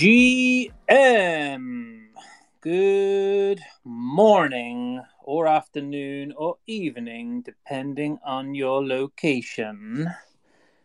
GM. 0.00 1.98
Good 2.62 3.60
morning, 3.84 5.02
or 5.22 5.46
afternoon, 5.46 6.32
or 6.38 6.56
evening, 6.66 7.42
depending 7.42 8.18
on 8.24 8.54
your 8.54 8.82
location. 8.82 10.08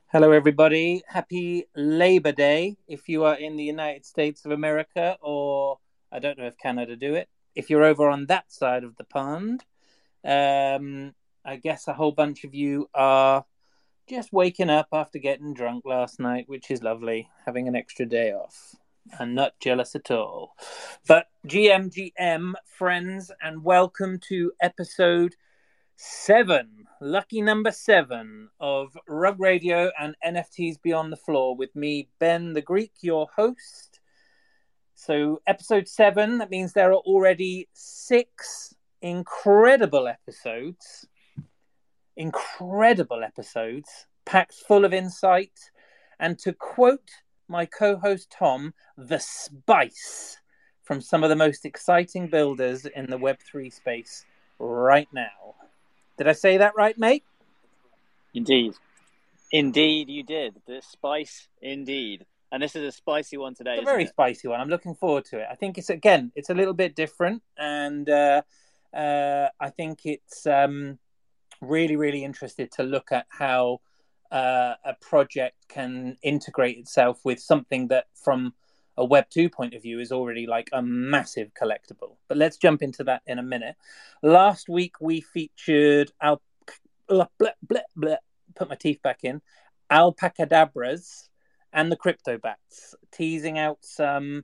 Hello, 0.07 0.33
everybody. 0.33 1.01
Happy 1.07 1.63
Labor 1.77 2.33
Day 2.33 2.75
if 2.89 3.07
you 3.07 3.23
are 3.23 3.35
in 3.35 3.55
the 3.55 3.63
United 3.63 4.05
States 4.05 4.43
of 4.43 4.51
America, 4.51 5.17
or 5.21 5.79
I 6.11 6.19
don't 6.19 6.37
know 6.37 6.47
if 6.47 6.57
Canada 6.57 6.97
do 6.97 7.15
it. 7.15 7.29
If 7.55 7.69
you're 7.69 7.85
over 7.85 8.09
on 8.09 8.25
that 8.25 8.51
side 8.51 8.83
of 8.83 8.97
the 8.97 9.05
pond, 9.05 9.63
um, 10.25 11.13
I 11.45 11.55
guess 11.55 11.87
a 11.87 11.93
whole 11.93 12.11
bunch 12.11 12.43
of 12.43 12.53
you 12.53 12.89
are 12.93 13.45
just 14.09 14.33
waking 14.33 14.69
up 14.69 14.89
after 14.91 15.19
getting 15.19 15.53
drunk 15.53 15.85
last 15.85 16.19
night, 16.19 16.49
which 16.49 16.69
is 16.69 16.83
lovely, 16.83 17.29
having 17.45 17.69
an 17.69 17.77
extra 17.77 18.05
day 18.05 18.33
off. 18.33 18.75
I'm 19.19 19.35
not 19.35 19.59
jealous 19.59 19.95
at 19.95 20.09
all. 20.11 20.55
But 21.07 21.27
GMGM, 21.47 22.53
friends, 22.65 23.31
and 23.41 23.63
welcome 23.63 24.19
to 24.29 24.51
episode 24.61 25.35
seven, 25.95 26.85
lucky 26.99 27.41
number 27.41 27.71
seven 27.71 28.49
of 28.59 28.97
Rug 29.07 29.39
Radio 29.39 29.91
and 29.99 30.15
NFTs 30.25 30.81
Beyond 30.81 31.11
the 31.11 31.17
Floor 31.17 31.55
with 31.55 31.75
me, 31.75 32.09
Ben 32.19 32.53
the 32.53 32.61
Greek, 32.61 32.93
your 33.01 33.27
host. 33.35 33.99
So, 34.95 35.41
episode 35.45 35.87
seven, 35.87 36.39
that 36.39 36.49
means 36.49 36.73
there 36.73 36.91
are 36.91 36.95
already 36.95 37.69
six 37.73 38.73
incredible 39.01 40.07
episodes. 40.07 41.07
Incredible 42.17 43.23
episodes, 43.23 44.07
packed 44.25 44.53
full 44.53 44.83
of 44.83 44.93
insight. 44.93 45.59
And 46.19 46.39
to 46.39 46.53
quote 46.53 47.11
my 47.47 47.65
co 47.65 47.97
host 47.97 48.33
Tom, 48.37 48.73
the 48.97 49.19
spice 49.19 50.37
from 50.83 51.01
some 51.01 51.23
of 51.23 51.29
the 51.29 51.35
most 51.35 51.65
exciting 51.65 52.27
builders 52.27 52.85
in 52.85 53.09
the 53.09 53.17
Web3 53.17 53.73
space 53.73 54.25
right 54.59 55.07
now. 55.11 55.55
Did 56.17 56.27
I 56.27 56.33
say 56.33 56.57
that 56.57 56.75
right, 56.75 56.97
mate? 56.97 57.23
Indeed. 58.33 58.73
Indeed, 59.51 60.09
you 60.09 60.23
did. 60.23 60.55
The 60.67 60.81
spice, 60.81 61.47
indeed. 61.61 62.25
And 62.51 62.61
this 62.61 62.75
is 62.75 62.83
a 62.83 62.91
spicy 62.91 63.37
one 63.37 63.55
today. 63.55 63.73
It's 63.73 63.81
a 63.81 63.85
very 63.85 64.03
it? 64.03 64.09
spicy 64.09 64.47
one. 64.47 64.61
I'm 64.61 64.69
looking 64.69 64.95
forward 64.95 65.25
to 65.25 65.39
it. 65.39 65.47
I 65.51 65.55
think 65.55 65.77
it's 65.77 65.89
again, 65.89 66.31
it's 66.35 66.49
a 66.49 66.53
little 66.53 66.73
bit 66.73 66.95
different, 66.95 67.41
and 67.57 68.09
uh, 68.09 68.41
uh, 68.93 69.49
I 69.59 69.69
think 69.71 70.05
it's 70.05 70.45
um, 70.45 70.99
really, 71.61 71.95
really 71.95 72.23
interested 72.23 72.71
to 72.73 72.83
look 72.83 73.11
at 73.11 73.25
how 73.29 73.81
uh, 74.31 74.75
a 74.83 74.93
project 75.01 75.55
can 75.67 76.17
integrate 76.21 76.77
itself 76.77 77.19
with 77.23 77.39
something 77.39 77.87
that, 77.89 78.05
from 78.13 78.53
a 78.97 79.05
Web 79.05 79.25
two 79.29 79.49
point 79.49 79.73
of 79.73 79.81
view, 79.81 79.99
is 79.99 80.11
already 80.11 80.47
like 80.47 80.69
a 80.73 80.81
massive 80.81 81.51
collectible. 81.53 82.17
But 82.27 82.37
let's 82.37 82.57
jump 82.57 82.81
into 82.81 83.03
that 83.05 83.21
in 83.27 83.39
a 83.39 83.43
minute. 83.43 83.75
Last 84.23 84.69
week 84.69 85.01
we 85.01 85.21
featured 85.21 86.11
Al. 86.21 86.41
Blah, 87.07 87.27
put 88.55 88.69
my 88.69 88.75
teeth 88.75 88.99
back 89.03 89.19
in. 89.23 89.41
Alpacadabras 89.91 91.29
and 91.71 91.91
the 91.91 91.95
crypto 91.95 92.39
bats, 92.39 92.95
teasing 93.11 93.59
out 93.59 93.77
some, 93.81 94.43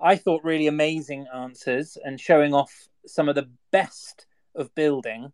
I 0.00 0.16
thought, 0.16 0.42
really 0.42 0.66
amazing 0.66 1.26
answers 1.32 1.96
and 2.02 2.18
showing 2.18 2.52
off 2.52 2.88
some 3.06 3.28
of 3.28 3.36
the 3.36 3.48
best 3.70 4.26
of 4.56 4.74
building 4.74 5.32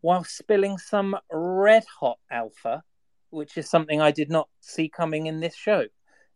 while 0.00 0.24
spilling 0.24 0.78
some 0.78 1.16
red 1.30 1.84
hot 2.00 2.18
alpha, 2.30 2.82
which 3.30 3.56
is 3.56 3.68
something 3.68 4.00
I 4.00 4.10
did 4.10 4.30
not 4.30 4.48
see 4.60 4.88
coming 4.88 5.26
in 5.26 5.40
this 5.40 5.54
show. 5.54 5.86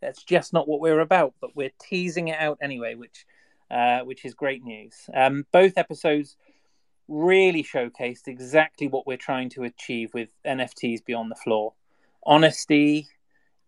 That's 0.01 0.23
just 0.23 0.53
not 0.53 0.69
what 0.69 0.81
we're 0.81 1.01
about, 1.01 1.35
but 1.41 1.55
we're 1.55 1.73
teasing 1.81 2.29
it 2.29 2.39
out 2.39 2.59
anyway, 2.63 2.95
which 2.95 3.27
uh, 3.71 4.01
which 4.01 4.25
is 4.25 4.35
great 4.35 4.65
news. 4.65 4.95
Um, 5.15 5.47
both 5.53 5.79
episodes 5.79 6.37
really 7.07 7.63
showcased 7.63 8.27
exactly 8.27 8.89
what 8.89 9.07
we're 9.07 9.17
trying 9.17 9.51
to 9.51 9.65
achieve 9.65 10.13
with 10.15 10.29
NFTs 10.45 11.05
Beyond 11.05 11.31
the 11.31 11.37
Floor: 11.37 11.75
honesty, 12.25 13.09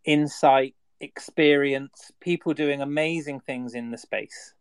insight, 0.04 0.75
experience, 1.00 2.12
people 2.21 2.54
doing 2.54 2.81
amazing 2.81 3.41
things 3.41 3.75
in 3.75 3.91
the 3.91 3.99
space. 3.99 4.54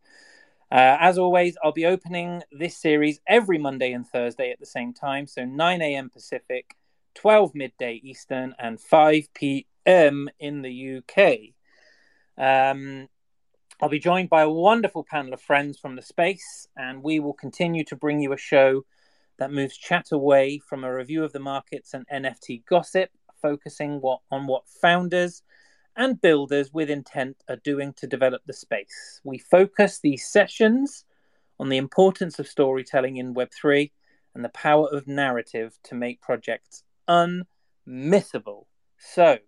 Uh, 0.71 0.97
as 1.01 1.17
always, 1.17 1.57
I'll 1.63 1.73
be 1.73 1.85
opening 1.85 2.43
this 2.51 2.77
series 2.77 3.19
every 3.27 3.57
Monday 3.57 3.91
and 3.91 4.07
Thursday 4.07 4.51
at 4.51 4.59
the 4.59 4.65
same 4.65 4.93
time, 4.93 5.27
so 5.27 5.43
9 5.43 5.81
a.m. 5.81 6.09
Pacific, 6.09 6.77
12 7.15 7.55
midday 7.55 8.01
Eastern, 8.03 8.55
and 8.59 8.79
5 8.79 9.33
p.m. 9.33 10.29
in 10.39 10.61
the 10.61 10.97
UK. 10.97 11.53
Um, 12.37 13.07
I'll 13.81 13.89
be 13.89 13.99
joined 13.99 14.29
by 14.29 14.43
a 14.43 14.49
wonderful 14.49 15.03
panel 15.03 15.33
of 15.33 15.41
friends 15.41 15.79
from 15.79 15.95
the 15.95 16.01
space, 16.01 16.67
and 16.77 17.01
we 17.01 17.19
will 17.19 17.33
continue 17.33 17.83
to 17.85 17.95
bring 17.95 18.19
you 18.19 18.33
a 18.33 18.37
show 18.37 18.85
that 19.39 19.51
moves 19.51 19.75
chat 19.75 20.11
away 20.11 20.59
from 20.59 20.83
a 20.83 20.93
review 20.93 21.23
of 21.23 21.33
the 21.33 21.39
markets 21.39 21.93
and 21.93 22.07
NFT 22.07 22.63
gossip, 22.65 23.09
focusing 23.41 23.99
what, 23.99 24.19
on 24.29 24.45
what 24.45 24.67
founders 24.67 25.41
and 25.95 26.21
builders 26.21 26.71
with 26.71 26.89
intent 26.89 27.37
are 27.49 27.55
doing 27.57 27.93
to 27.93 28.07
develop 28.07 28.43
the 28.45 28.53
space. 28.53 29.19
We 29.23 29.39
focus 29.39 29.99
these 29.99 30.27
sessions 30.27 31.05
on 31.59 31.69
the 31.69 31.77
importance 31.77 32.39
of 32.39 32.47
storytelling 32.47 33.17
in 33.17 33.33
Web3 33.33 33.91
and 34.35 34.45
the 34.45 34.49
power 34.49 34.87
of 34.89 35.07
narrative 35.07 35.77
to 35.85 35.95
make 35.95 36.21
projects 36.21 36.83
unmissable. 37.11 38.65
So, 38.97 39.39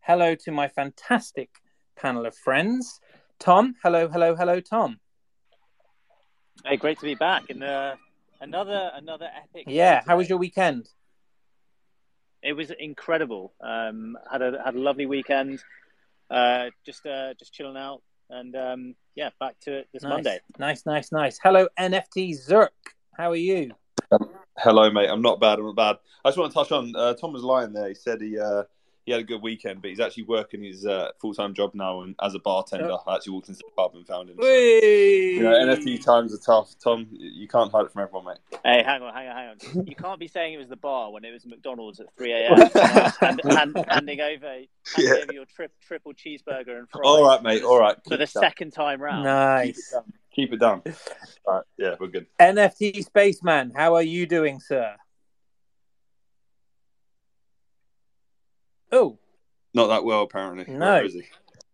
hello 0.00 0.34
to 0.34 0.50
my 0.50 0.68
fantastic 0.68 1.50
panel 1.96 2.26
of 2.26 2.36
friends. 2.36 3.00
Tom, 3.38 3.74
hello, 3.82 4.08
hello, 4.08 4.34
hello, 4.34 4.60
Tom. 4.60 4.98
Hey, 6.64 6.76
great 6.76 6.98
to 6.98 7.04
be 7.04 7.14
back 7.14 7.50
and 7.50 7.62
uh, 7.62 7.94
another 8.40 8.90
another 8.94 9.28
epic. 9.36 9.64
Yeah, 9.68 10.02
how 10.06 10.16
was 10.16 10.28
your 10.28 10.38
weekend? 10.38 10.88
It 12.42 12.54
was 12.54 12.72
incredible. 12.78 13.52
Um, 13.60 14.16
had 14.30 14.42
a 14.42 14.62
had 14.64 14.74
a 14.74 14.80
lovely 14.80 15.06
weekend. 15.06 15.62
Uh, 16.30 16.70
just 16.84 17.06
uh, 17.06 17.34
just 17.34 17.52
chilling 17.52 17.76
out, 17.76 18.02
and 18.30 18.56
um, 18.56 18.94
yeah, 19.14 19.30
back 19.38 19.56
to 19.62 19.78
it 19.78 19.88
this 19.92 20.02
nice. 20.02 20.10
Monday. 20.10 20.40
Nice, 20.58 20.86
nice, 20.86 21.12
nice. 21.12 21.38
Hello, 21.42 21.68
NFT 21.78 22.34
Zerk. 22.36 22.68
How 23.16 23.30
are 23.30 23.36
you? 23.36 23.72
Um, 24.10 24.28
hello, 24.58 24.90
mate. 24.90 25.08
I'm 25.08 25.22
not 25.22 25.40
bad. 25.40 25.58
I'm 25.58 25.66
not 25.66 25.76
bad. 25.76 25.96
I 26.24 26.28
just 26.28 26.38
want 26.38 26.52
to 26.52 26.54
touch 26.54 26.72
on 26.72 26.94
uh, 26.96 27.14
Tom 27.14 27.32
was 27.32 27.42
lying 27.42 27.72
there. 27.72 27.88
He 27.88 27.94
said 27.94 28.20
he 28.20 28.38
uh, 28.38 28.64
he 29.06 29.12
had 29.12 29.20
a 29.20 29.24
good 29.24 29.40
weekend, 29.40 29.80
but 29.80 29.90
he's 29.90 30.00
actually 30.00 30.24
working 30.24 30.64
his 30.64 30.84
uh, 30.84 31.10
full 31.20 31.32
time 31.32 31.54
job 31.54 31.70
now 31.74 32.02
and 32.02 32.16
as 32.20 32.34
a 32.34 32.40
bartender. 32.40 32.90
Oh. 32.90 33.02
I 33.06 33.14
actually 33.14 33.34
walked 33.34 33.48
into 33.48 33.62
the 33.64 33.70
pub 33.76 33.94
and 33.94 34.04
found 34.04 34.28
him. 34.28 34.36
So, 34.40 34.48
you 34.48 35.42
know, 35.42 35.52
NFT 35.52 36.04
times 36.04 36.34
are 36.34 36.38
tough. 36.38 36.74
Tom, 36.82 37.06
you 37.12 37.46
can't 37.46 37.70
hide 37.70 37.86
it 37.86 37.92
from 37.92 38.02
everyone, 38.02 38.24
mate. 38.26 38.58
Hey, 38.64 38.82
hang 38.82 39.02
on, 39.02 39.14
hang 39.14 39.28
on, 39.28 39.36
hang 39.36 39.48
on. 39.76 39.86
You 39.86 39.94
can't 39.94 40.18
be 40.18 40.26
saying 40.26 40.54
it 40.54 40.58
was 40.58 40.68
the 40.68 40.76
bar 40.76 41.12
when 41.12 41.24
it 41.24 41.32
was 41.32 41.46
McDonald's 41.46 42.00
at 42.00 42.06
3 42.16 42.32
a.m. 42.32 42.60
and, 43.20 43.40
and, 43.44 43.86
handing 43.88 44.20
over, 44.20 44.46
handing 44.46 44.68
yeah. 44.98 45.12
over 45.22 45.32
your 45.32 45.44
tri- 45.44 45.68
triple 45.86 46.12
cheeseburger 46.12 46.76
and 46.76 46.90
fries. 46.90 47.02
All 47.04 47.24
right, 47.24 47.40
mate. 47.44 47.62
All 47.62 47.78
right. 47.78 47.96
For 48.08 48.16
the 48.16 48.26
second 48.26 48.72
time 48.72 49.00
round. 49.00 49.22
Nice. 49.22 49.94
Keep 50.36 50.52
it 50.52 50.60
down. 50.60 50.82
Keep. 50.82 50.94
All 51.46 51.54
right. 51.54 51.64
Yeah, 51.78 51.94
we're 51.98 52.08
good. 52.08 52.26
NFT 52.38 53.02
Spaceman, 53.04 53.72
how 53.74 53.94
are 53.94 54.02
you 54.02 54.26
doing, 54.26 54.60
sir? 54.60 54.94
Oh. 58.92 59.18
Not 59.72 59.86
that 59.88 60.04
well, 60.04 60.22
apparently. 60.22 60.72
No. 60.72 61.08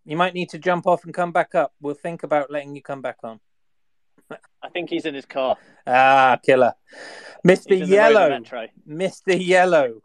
You 0.05 0.17
might 0.17 0.35
need 0.35 0.51
to 0.51 0.59
jump 0.59 0.87
off 0.87 1.05
and 1.05 1.13
come 1.13 1.33
back 1.33 1.57
up. 1.57 1.75
We'll 1.81 1.95
think 1.95 2.23
about 2.23 2.51
letting 2.51 2.77
you 2.77 2.83
come 2.83 3.03
back 3.03 3.19
on. 3.25 3.41
I 4.31 4.69
think 4.73 4.91
he's 4.91 5.07
in 5.07 5.15
his 5.15 5.27
car. 5.27 5.57
Ah, 5.87 6.39
killer. 6.45 6.75
Mr. 7.47 7.87
Yellow. 7.87 8.31
Mr. 8.89 9.47
Yellow. 9.47 10.01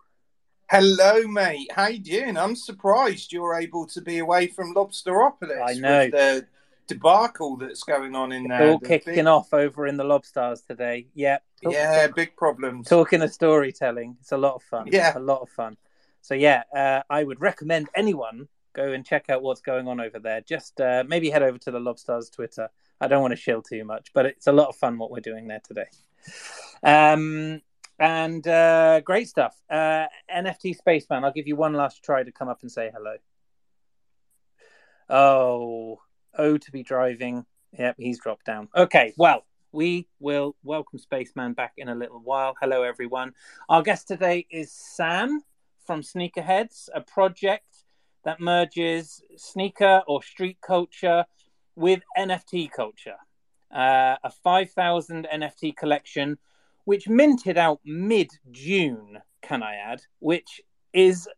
Hello, 0.70 1.28
mate. 1.28 1.72
How 1.72 1.88
you 1.88 2.00
doing? 2.00 2.38
I'm 2.38 2.56
surprised 2.56 3.32
you're 3.32 3.56
able 3.56 3.86
to 3.88 4.02
be 4.02 4.18
away 4.18 4.48
from 4.48 4.74
Lobsteropolis. 4.74 5.64
I 5.64 5.74
know. 5.76 6.10
the 6.10 6.48
debacle 6.88 7.58
that's 7.58 7.84
going 7.84 8.16
on 8.16 8.32
in 8.32 8.48
there. 8.48 8.70
All 8.70 8.80
kicking 8.80 9.16
big... 9.16 9.26
off 9.26 9.54
over 9.54 9.88
in 9.88 9.98
the 9.98 10.04
Lobstars 10.04 10.66
today. 10.66 11.08
Yep. 11.14 11.44
Yeah, 11.64 12.08
big 12.08 12.36
problems. 12.36 12.88
Talking 12.88 13.22
of 13.22 13.32
storytelling. 13.32 14.18
It's 14.22 14.32
a 14.32 14.38
lot 14.38 14.56
of 14.56 14.64
fun. 14.64 14.88
Yeah. 14.92 15.18
A 15.18 15.20
lot 15.20 15.42
of 15.42 15.50
fun. 15.50 15.78
So 16.22 16.34
yeah, 16.34 16.64
uh, 16.76 17.02
I 17.10 17.24
would 17.24 17.42
recommend 17.42 17.90
anyone 17.96 18.48
go 18.74 18.92
and 18.92 19.06
check 19.06 19.30
out 19.30 19.42
what's 19.42 19.62
going 19.62 19.88
on 19.88 20.00
over 20.00 20.20
there. 20.20 20.42
Just 20.42 20.80
uh, 20.80 21.04
maybe 21.08 21.30
head 21.30 21.44
over 21.44 21.58
to 21.58 21.72
the 21.72 21.80
Lobstars 21.80 22.32
Twitter. 22.32 22.70
I 23.02 23.08
don't 23.08 23.22
want 23.22 23.32
to 23.32 23.38
shill 23.38 23.62
too 23.62 23.84
much, 23.84 24.12
but 24.14 24.26
it's 24.26 24.48
a 24.48 24.52
lot 24.52 24.68
of 24.68 24.76
fun 24.76 24.98
what 24.98 25.12
we're 25.12 25.20
doing 25.20 25.48
there 25.48 25.62
today. 25.66 25.88
Um, 26.84 27.62
and 28.00 28.48
uh, 28.48 29.02
great 29.02 29.28
stuff. 29.28 29.56
Uh, 29.70 30.06
NFT 30.34 30.76
Spaceman, 30.76 31.24
I'll 31.24 31.32
give 31.32 31.48
you 31.48 31.56
one 31.56 31.74
last 31.74 32.04
try 32.04 32.24
to 32.24 32.32
come 32.32 32.48
up 32.48 32.62
and 32.62 32.72
say 32.72 32.92
hello. 32.94 33.16
Oh, 35.10 36.00
oh, 36.38 36.58
to 36.58 36.72
be 36.72 36.84
driving. 36.84 37.46
Yep, 37.78 37.96
he's 38.00 38.20
dropped 38.20 38.46
down. 38.46 38.70
Okay, 38.76 39.14
well, 39.18 39.46
we 39.72 40.08
will 40.20 40.56
welcome 40.64 41.00
Spaceman 41.00 41.54
back 41.54 41.74
in 41.78 41.90
a 41.90 41.96
little 41.96 42.20
while. 42.20 42.56
Hello, 42.62 42.84
everyone. 42.84 43.34
Our 43.70 43.84
guest 43.84 44.08
today 44.08 44.48
is 44.50 44.72
Sam 44.72 45.42
from 45.86 46.02
Sneakerheads, 46.02 46.90
a 46.94 47.02
project 47.02 47.84
that 48.24 48.40
merges 48.40 49.22
sneaker 49.36 50.04
or 50.08 50.24
street 50.24 50.58
culture 50.66 51.26
with 51.76 52.02
NFT 52.18 52.72
culture, 52.72 53.18
uh, 53.74 54.16
a 54.24 54.32
5,000 54.44 55.28
NFT 55.34 55.76
collection, 55.76 56.38
which 56.86 57.08
minted 57.08 57.58
out 57.58 57.80
mid 57.86 58.32
June, 58.52 59.20
can 59.42 59.62
I 59.62 59.76
add, 59.76 60.02
which 60.20 60.62
is 60.94 61.30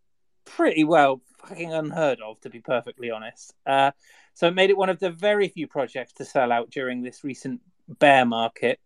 pretty 0.49 0.83
well 0.83 1.21
fucking 1.37 1.73
unheard 1.73 2.19
of, 2.21 2.39
to 2.41 2.49
be 2.49 2.59
perfectly 2.59 3.11
honest. 3.11 3.53
Uh, 3.65 3.91
so 4.33 4.47
it 4.47 4.55
made 4.55 4.69
it 4.69 4.77
one 4.77 4.89
of 4.89 4.99
the 4.99 5.09
very 5.09 5.47
few 5.47 5.67
projects 5.67 6.13
to 6.13 6.25
sell 6.25 6.51
out 6.51 6.69
during 6.69 7.01
this 7.01 7.23
recent 7.23 7.61
bear 7.87 8.25
market. 8.25 8.79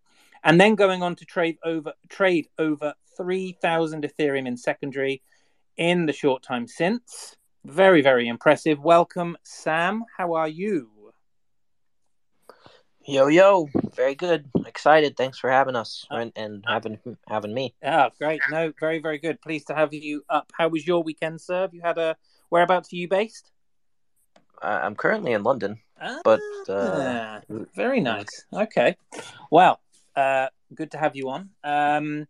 And 0.43 0.59
then 0.59 0.75
going 0.75 1.01
on 1.01 1.15
to 1.17 1.25
trade 1.25 1.57
over 1.63 1.93
trade 2.09 2.47
over 2.59 2.93
3,000 3.15 4.03
Ethereum 4.03 4.47
in 4.47 4.57
secondary 4.57 5.21
in 5.77 6.05
the 6.05 6.13
short 6.13 6.43
time 6.43 6.67
since. 6.67 7.35
Very, 7.65 8.01
very 8.01 8.27
impressive. 8.27 8.79
Welcome, 8.79 9.37
Sam. 9.43 10.03
How 10.17 10.33
are 10.33 10.49
you? 10.49 10.92
Yo 13.05 13.27
yo, 13.27 13.67
very 13.95 14.15
good. 14.15 14.49
Excited. 14.65 15.17
Thanks 15.17 15.37
for 15.37 15.49
having 15.49 15.75
us 15.75 16.05
and, 16.09 16.31
and 16.37 16.63
having 16.65 16.97
having 17.27 17.53
me. 17.53 17.75
Yeah, 17.83 18.07
great. 18.17 18.41
No, 18.49 18.71
very 18.79 18.99
very 18.99 19.17
good. 19.17 19.41
Pleased 19.41 19.67
to 19.67 19.75
have 19.75 19.93
you 19.93 20.23
up. 20.29 20.51
How 20.57 20.69
was 20.69 20.87
your 20.87 21.03
weekend, 21.03 21.41
sir? 21.41 21.67
You 21.73 21.81
had 21.81 21.97
a 21.97 22.15
whereabouts 22.49 22.93
are 22.93 22.95
you 22.95 23.09
based? 23.09 23.51
Uh, 24.61 24.79
I'm 24.83 24.95
currently 24.95 25.33
in 25.33 25.43
London, 25.43 25.79
ah, 26.01 26.21
but 26.23 26.39
uh, 26.69 27.41
very 27.75 27.99
nice. 27.99 28.45
Okay, 28.53 28.95
well, 29.51 29.81
uh, 30.15 30.47
good 30.73 30.91
to 30.91 30.97
have 30.97 31.17
you 31.17 31.29
on. 31.29 31.49
Um, 31.61 32.27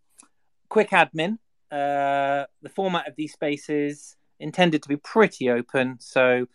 quick 0.69 0.89
admin. 0.89 1.37
Uh, 1.71 2.45
the 2.63 2.69
format 2.69 3.07
of 3.07 3.15
these 3.15 3.33
spaces 3.33 4.15
intended 4.39 4.81
to 4.81 4.89
be 4.89 4.97
pretty 4.97 5.51
open, 5.51 5.97
so 5.99 6.47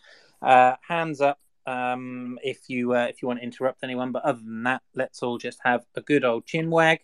uh, 0.42 0.74
hands 0.88 1.20
up 1.20 1.38
um, 1.68 2.38
if 2.42 2.68
you 2.68 2.94
uh, 2.94 3.06
if 3.10 3.20
you 3.20 3.28
want 3.28 3.40
to 3.40 3.44
interrupt 3.44 3.84
anyone. 3.84 4.10
But 4.12 4.24
other 4.24 4.40
than 4.40 4.62
that, 4.64 4.82
let's 4.94 5.22
all 5.22 5.38
just 5.38 5.58
have 5.64 5.84
a 5.94 6.00
good 6.00 6.24
old 6.24 6.46
chin 6.46 6.70
wag. 6.70 7.00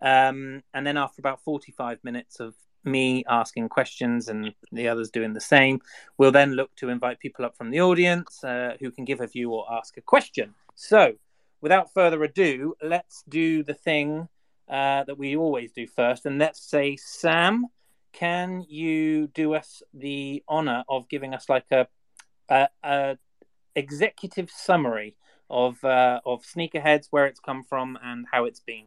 Um, 0.00 0.62
and 0.72 0.86
then 0.86 0.96
after 0.96 1.20
about 1.20 1.42
45 1.42 1.98
minutes 2.04 2.40
of 2.40 2.54
me 2.84 3.24
asking 3.28 3.68
questions 3.70 4.28
and 4.28 4.52
the 4.70 4.88
others 4.88 5.10
doing 5.10 5.32
the 5.32 5.40
same, 5.40 5.80
we'll 6.18 6.32
then 6.32 6.52
look 6.52 6.74
to 6.76 6.90
invite 6.90 7.18
people 7.20 7.44
up 7.44 7.56
from 7.56 7.70
the 7.70 7.80
audience 7.80 8.44
uh, 8.44 8.76
who 8.80 8.90
can 8.90 9.04
give 9.04 9.20
a 9.20 9.26
view 9.26 9.50
or 9.50 9.66
ask 9.72 9.96
a 9.96 10.02
question. 10.02 10.54
So, 10.74 11.14
without 11.60 11.92
further 11.92 12.22
ado, 12.22 12.74
let's 12.82 13.24
do 13.28 13.62
the 13.62 13.74
thing 13.74 14.28
uh, 14.68 15.04
that 15.04 15.18
we 15.18 15.36
always 15.36 15.72
do 15.72 15.86
first. 15.86 16.26
And 16.26 16.38
let's 16.38 16.62
say, 16.62 16.96
Sam, 16.96 17.66
can 18.12 18.64
you 18.68 19.28
do 19.28 19.54
us 19.54 19.82
the 19.92 20.42
honor 20.46 20.84
of 20.88 21.08
giving 21.08 21.34
us 21.34 21.48
like 21.48 21.66
a, 21.72 21.88
a, 22.48 22.68
a 22.82 23.18
executive 23.76 24.50
summary 24.50 25.16
of 25.50 25.82
uh, 25.84 26.20
of 26.24 26.42
sneakerheads, 26.44 27.08
where 27.10 27.26
it's 27.26 27.40
come 27.40 27.62
from, 27.62 27.98
and 28.02 28.26
how 28.32 28.44
it's 28.44 28.60
been. 28.60 28.84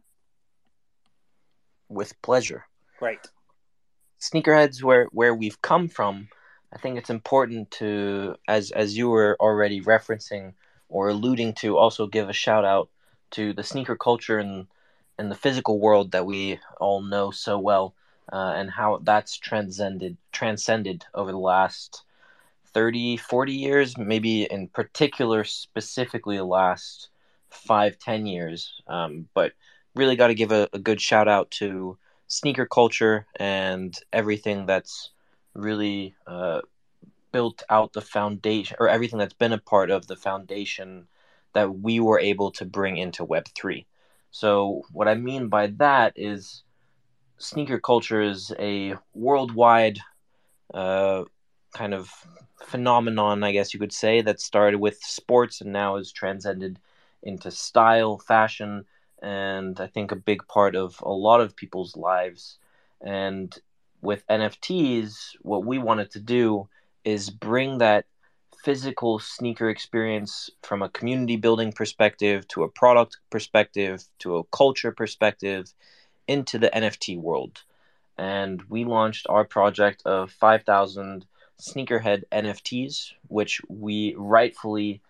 With 1.90 2.22
pleasure. 2.22 2.66
Great. 3.00 3.20
Sneakerheads, 4.20 4.84
where 4.84 5.06
where 5.12 5.36
we've 5.36 5.62
come 5.62 5.88
from. 5.88 6.30
I 6.74 6.78
think 6.78 6.98
it's 6.98 7.10
important 7.10 7.72
to, 7.72 8.36
as 8.48 8.72
as 8.72 8.98
you 8.98 9.10
were 9.10 9.38
already 9.40 9.82
referencing 9.82 10.54
or 10.90 11.10
alluding 11.10 11.54
to, 11.56 11.78
also 11.78 12.08
give 12.08 12.30
a 12.30 12.34
shout 12.34 12.66
out 12.66 12.90
to 13.32 13.54
the 13.54 13.64
sneaker 13.64 13.96
culture 13.96 14.40
and 14.40 14.68
and 15.18 15.32
the 15.32 15.36
physical 15.36 15.80
world 15.80 16.12
that 16.12 16.26
we 16.26 16.60
all 16.80 17.02
know 17.02 17.32
so 17.32 17.58
well, 17.58 17.96
uh, 18.32 18.54
and 18.56 18.70
how 18.70 19.00
that's 19.04 19.38
transcended 19.38 20.18
transcended 20.32 21.06
over 21.14 21.32
the 21.32 21.38
last 21.38 22.04
30 22.78 23.18
40 23.18 23.54
years 23.54 23.98
maybe 23.98 24.44
in 24.44 24.68
particular 24.68 25.44
specifically 25.44 26.38
the 26.38 26.44
last 26.44 27.10
five 27.50 27.98
ten 27.98 28.28
years. 28.28 28.82
Um, 28.88 29.28
but 29.34 29.54
really 29.96 30.16
got 30.16 30.28
to 30.28 30.36
give 30.36 30.52
a, 30.52 30.70
a, 30.74 30.78
good 30.78 31.02
shout 31.02 31.28
out 31.28 31.50
to 31.50 31.98
sneaker 32.28 32.68
culture 32.68 33.26
and 33.38 33.98
everything 34.14 34.68
that's 34.68 35.10
really 35.56 36.14
uh, 36.28 36.62
built 37.32 37.64
out 37.72 37.94
the 37.94 38.02
foundation 38.02 38.78
or 38.80 38.90
everything 38.90 39.18
that's 39.18 39.34
been 39.34 39.54
a 39.54 39.58
part 39.58 39.90
of 39.90 40.06
the 40.06 40.16
foundation 40.16 41.08
that 41.54 41.80
we 41.80 42.00
were 42.00 42.20
able 42.20 42.52
to 42.52 42.64
bring 42.64 42.98
into 42.98 43.26
web3 43.26 43.86
so 44.30 44.84
what 44.92 45.08
i 45.08 45.16
mean 45.16 45.48
by 45.48 45.66
that 45.66 46.14
is 46.16 46.64
sneaker 47.38 47.80
culture 47.80 48.22
is 48.22 48.54
a 48.60 48.94
worldwide 49.16 49.98
uh, 50.74 51.24
kind 51.78 51.94
of 51.94 52.12
phenomenon, 52.66 53.44
I 53.44 53.52
guess 53.52 53.74
you 53.74 53.80
could 53.80 53.94
say, 53.94 54.22
that 54.22 54.42
started 54.42 54.80
with 54.80 54.98
sports 55.04 55.62
and 55.62 55.72
now 55.72 55.98
has 55.98 56.12
transcended 56.12 56.80
into 57.22 57.52
style, 57.52 58.18
fashion, 58.18 58.86
and 59.22 59.80
I 59.80 59.88
think 59.88 60.12
a 60.12 60.16
big 60.16 60.48
part 60.48 60.76
of 60.76 61.00
a 61.02 61.12
lot 61.12 61.40
of 61.40 61.56
people's 61.56 61.96
lives. 61.96 62.58
And 63.02 63.56
with 64.02 64.26
NFTs, 64.28 65.36
what 65.42 65.66
we 65.66 65.78
wanted 65.78 66.12
to 66.12 66.20
do 66.20 66.68
is 67.04 67.30
bring 67.30 67.78
that 67.78 68.06
physical 68.64 69.20
sneaker 69.20 69.70
experience 69.70 70.50
from 70.64 70.82
a 70.82 70.90
community 70.90 71.38
building 71.38 71.72
perspective 71.72 72.48
to 72.50 72.64
a 72.64 72.70
product 72.70 73.18
perspective 73.30 74.04
to 74.20 74.38
a 74.38 74.44
culture 74.46 74.92
perspective 74.92 75.74
into 76.28 76.58
the 76.58 76.70
NFT 76.70 77.20
world. 77.20 77.64
And 78.18 78.64
we 78.64 78.84
launched 78.84 79.28
our 79.30 79.46
project 79.46 80.02
of 80.06 80.32
5,000 80.32 81.26
sneakerhead 81.60 82.24
NFTs, 82.32 83.14
which 83.28 83.62
we 83.68 84.16
rightfully 84.18 85.02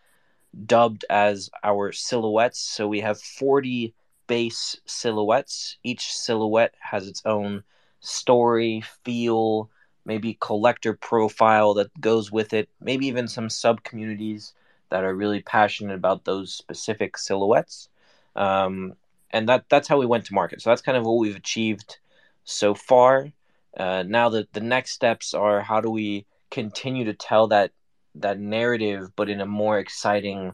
dubbed 0.65 1.05
as 1.09 1.49
our 1.63 1.91
silhouettes. 1.91 2.59
So 2.59 2.87
we 2.87 3.01
have 3.01 3.21
40 3.21 3.93
base 4.27 4.79
silhouettes. 4.85 5.77
Each 5.83 6.13
silhouette 6.13 6.75
has 6.79 7.07
its 7.07 7.21
own 7.25 7.63
story, 7.99 8.83
feel, 9.03 9.69
maybe 10.05 10.37
collector 10.39 10.93
profile 10.93 11.73
that 11.75 11.99
goes 11.99 12.31
with 12.31 12.53
it, 12.53 12.69
maybe 12.79 13.07
even 13.07 13.27
some 13.27 13.49
sub 13.49 13.83
communities 13.83 14.53
that 14.89 15.03
are 15.03 15.13
really 15.13 15.41
passionate 15.41 15.95
about 15.95 16.23
those 16.23 16.53
specific 16.53 17.17
silhouettes. 17.17 17.89
Um, 18.35 18.93
and 19.31 19.49
that 19.49 19.65
that's 19.69 19.87
how 19.87 19.97
we 19.97 20.05
went 20.05 20.25
to 20.25 20.33
market. 20.33 20.61
So 20.61 20.69
that's 20.69 20.81
kind 20.81 20.97
of 20.97 21.05
what 21.05 21.17
we've 21.17 21.35
achieved 21.35 21.97
so 22.45 22.73
far. 22.73 23.31
Uh, 23.75 24.03
now 24.07 24.29
the 24.29 24.47
the 24.53 24.61
next 24.61 24.91
steps 24.91 25.33
are 25.33 25.61
how 25.61 25.81
do 25.81 25.89
we 25.89 26.25
continue 26.51 27.05
to 27.05 27.13
tell 27.13 27.47
that 27.47 27.71
that 28.15 28.39
narrative, 28.39 29.11
but 29.15 29.29
in 29.29 29.41
a 29.41 29.45
more 29.45 29.77
exciting, 29.79 30.53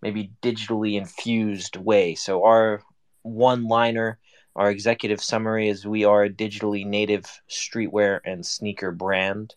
maybe 0.00 0.30
digitally 0.42 0.96
infused 0.96 1.76
way. 1.76 2.14
So 2.14 2.44
our 2.44 2.82
one 3.22 3.68
liner, 3.68 4.18
our 4.56 4.70
executive 4.70 5.22
summary 5.22 5.68
is 5.68 5.86
we 5.86 6.04
are 6.04 6.24
a 6.24 6.30
digitally 6.30 6.86
native 6.86 7.40
streetwear 7.48 8.20
and 8.24 8.44
sneaker 8.44 8.90
brand. 8.92 9.54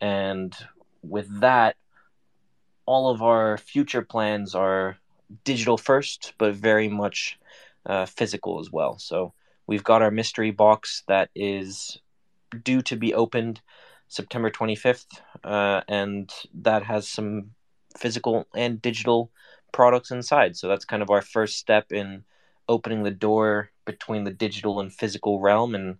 And 0.00 0.54
with 1.02 1.40
that, 1.40 1.76
all 2.86 3.10
of 3.10 3.22
our 3.22 3.58
future 3.58 4.02
plans 4.02 4.54
are 4.54 4.98
digital 5.44 5.78
first, 5.78 6.34
but 6.38 6.54
very 6.54 6.88
much 6.88 7.38
uh, 7.86 8.06
physical 8.06 8.60
as 8.60 8.70
well. 8.70 8.98
So 8.98 9.32
we've 9.66 9.84
got 9.84 10.02
our 10.02 10.10
mystery 10.10 10.50
box 10.50 11.02
that 11.08 11.30
is 11.34 11.98
due 12.64 12.82
to 12.82 12.96
be 12.96 13.14
opened 13.14 13.60
September 14.12 14.50
25th, 14.50 15.06
uh, 15.42 15.80
and 15.88 16.30
that 16.52 16.82
has 16.82 17.08
some 17.08 17.52
physical 17.96 18.46
and 18.54 18.82
digital 18.82 19.30
products 19.72 20.10
inside. 20.10 20.54
So 20.54 20.68
that's 20.68 20.84
kind 20.84 21.02
of 21.02 21.10
our 21.10 21.22
first 21.22 21.58
step 21.58 21.92
in 21.92 22.24
opening 22.68 23.02
the 23.02 23.10
door 23.10 23.70
between 23.86 24.24
the 24.24 24.30
digital 24.30 24.80
and 24.80 24.92
physical 24.92 25.40
realm, 25.40 25.74
and 25.74 25.96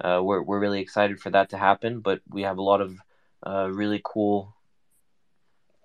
uh, 0.00 0.20
we're 0.22 0.40
we're 0.40 0.58
really 0.58 0.80
excited 0.80 1.20
for 1.20 1.28
that 1.30 1.50
to 1.50 1.58
happen. 1.58 2.00
But 2.00 2.22
we 2.28 2.42
have 2.42 2.56
a 2.56 2.62
lot 2.62 2.80
of 2.80 2.96
uh, 3.46 3.68
really 3.70 4.00
cool 4.02 4.54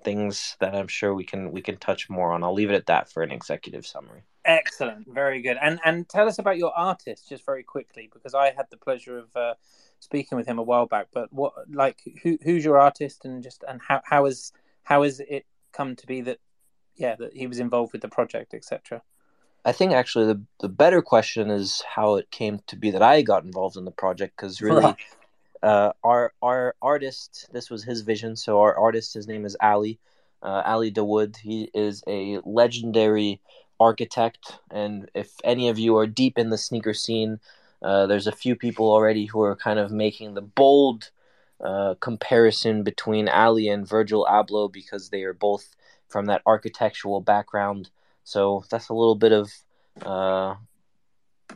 things 0.05 0.55
that 0.62 0.74
I'm 0.74 0.88
sure 0.88 1.13
we 1.13 1.25
can 1.25 1.51
we 1.51 1.62
can 1.62 1.75
touch 1.75 2.10
more 2.10 2.32
on. 2.32 2.41
I'll 2.41 2.53
leave 2.53 2.72
it 2.72 2.75
at 2.75 2.86
that 2.86 3.12
for 3.12 3.22
an 3.22 3.32
executive 3.32 3.86
summary. 3.86 4.24
Excellent, 4.46 5.08
very 5.13 5.41
good. 5.41 5.58
And 5.62 5.82
and 5.84 6.08
tell 6.08 6.27
us 6.27 6.39
about 6.39 6.58
your 6.58 6.72
artist 6.77 7.27
just 7.27 7.46
very 7.46 7.63
quickly 7.63 8.10
because 8.13 8.34
I 8.34 8.53
had 8.55 8.67
the 8.70 8.77
pleasure 8.77 9.17
of 9.17 9.36
uh, 9.36 9.55
speaking 10.05 10.38
with 10.38 10.47
him 10.47 10.59
a 10.59 10.63
while 10.63 10.85
back. 10.85 11.07
But 11.13 11.33
what, 11.33 11.53
like, 11.69 12.00
who 12.24 12.38
who's 12.43 12.63
your 12.63 12.79
artist, 12.79 13.25
and 13.25 13.43
just 13.43 13.63
and 13.67 13.81
how 13.81 14.01
how 14.05 14.25
is 14.25 14.53
how 14.83 15.03
has 15.03 15.19
it 15.19 15.45
come 15.74 15.95
to 15.97 16.07
be 16.07 16.21
that, 16.21 16.39
yeah, 16.95 17.15
that 17.15 17.33
he 17.33 17.47
was 17.47 17.59
involved 17.59 17.91
with 17.91 18.01
the 18.01 18.07
project, 18.07 18.53
etc. 18.53 19.01
I 19.65 19.71
think 19.71 19.91
actually 19.91 20.27
the 20.27 20.41
the 20.62 20.69
better 20.69 21.01
question 21.01 21.50
is 21.50 21.81
how 21.81 22.15
it 22.15 22.31
came 22.31 22.62
to 22.67 22.75
be 22.75 22.91
that 22.91 23.01
I 23.01 23.21
got 23.21 23.43
involved 23.43 23.77
in 23.77 23.85
the 23.85 23.91
project 23.91 24.38
because 24.38 24.62
really. 24.62 24.95
Uh, 25.63 25.91
our 26.03 26.31
our 26.43 26.75
artist, 26.79 27.47
this 27.51 27.71
was 27.71 27.83
his 27.83 28.01
vision. 28.01 28.35
So 28.35 28.59
our 28.59 28.77
artist, 28.77 29.15
his 29.15 29.27
name 29.27 29.45
is 29.45 29.57
Ali, 29.59 29.97
uh, 30.43 30.62
Ali 30.63 30.91
Dawood. 30.91 31.38
He 31.38 31.71
is 31.74 32.03
a 32.07 32.39
legendary 32.45 33.41
architect, 33.79 34.59
and 34.69 35.09
if 35.15 35.31
any 35.43 35.69
of 35.69 35.79
you 35.79 35.97
are 35.97 36.05
deep 36.05 36.38
in 36.38 36.51
the 36.51 36.57
sneaker 36.59 36.93
scene, 36.93 37.39
uh, 37.86 38.08
there's 38.08 38.25
a 38.25 38.32
few 38.32 38.56
people 38.56 38.88
already 38.92 39.27
who 39.27 39.42
are 39.44 39.56
kind 39.56 39.77
of 39.77 39.92
making 39.92 40.34
the 40.34 40.42
bold 40.42 41.12
uh, 41.63 41.94
comparison 42.00 42.82
between 42.82 43.30
Ali 43.30 43.70
and 43.70 43.88
Virgil 43.88 44.25
Abloh 44.27 44.74
because 44.74 45.10
they 45.10 45.22
are 45.22 45.36
both 45.36 45.75
from 46.08 46.25
that 46.25 46.42
architectural 46.48 47.22
background. 47.22 47.92
So 48.24 48.63
that's 48.72 48.89
a 48.89 48.96
little 48.96 49.13
bit 49.13 49.32
of 49.32 49.51
uh, 50.01 50.56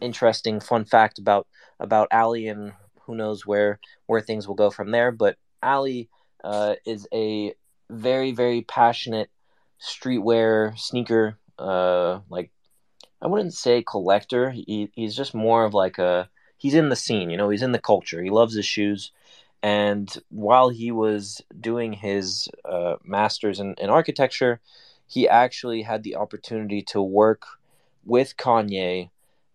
interesting 0.02 0.60
fun 0.60 0.86
fact 0.86 1.18
about 1.18 1.48
about 1.80 2.10
Ali 2.12 2.48
and 2.48 2.74
who 3.02 3.16
knows 3.16 3.48
where 3.48 3.80
where 4.06 4.22
things 4.22 4.48
will 4.48 4.54
go 4.54 4.70
from 4.70 4.92
there. 4.92 5.12
But 5.12 5.36
Ali 5.64 6.10
uh, 6.44 6.76
is 6.86 7.08
a 7.12 7.56
very 7.90 8.34
very 8.34 8.62
passionate 8.62 9.32
streetwear 9.82 10.78
sneaker 10.78 11.40
uh, 11.58 12.20
like 12.30 12.52
I 13.22 13.28
wouldn't 13.28 13.54
say 13.54 13.84
collector. 13.84 14.52
He, 14.52 14.90
he's 14.94 15.16
just 15.16 15.34
more 15.34 15.66
of 15.66 15.74
like 15.74 15.98
a 15.98 16.30
he's 16.58 16.74
in 16.74 16.90
the 16.90 16.96
scene, 16.96 17.30
you 17.30 17.38
know, 17.38 17.50
he's 17.50 17.64
in 17.64 17.72
the 17.72 17.80
culture. 17.80 18.22
He 18.22 18.30
loves 18.30 18.56
his 18.56 18.66
shoes. 18.66 19.12
And 19.62 20.16
while 20.30 20.70
he 20.70 20.92
was 20.92 21.42
doing 21.60 21.94
his 21.94 22.48
uh, 22.64 22.96
master's 23.04 23.60
in, 23.60 23.76
in 23.78 23.90
architecture, 23.90 24.62
he 25.06 25.28
actually 25.28 25.82
had 25.82 26.04
the 26.04 26.16
opportunity 26.16 26.82
to 26.84 27.02
work 27.02 27.46
with 28.06 28.38
Kanye 28.38 29.10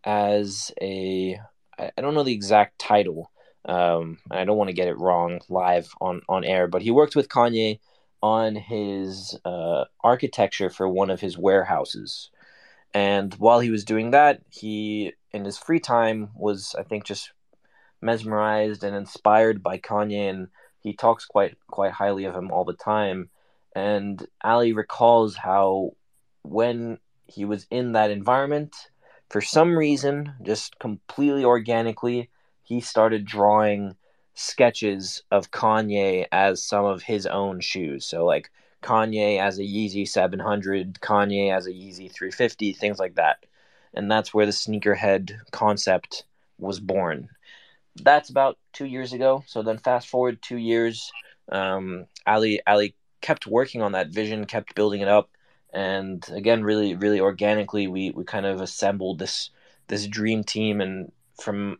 as 0.04 0.72
a 0.80 1.38
I 1.78 2.00
don't 2.00 2.14
know 2.14 2.22
the 2.22 2.34
exact 2.34 2.78
title. 2.78 3.30
Um, 3.64 4.18
I 4.30 4.44
don't 4.44 4.58
want 4.58 4.68
to 4.68 4.74
get 4.74 4.88
it 4.88 4.98
wrong 4.98 5.40
live 5.48 5.88
on 6.00 6.20
on 6.28 6.44
air, 6.44 6.66
but 6.68 6.82
he 6.82 6.90
worked 6.90 7.16
with 7.16 7.28
Kanye 7.28 7.80
on 8.22 8.56
his 8.56 9.38
uh, 9.44 9.84
architecture 10.02 10.70
for 10.70 10.88
one 10.88 11.10
of 11.10 11.20
his 11.20 11.36
warehouses. 11.36 12.30
And 12.94 13.34
while 13.34 13.58
he 13.58 13.70
was 13.70 13.84
doing 13.84 14.12
that, 14.12 14.40
he 14.48 15.12
in 15.32 15.44
his 15.44 15.58
free 15.58 15.80
time 15.80 16.30
was 16.34 16.74
I 16.78 16.84
think 16.84 17.04
just 17.04 17.32
mesmerized 18.00 18.84
and 18.84 18.94
inspired 18.94 19.62
by 19.62 19.78
Kanye, 19.78 20.30
and 20.30 20.48
he 20.80 20.94
talks 20.94 21.26
quite 21.26 21.56
quite 21.66 21.92
highly 21.92 22.24
of 22.24 22.36
him 22.36 22.52
all 22.52 22.64
the 22.64 22.72
time. 22.72 23.30
And 23.74 24.24
Ali 24.42 24.72
recalls 24.72 25.36
how 25.36 25.96
when 26.42 26.98
he 27.26 27.44
was 27.44 27.66
in 27.70 27.92
that 27.92 28.12
environment, 28.12 28.76
for 29.28 29.40
some 29.40 29.76
reason, 29.76 30.34
just 30.42 30.78
completely 30.78 31.44
organically, 31.44 32.30
he 32.62 32.80
started 32.80 33.24
drawing 33.24 33.96
sketches 34.34 35.22
of 35.30 35.50
Kanye 35.50 36.26
as 36.30 36.62
some 36.62 36.84
of 36.84 37.02
his 37.02 37.26
own 37.26 37.60
shoes. 37.60 38.04
So 38.04 38.24
like 38.24 38.50
Kanye 38.84 39.40
as 39.40 39.58
a 39.58 39.62
Yeezy 39.62 40.06
700, 40.06 41.00
Kanye 41.00 41.56
as 41.56 41.66
a 41.66 41.72
Yeezy 41.72 42.12
350, 42.12 42.74
things 42.74 42.98
like 42.98 43.14
that. 43.14 43.46
And 43.94 44.10
that's 44.10 44.34
where 44.34 44.46
the 44.46 44.52
sneakerhead 44.52 45.32
concept 45.50 46.24
was 46.58 46.80
born. 46.80 47.30
That's 48.02 48.28
about 48.28 48.58
two 48.72 48.84
years 48.84 49.12
ago. 49.12 49.42
So 49.46 49.62
then 49.62 49.78
fast 49.78 50.08
forward 50.08 50.42
two 50.42 50.58
years, 50.58 51.10
um, 51.50 52.06
Ali 52.26 52.60
Ali 52.66 52.94
kept 53.20 53.46
working 53.46 53.80
on 53.82 53.92
that 53.92 54.08
vision, 54.08 54.44
kept 54.44 54.74
building 54.74 55.00
it 55.00 55.08
up, 55.08 55.30
and 55.72 56.24
again, 56.32 56.62
really 56.62 56.94
really 56.94 57.20
organically, 57.20 57.86
we 57.86 58.10
we 58.10 58.24
kind 58.24 58.46
of 58.46 58.60
assembled 58.60 59.18
this 59.18 59.50
this 59.88 60.06
dream 60.06 60.44
team. 60.44 60.80
And 60.80 61.12
from 61.40 61.78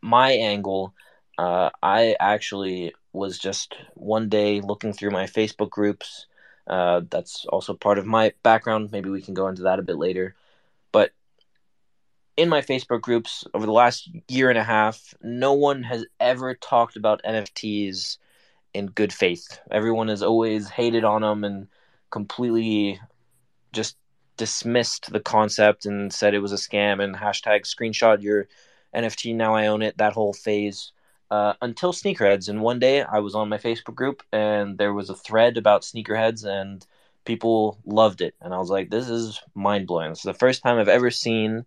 my 0.00 0.32
angle, 0.32 0.94
uh, 1.38 1.70
I 1.82 2.16
actually 2.20 2.94
was 3.12 3.38
just 3.38 3.74
one 3.94 4.28
day 4.28 4.60
looking 4.60 4.92
through 4.92 5.10
my 5.10 5.24
Facebook 5.24 5.70
groups. 5.70 6.26
Uh, 6.68 7.00
that's 7.08 7.46
also 7.46 7.74
part 7.74 7.98
of 7.98 8.06
my 8.06 8.32
background. 8.42 8.90
Maybe 8.92 9.10
we 9.10 9.22
can 9.22 9.34
go 9.34 9.48
into 9.48 9.62
that 9.62 9.78
a 9.78 9.82
bit 9.82 9.96
later. 9.96 10.34
But 10.92 11.12
in 12.36 12.48
my 12.48 12.60
Facebook 12.60 13.00
groups 13.00 13.44
over 13.54 13.66
the 13.66 13.72
last 13.72 14.10
year 14.28 14.50
and 14.50 14.58
a 14.58 14.64
half, 14.64 15.14
no 15.22 15.54
one 15.54 15.82
has 15.82 16.04
ever 16.20 16.54
talked 16.54 16.96
about 16.96 17.22
NFTs 17.24 18.18
in 18.74 18.86
good 18.86 19.12
faith. 19.12 19.58
Everyone 19.70 20.08
has 20.08 20.22
always 20.22 20.68
hated 20.68 21.04
on 21.04 21.22
them 21.22 21.42
and 21.42 21.68
completely 22.10 23.00
just 23.72 23.96
dismissed 24.36 25.10
the 25.12 25.20
concept 25.20 25.86
and 25.86 26.12
said 26.12 26.34
it 26.34 26.38
was 26.40 26.52
a 26.52 26.56
scam 26.56 27.02
and 27.02 27.16
hashtag 27.16 27.62
screenshot 27.62 28.22
your 28.22 28.46
NFT. 28.94 29.34
Now 29.34 29.54
I 29.54 29.66
own 29.66 29.82
it. 29.82 29.98
That 29.98 30.12
whole 30.12 30.32
phase 30.32 30.92
uh, 31.30 31.54
until 31.60 31.92
sneakerheads. 31.92 32.48
And 32.48 32.60
one 32.60 32.78
day 32.78 33.02
I 33.02 33.18
was 33.18 33.34
on 33.34 33.48
my 33.48 33.58
Facebook 33.58 33.94
group 33.94 34.22
and 34.32 34.78
there 34.78 34.94
was 34.94 35.10
a 35.10 35.14
thread 35.14 35.56
about 35.56 35.82
sneakerheads 35.82 36.44
and 36.44 36.86
people 37.24 37.78
loved 37.84 38.20
it. 38.20 38.34
And 38.40 38.54
I 38.54 38.58
was 38.58 38.70
like, 38.70 38.90
this 38.90 39.08
is 39.08 39.40
mind 39.54 39.86
blowing. 39.86 40.12
It's 40.12 40.22
the 40.22 40.34
first 40.34 40.62
time 40.62 40.78
I've 40.78 40.88
ever 40.88 41.10
seen 41.10 41.66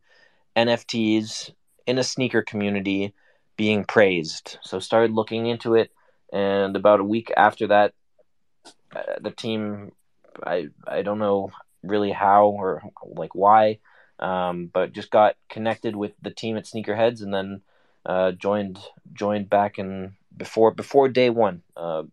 NFTs 0.55 1.51
in 1.85 1.97
a 1.97 2.03
sneaker 2.03 2.41
community 2.41 3.13
being 3.57 3.83
praised. 3.83 4.57
So 4.63 4.79
started 4.79 5.11
looking 5.11 5.45
into 5.45 5.75
it. 5.75 5.91
And 6.33 6.75
about 6.75 6.99
a 6.99 7.03
week 7.05 7.31
after 7.35 7.67
that, 7.67 7.93
uh, 8.95 9.19
the 9.21 9.31
team, 9.31 9.91
I, 10.43 10.69
I 10.87 11.01
don't 11.01 11.19
know 11.19 11.51
really 11.83 12.11
how 12.11 12.47
or 12.47 12.81
like 13.03 13.35
why, 13.35 13.79
um, 14.19 14.69
but 14.71 14.93
just 14.93 15.11
got 15.11 15.35
connected 15.49 15.95
with 15.95 16.13
the 16.21 16.31
team 16.31 16.57
at 16.57 16.65
Sneakerheads 16.65 17.21
and 17.21 17.33
then 17.33 17.61
uh, 18.05 18.31
joined 18.31 18.79
joined 19.13 19.49
back 19.49 19.79
in 19.79 20.13
before 20.35 20.71
before 20.71 21.09
day 21.09 21.29
one, 21.29 21.61
uh, 21.75 22.03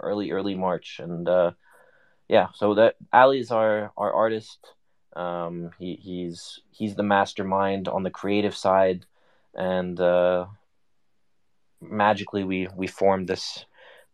early 0.00 0.30
early 0.30 0.54
March, 0.54 1.00
and 1.00 1.28
uh, 1.28 1.52
yeah, 2.28 2.48
so 2.54 2.74
that 2.74 2.96
Ali's 3.12 3.50
our 3.50 3.92
our 3.96 4.12
artist. 4.12 4.58
Um, 5.14 5.70
he 5.78 5.94
he's 5.96 6.60
he's 6.70 6.94
the 6.94 7.02
mastermind 7.02 7.88
on 7.88 8.02
the 8.02 8.10
creative 8.10 8.54
side, 8.54 9.06
and 9.54 9.98
uh, 9.98 10.46
magically 11.80 12.44
we 12.44 12.68
we 12.76 12.86
formed 12.86 13.28
this 13.28 13.64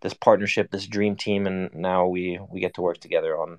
this 0.01 0.15
partnership, 0.15 0.71
this 0.71 0.87
dream 0.87 1.17
team, 1.17 1.47
and 1.47 1.75
now 1.75 2.07
we 2.07 2.39
we 2.51 2.61
get 2.61 2.75
to 2.75 2.83
work 2.83 2.99
together 2.99 3.37
on 3.37 3.59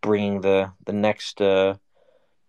bringing 0.00 0.40
the 0.40 0.72
the 0.84 0.92
next 0.92 1.40
uh, 1.40 1.74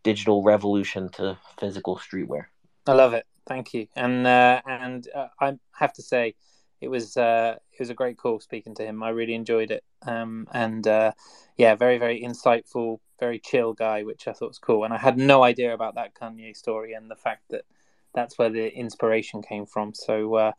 digital 0.03 0.43
revolution 0.43 1.09
to 1.09 1.37
physical 1.57 1.97
streetwear. 1.97 2.45
I 2.87 2.93
love 2.93 3.13
it. 3.13 3.25
Thank 3.49 3.73
you. 3.73 3.87
And 3.95 4.27
uh, 4.27 4.61
and 4.67 5.07
uh, 5.13 5.29
I 5.41 5.57
have 5.73 5.91
to 5.93 6.03
say, 6.03 6.35
it 6.81 6.87
was 6.87 7.17
uh, 7.17 7.55
it 7.73 7.79
was 7.79 7.89
a 7.89 7.95
great 7.95 8.15
call 8.15 8.39
speaking 8.39 8.75
to 8.75 8.85
him. 8.85 9.01
I 9.01 9.09
really 9.09 9.33
enjoyed 9.33 9.71
it. 9.71 9.83
Um, 10.03 10.47
and 10.53 10.87
uh, 10.87 11.13
yeah, 11.57 11.73
very 11.73 11.97
very 11.97 12.21
insightful, 12.21 12.99
very 13.19 13.39
chill 13.39 13.73
guy, 13.73 14.03
which 14.03 14.27
I 14.27 14.33
thought 14.33 14.49
was 14.49 14.59
cool. 14.59 14.83
And 14.83 14.93
I 14.93 14.99
had 14.99 15.17
no 15.17 15.43
idea 15.43 15.73
about 15.73 15.95
that 15.95 16.13
Kanye 16.13 16.55
story 16.55 16.93
and 16.93 17.09
the 17.09 17.15
fact 17.15 17.45
that 17.49 17.65
that's 18.13 18.37
where 18.37 18.51
the 18.51 18.71
inspiration 18.71 19.41
came 19.41 19.65
from. 19.65 19.95
So 19.95 20.35
uh, 20.35 20.51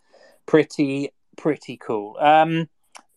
pretty 0.47 1.11
pretty 1.37 1.77
cool. 1.77 2.17
Um, 2.19 2.69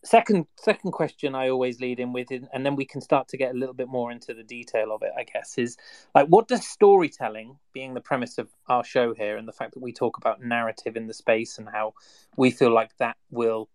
second 0.04 0.46
second 0.58 0.92
question 0.92 1.36
I 1.36 1.50
always 1.50 1.80
lead 1.80 2.00
in 2.00 2.14
with, 2.14 2.30
and 2.32 2.66
then 2.66 2.76
we 2.76 2.86
can 2.86 3.02
start 3.02 3.28
to 3.30 3.38
get 3.38 3.56
a 3.56 3.58
little 3.58 3.74
bit 3.76 3.88
more 3.88 4.12
into 4.12 4.34
the 4.34 4.44
detail 4.44 4.92
of 4.92 5.02
it. 5.02 5.12
I 5.18 5.24
guess 5.24 5.58
is 5.58 5.78
like, 6.14 6.28
what 6.28 6.48
does 6.48 6.68
storytelling, 6.68 7.58
being 7.74 7.94
the 7.94 8.02
premise 8.02 8.38
of 8.38 8.50
our 8.68 8.84
show 8.84 9.14
here, 9.14 9.38
and 9.38 9.48
the 9.48 9.54
fact 9.54 9.74
that 9.74 9.82
we 9.82 9.94
talk 9.94 10.18
about 10.18 10.42
narrative 10.42 10.96
in 10.96 11.08
the 11.08 11.14
space 11.14 11.58
and 11.58 11.70
how 11.70 11.94
we 12.38 12.52
feel 12.52 12.74
like 12.74 12.96
that 12.98 13.18
will 13.32 13.70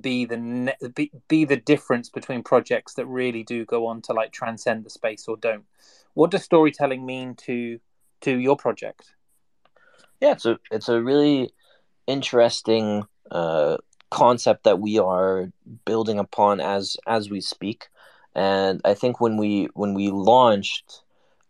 be 0.00 0.24
the 0.24 0.72
be, 0.94 1.10
be 1.28 1.44
the 1.44 1.56
difference 1.56 2.10
between 2.10 2.42
projects 2.42 2.94
that 2.94 3.06
really 3.06 3.42
do 3.42 3.64
go 3.64 3.86
on 3.86 4.00
to 4.02 4.12
like 4.12 4.32
transcend 4.32 4.84
the 4.84 4.90
space 4.90 5.26
or 5.26 5.36
don't. 5.36 5.64
What 6.14 6.30
does 6.30 6.44
storytelling 6.44 7.04
mean 7.04 7.34
to 7.46 7.80
to 8.20 8.38
your 8.38 8.56
project? 8.56 9.14
Yeah, 10.20 10.32
it's 10.32 10.46
a 10.46 10.58
it's 10.70 10.88
a 10.88 11.02
really 11.02 11.52
interesting 12.06 13.04
uh, 13.30 13.78
concept 14.10 14.64
that 14.64 14.80
we 14.80 14.98
are 14.98 15.52
building 15.84 16.18
upon 16.18 16.60
as 16.60 16.96
as 17.06 17.30
we 17.30 17.40
speak. 17.40 17.88
And 18.34 18.80
i 18.84 18.94
think 18.94 19.20
when 19.20 19.36
we 19.36 19.68
when 19.74 19.94
we 19.94 20.10
launched 20.10 21.02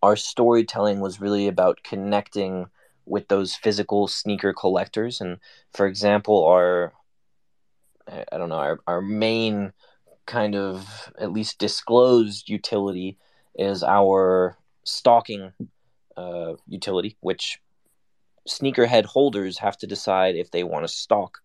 our 0.03 0.17
storytelling 0.17 1.01
was 1.01 1.21
really 1.21 1.47
about 1.47 1.83
connecting 1.85 2.67
with 3.07 3.29
those 3.29 3.55
physical 3.55 4.09
sneaker 4.09 4.53
collectors. 4.53 5.21
And 5.21 5.39
for 5.73 5.87
example 5.87 6.45
our 6.45 6.93
i 8.33 8.39
don't 8.39 8.49
know 8.49 8.57
our, 8.57 8.81
our 8.87 9.01
main 9.01 9.73
kind 10.27 10.55
of 10.55 11.13
at 11.19 11.33
least 11.33 11.59
disclosed 11.59 12.49
utility 12.49 13.17
is 13.55 13.83
our 13.83 14.57
stocking 14.85 15.53
uh, 16.17 16.55
utility 16.69 17.17
which 17.21 17.61
sneakerhead 18.49 19.05
holders 19.05 19.59
have 19.59 19.77
to 19.77 19.87
decide 19.87 20.35
if 20.35 20.51
they 20.51 20.65
want 20.65 20.85
to 20.85 20.89
stock 20.89 21.39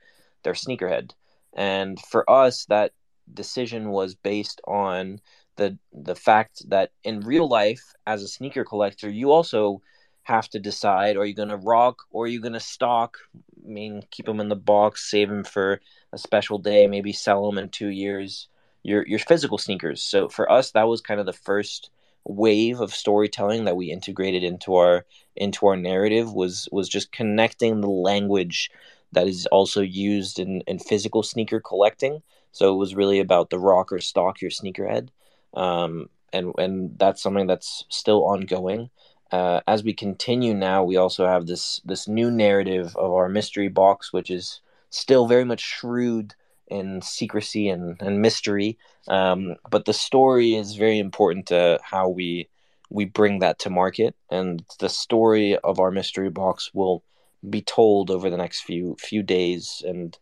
their 0.46 0.54
sneakerhead. 0.54 1.12
And 1.54 2.00
for 2.00 2.30
us, 2.30 2.66
that 2.68 2.94
decision 3.34 3.90
was 3.90 4.16
based 4.16 4.62
on 4.66 5.20
the 5.58 5.78
the 5.94 6.16
fact 6.16 6.70
that 6.70 6.92
in 7.04 7.22
real 7.22 7.48
life, 7.50 7.94
as 8.08 8.24
a 8.24 8.28
sneaker 8.28 8.64
collector, 8.64 9.10
you 9.10 9.32
also 9.32 9.82
have 10.24 10.48
to 10.50 10.60
decide: 10.60 11.18
are 11.18 11.26
you 11.26 11.36
going 11.36 11.50
to 11.50 11.58
rock 11.58 12.04
or 12.12 12.26
are 12.26 12.30
you 12.30 12.42
going 12.42 12.54
to 12.54 12.60
stock? 12.60 13.18
I 13.36 13.68
mean, 13.68 14.04
keep 14.12 14.26
them 14.26 14.40
in 14.40 14.50
the 14.50 14.56
box, 14.56 15.10
save 15.10 15.30
them 15.30 15.44
for 15.44 15.82
a 16.14 16.18
special 16.18 16.58
day, 16.60 16.88
maybe 16.88 17.14
sell 17.14 17.46
them 17.46 17.58
in 17.58 17.70
two 17.70 17.90
years. 17.90 18.48
Your 18.84 19.06
your 19.08 19.20
physical 19.20 19.58
sneakers. 19.58 20.02
So 20.02 20.30
for 20.30 20.52
us, 20.52 20.72
that 20.72 20.88
was 20.88 21.02
kind 21.02 21.20
of 21.20 21.26
the 21.26 21.34
first 21.34 21.90
wave 22.26 22.82
of 22.82 22.94
storytelling 22.94 23.66
that 23.66 23.76
we 23.76 23.92
integrated 23.92 24.44
into 24.44 24.76
our 24.76 25.06
into 25.36 25.68
our 25.68 25.78
narrative 25.78 26.34
was 26.34 26.68
was 26.72 26.90
just 26.90 27.12
connecting 27.12 27.82
the 27.82 27.88
language 27.90 28.72
that 29.16 29.28
is 29.28 29.48
also 29.48 29.82
used 29.82 30.40
in, 30.40 30.62
in 30.68 30.78
physical 30.80 31.24
sneaker 31.24 31.60
collecting. 31.60 32.22
So 32.52 32.74
it 32.74 32.78
was 32.78 32.96
really 32.96 33.20
about 33.20 33.50
the 33.50 33.60
rock 33.60 33.92
or 33.92 34.00
stock 34.00 34.42
your 34.42 34.52
sneakerhead. 34.52 35.10
Um, 35.54 36.10
and 36.32 36.54
and 36.58 37.00
that's 37.00 37.22
something 37.22 37.48
that's 37.48 37.86
still 37.90 38.24
ongoing. 38.26 38.90
Uh, 39.32 39.62
as 39.68 39.84
we 39.84 39.94
continue 39.94 40.54
now, 40.54 40.84
we 40.84 40.98
also 40.98 41.26
have 41.26 41.48
this 41.48 41.82
this 41.86 42.08
new 42.08 42.30
narrative 42.30 42.96
of 42.96 43.12
our 43.12 43.30
mystery 43.30 43.70
box, 43.70 44.14
which 44.14 44.30
is 44.30 44.62
still 44.90 45.28
very 45.28 45.46
much 45.46 45.62
shrewd 45.62 46.36
in 46.68 47.02
secrecy 47.02 47.70
and, 47.70 48.02
and 48.02 48.22
mystery. 48.22 48.78
Um, 49.08 49.56
but 49.70 49.86
the 49.86 49.94
story 49.94 50.56
is 50.56 50.76
very 50.76 51.00
important 51.00 51.48
to 51.48 51.80
how 51.84 52.10
we 52.10 52.50
we 52.90 53.06
bring 53.06 53.40
that 53.40 53.60
to 53.60 53.70
market, 53.70 54.16
and 54.30 54.64
the 54.80 54.90
story 54.90 55.58
of 55.58 55.80
our 55.80 55.92
mystery 55.92 56.30
box 56.30 56.72
will 56.74 57.04
be 57.50 57.62
told 57.62 58.12
over 58.12 58.30
the 58.30 58.38
next 58.38 58.62
few 58.62 58.96
few 59.00 59.24
days, 59.24 59.84
and 59.86 60.18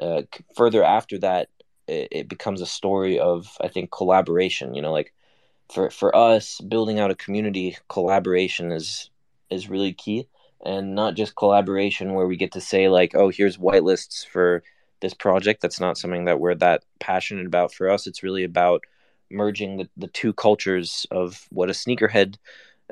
uh, 0.00 0.22
further 0.54 0.84
after 0.84 1.18
that, 1.18 1.48
it, 1.86 2.08
it 2.10 2.28
becomes 2.28 2.60
a 2.60 2.66
story 2.66 3.18
of 3.18 3.56
I 3.60 3.68
think 3.68 3.90
collaboration. 3.90 4.74
You 4.74 4.82
know, 4.82 4.92
like 4.92 5.12
for 5.72 5.90
for 5.90 6.14
us, 6.14 6.60
building 6.60 6.98
out 6.98 7.10
a 7.10 7.16
community, 7.16 7.76
collaboration 7.88 8.72
is 8.72 9.10
is 9.50 9.68
really 9.68 9.92
key, 9.92 10.26
and 10.64 10.94
not 10.94 11.14
just 11.14 11.36
collaboration 11.36 12.14
where 12.14 12.26
we 12.26 12.36
get 12.36 12.52
to 12.52 12.60
say 12.60 12.88
like, 12.88 13.14
oh, 13.14 13.30
here's 13.30 13.58
whitelists 13.58 14.26
for 14.26 14.62
this 15.00 15.14
project. 15.14 15.62
That's 15.62 15.80
not 15.80 15.98
something 15.98 16.26
that 16.26 16.40
we're 16.40 16.54
that 16.56 16.84
passionate 16.98 17.46
about. 17.46 17.72
For 17.72 17.88
us, 17.90 18.06
it's 18.06 18.22
really 18.22 18.44
about 18.44 18.84
merging 19.30 19.78
the, 19.78 19.88
the 19.96 20.08
two 20.08 20.32
cultures 20.32 21.06
of 21.10 21.46
what 21.50 21.70
a 21.70 21.72
sneakerhead 21.72 22.36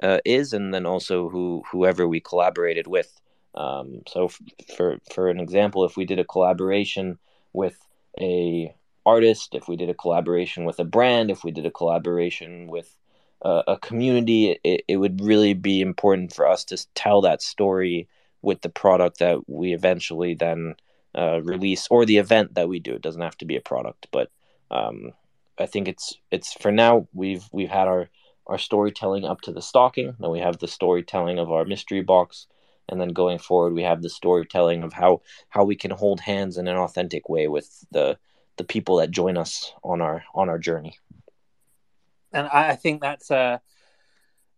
uh, 0.03 0.19
is, 0.25 0.53
and 0.53 0.73
then 0.73 0.87
also 0.87 1.29
who 1.29 1.63
whoever 1.71 2.07
we 2.07 2.21
collaborated 2.21 2.87
with. 2.87 3.21
Um, 3.59 4.03
so, 4.07 4.27
f- 4.27 4.41
for 4.77 4.99
for 5.13 5.29
an 5.29 5.41
example, 5.41 5.85
if 5.85 5.97
we 5.97 6.05
did 6.05 6.21
a 6.21 6.25
collaboration 6.25 7.19
with 7.53 7.77
a 8.21 8.73
artist, 9.05 9.55
if 9.55 9.67
we 9.69 9.77
did 9.77 9.91
a 9.91 9.95
collaboration 9.95 10.65
with 10.65 10.79
a 10.79 10.85
brand, 10.85 11.31
if 11.31 11.43
we 11.43 11.51
did 11.51 11.67
a 11.67 11.71
collaboration 11.71 12.69
with 12.69 12.97
uh, 13.45 13.63
a 13.67 13.77
community, 13.79 14.59
it, 14.63 14.85
it 14.87 14.97
would 14.99 15.21
really 15.21 15.55
be 15.55 15.81
important 15.81 16.33
for 16.33 16.47
us 16.47 16.65
to 16.65 16.87
tell 16.95 17.21
that 17.23 17.43
story 17.43 18.09
with 18.43 18.61
the 18.63 18.69
product 18.69 19.19
that 19.19 19.49
we 19.49 19.75
eventually 19.75 20.35
then 20.35 20.77
uh, 21.17 21.41
release 21.43 21.89
or 21.91 22.05
the 22.05 22.19
event 22.19 22.55
that 22.55 22.69
we 22.69 22.79
do. 22.79 22.95
It 22.95 23.03
doesn't 23.03 23.23
have 23.23 23.39
to 23.39 23.45
be 23.45 23.57
a 23.57 23.61
product, 23.61 24.07
but 24.13 24.31
um, 24.71 25.13
I 25.59 25.67
think 25.67 25.89
it's 25.89 26.15
it's 26.31 26.53
for 26.53 26.71
now 26.71 27.09
we've 27.13 27.45
we've 27.53 27.71
had 27.71 27.89
our 27.89 28.09
our 28.47 28.59
storytelling 28.59 29.25
up 29.25 29.41
to 29.43 29.53
the 29.53 29.63
stocking. 29.63 30.15
Then 30.21 30.31
we 30.31 30.41
have 30.41 30.59
the 30.59 30.69
storytelling 30.69 31.39
of 31.39 31.51
our 31.51 31.65
mystery 31.65 32.03
box, 32.03 32.47
and 32.89 33.01
then 33.01 33.09
going 33.09 33.39
forward 33.39 33.75
we 33.75 33.83
have 33.83 34.03
the 34.03 34.11
storytelling 34.11 34.83
of 34.83 34.93
how 34.93 35.21
how 35.49 35.65
we 35.65 35.77
can 35.77 35.91
hold 35.91 36.21
hands 36.21 36.59
in 36.59 36.69
an 36.69 36.77
authentic 36.77 37.29
way 37.29 37.49
with 37.49 37.85
the 37.91 38.19
the 38.59 38.65
people 38.65 38.97
that 38.97 39.11
join 39.11 39.39
us 39.39 39.73
on 39.83 40.03
our 40.03 40.23
on 40.35 40.51
our 40.51 40.59
journey. 40.59 40.99
And 42.33 42.47
I 42.49 42.77
think 42.77 43.01
that's 43.01 43.31
a 43.31 43.63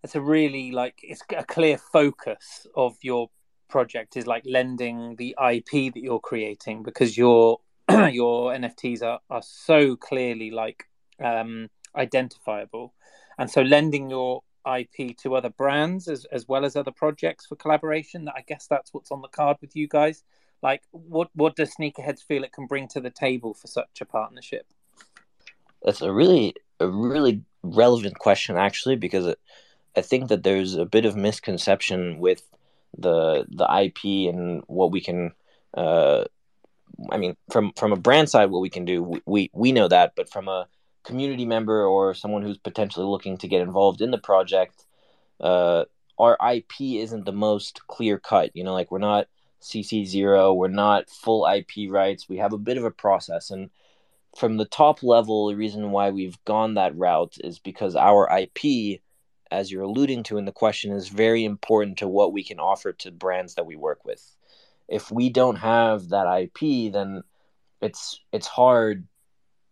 that's 0.03 0.17
a 0.17 0.21
really 0.21 0.73
like 0.73 0.99
it's 1.03 1.23
a 1.37 1.45
clear 1.45 1.79
focus 1.79 2.67
of 2.75 2.97
your 3.03 3.31
project 3.69 4.17
is 4.17 4.27
like 4.27 4.43
lending 4.45 5.15
the 5.17 5.37
IP 5.53 5.95
that 5.95 6.03
you're 6.03 6.19
creating 6.19 6.83
because 6.83 7.17
your 7.17 7.61
your 7.91 8.53
NFTs 8.53 9.03
are, 9.03 9.21
are 9.31 9.43
so 9.43 9.95
clearly 9.95 10.51
like 10.51 10.85
um, 11.23 11.69
identifiable, 11.95 12.95
and 13.39 13.49
so 13.49 13.63
lending 13.63 14.11
your 14.11 14.43
IP 14.67 15.17
to 15.19 15.35
other 15.35 15.51
brands 15.51 16.09
as 16.09 16.25
as 16.27 16.47
well 16.49 16.65
as 16.65 16.77
other 16.77 16.91
projects 16.91 17.47
for 17.47 17.57
collaboration. 17.57 18.29
I 18.29 18.43
guess 18.47 18.67
that's 18.67 18.93
what's 18.93 19.11
on 19.11 19.23
the 19.23 19.29
card 19.29 19.57
with 19.61 19.75
you 19.77 19.89
guys. 19.89 20.23
Like, 20.63 20.83
what 20.91 21.31
what 21.35 21.57
does 21.57 21.75
Sneakerheads 21.75 22.23
feel 22.23 22.45
it 22.45 22.53
can 22.53 22.67
bring 22.67 22.89
to 22.89 23.01
the 23.01 23.11
table 23.11 23.55
for 23.55 23.67
such 23.67 24.01
a 24.01 24.05
partnership? 24.05 24.67
That's 25.83 26.03
a 26.03 26.13
really 26.13 26.55
a 26.79 26.89
really 26.89 27.43
relevant 27.63 28.19
question 28.19 28.57
actually 28.57 28.97
because 28.97 29.27
it, 29.27 29.39
I 29.97 30.03
think 30.03 30.29
that 30.29 30.43
there's 30.43 30.75
a 30.77 30.87
bit 30.87 31.05
of 31.05 31.17
misconception 31.17 32.19
with 32.19 32.43
the 32.97 33.47
the 33.49 33.65
IP 33.83 34.33
and 34.33 34.63
what 34.67 34.93
we 34.93 35.01
can. 35.01 35.33
Uh, 35.75 36.25
I 37.11 37.17
mean, 37.17 37.37
from 37.51 37.73
from 37.77 37.93
a 37.93 37.97
brand 37.97 38.29
side, 38.29 38.51
what 38.51 38.61
we 38.61 38.71
can 38.71 38.85
do, 38.85 39.03
we, 39.03 39.23
we 39.25 39.51
we 39.53 39.73
know 39.73 39.89
that, 39.89 40.13
but 40.17 40.31
from 40.31 40.49
a 40.49 40.69
community 41.05 41.47
member 41.47 41.85
or 41.87 42.15
someone 42.15 42.43
who's 42.43 42.59
potentially 42.59 43.07
looking 43.07 43.37
to 43.39 43.49
get 43.49 43.63
involved 43.63 44.01
in 44.01 44.11
the 44.11 44.19
project, 44.19 44.85
uh, 45.41 45.85
our 46.19 46.37
IP 46.53 46.81
isn't 46.81 47.25
the 47.25 47.33
most 47.33 47.87
clear 47.87 48.19
cut. 48.19 48.51
You 48.55 48.65
know, 48.65 48.75
like 48.75 48.91
we're 48.91 48.99
not 48.99 49.27
CC0, 49.63 50.57
we're 50.57 50.69
not 50.69 51.09
full 51.09 51.47
IP 51.47 51.91
rights. 51.91 52.29
We 52.29 52.39
have 52.39 52.53
a 52.53 52.59
bit 52.59 52.77
of 52.77 52.85
a 52.85 52.91
process, 52.91 53.51
and 53.51 53.71
from 54.37 54.57
the 54.57 54.65
top 54.65 55.03
level, 55.03 55.49
the 55.49 55.57
reason 55.57 55.91
why 55.91 56.11
we've 56.11 56.43
gone 56.45 56.75
that 56.75 56.97
route 56.97 57.37
is 57.43 57.59
because 57.59 57.97
our 57.97 58.29
IP 58.39 59.01
as 59.51 59.71
you're 59.71 59.83
alluding 59.83 60.23
to 60.25 60.39
in 60.39 60.45
the 60.45 60.53
question, 60.53 60.93
is 60.93 61.09
very 61.09 61.45
important 61.45 61.99
to 61.99 62.09
what 62.09 62.33
we 62.33 62.45
can 62.45 62.61
offer 62.61 62.93
to 62.93 63.11
brands 63.11 63.55
that 63.55 63.67
we 63.67 63.77
work 63.77 64.05
with. 64.05 64.37
If 64.89 65.11
we 65.11 65.29
don't 65.29 65.57
have 65.57 66.11
that 66.11 66.27
IP, 66.43 66.93
then 66.93 67.23
it's 67.81 68.21
it's 68.33 68.47
hard 68.47 69.07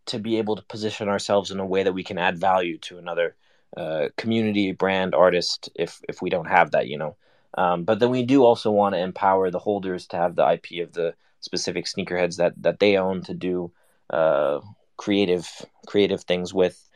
to 0.08 0.18
be 0.18 0.38
able 0.38 0.56
to 0.56 0.62
position 0.62 1.08
ourselves 1.08 1.50
in 1.50 1.60
a 1.60 1.66
way 1.66 1.82
that 1.82 1.92
we 1.92 2.04
can 2.04 2.18
add 2.18 2.38
value 2.38 2.78
to 2.78 2.98
another 2.98 3.36
uh, 3.76 4.08
community, 4.16 4.72
brand, 4.72 5.14
artist. 5.14 5.70
If 5.74 6.00
if 6.08 6.22
we 6.22 6.30
don't 6.30 6.48
have 6.48 6.72
that, 6.72 6.88
you 6.88 6.98
know. 6.98 7.16
Um, 7.56 7.84
but 7.84 7.98
then 7.98 8.10
we 8.10 8.22
do 8.22 8.44
also 8.44 8.70
want 8.70 8.94
to 8.94 9.00
empower 9.00 9.50
the 9.50 9.58
holders 9.58 10.06
to 10.08 10.16
have 10.16 10.36
the 10.36 10.48
IP 10.52 10.86
of 10.86 10.92
the 10.92 11.14
specific 11.40 11.86
sneakerheads 11.86 12.36
that 12.36 12.54
that 12.62 12.78
they 12.78 12.96
own 12.96 13.22
to 13.22 13.34
do 13.34 13.72
uh, 14.10 14.60
creative 14.96 15.48
creative 15.86 16.22
things 16.24 16.52
with 16.52 16.88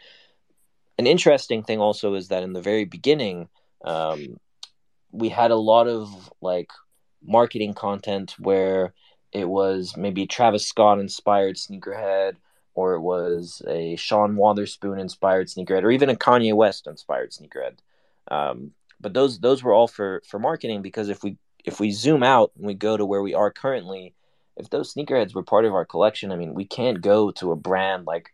an 0.99 1.07
interesting 1.07 1.63
thing 1.63 1.81
also 1.81 2.15
is 2.15 2.29
that 2.29 2.43
in 2.43 2.53
the 2.53 2.61
very 2.61 2.85
beginning, 2.85 3.49
um, 3.85 4.37
we 5.11 5.29
had 5.29 5.51
a 5.51 5.57
lot 5.57 5.89
of 5.89 6.33
like 6.41 6.71
marketing 7.25 7.75
content 7.75 8.35
where 8.39 8.95
it 9.33 9.49
was 9.49 9.97
maybe 9.97 10.27
Travis 10.27 10.67
Scott 10.67 11.01
inspired 11.01 11.57
sneakerhead, 11.57 12.37
or 12.75 12.95
it 12.95 13.01
was 13.01 13.63
a 13.69 13.97
Sean 13.97 14.37
Wotherspoon 14.37 14.99
inspired 14.99 15.49
sneakerhead, 15.49 15.83
or 15.83 15.91
even 15.91 16.11
a 16.11 16.15
Kanye 16.15 16.55
West 16.55 16.87
inspired 16.87 17.33
sneakerhead. 17.33 17.79
Um, 18.29 18.73
but 19.01 19.15
those 19.15 19.41
those 19.41 19.63
were 19.63 19.73
all 19.73 19.89
for 19.89 20.23
for 20.27 20.39
marketing 20.39 20.83
because 20.83 21.09
if 21.09 21.23
we 21.23 21.37
if 21.65 21.81
we 21.81 21.91
zoom 21.91 22.23
out 22.23 22.53
and 22.57 22.67
we 22.67 22.75
go 22.75 22.97
to 22.97 23.05
where 23.05 23.23
we 23.23 23.35
are 23.35 23.51
currently, 23.51 24.15
if 24.57 24.71
those 24.71 24.95
sneakerheads 24.95 25.35
were 25.35 25.43
part 25.43 25.65
of 25.65 25.75
our 25.75 25.85
collection, 25.85 26.33
I 26.33 26.37
mean, 26.37 26.55
we 26.55 26.65
can't 26.65 27.01
go 27.01 27.31
to 27.33 27.53
a 27.53 27.57
brand 27.57 28.07
like 28.07 28.33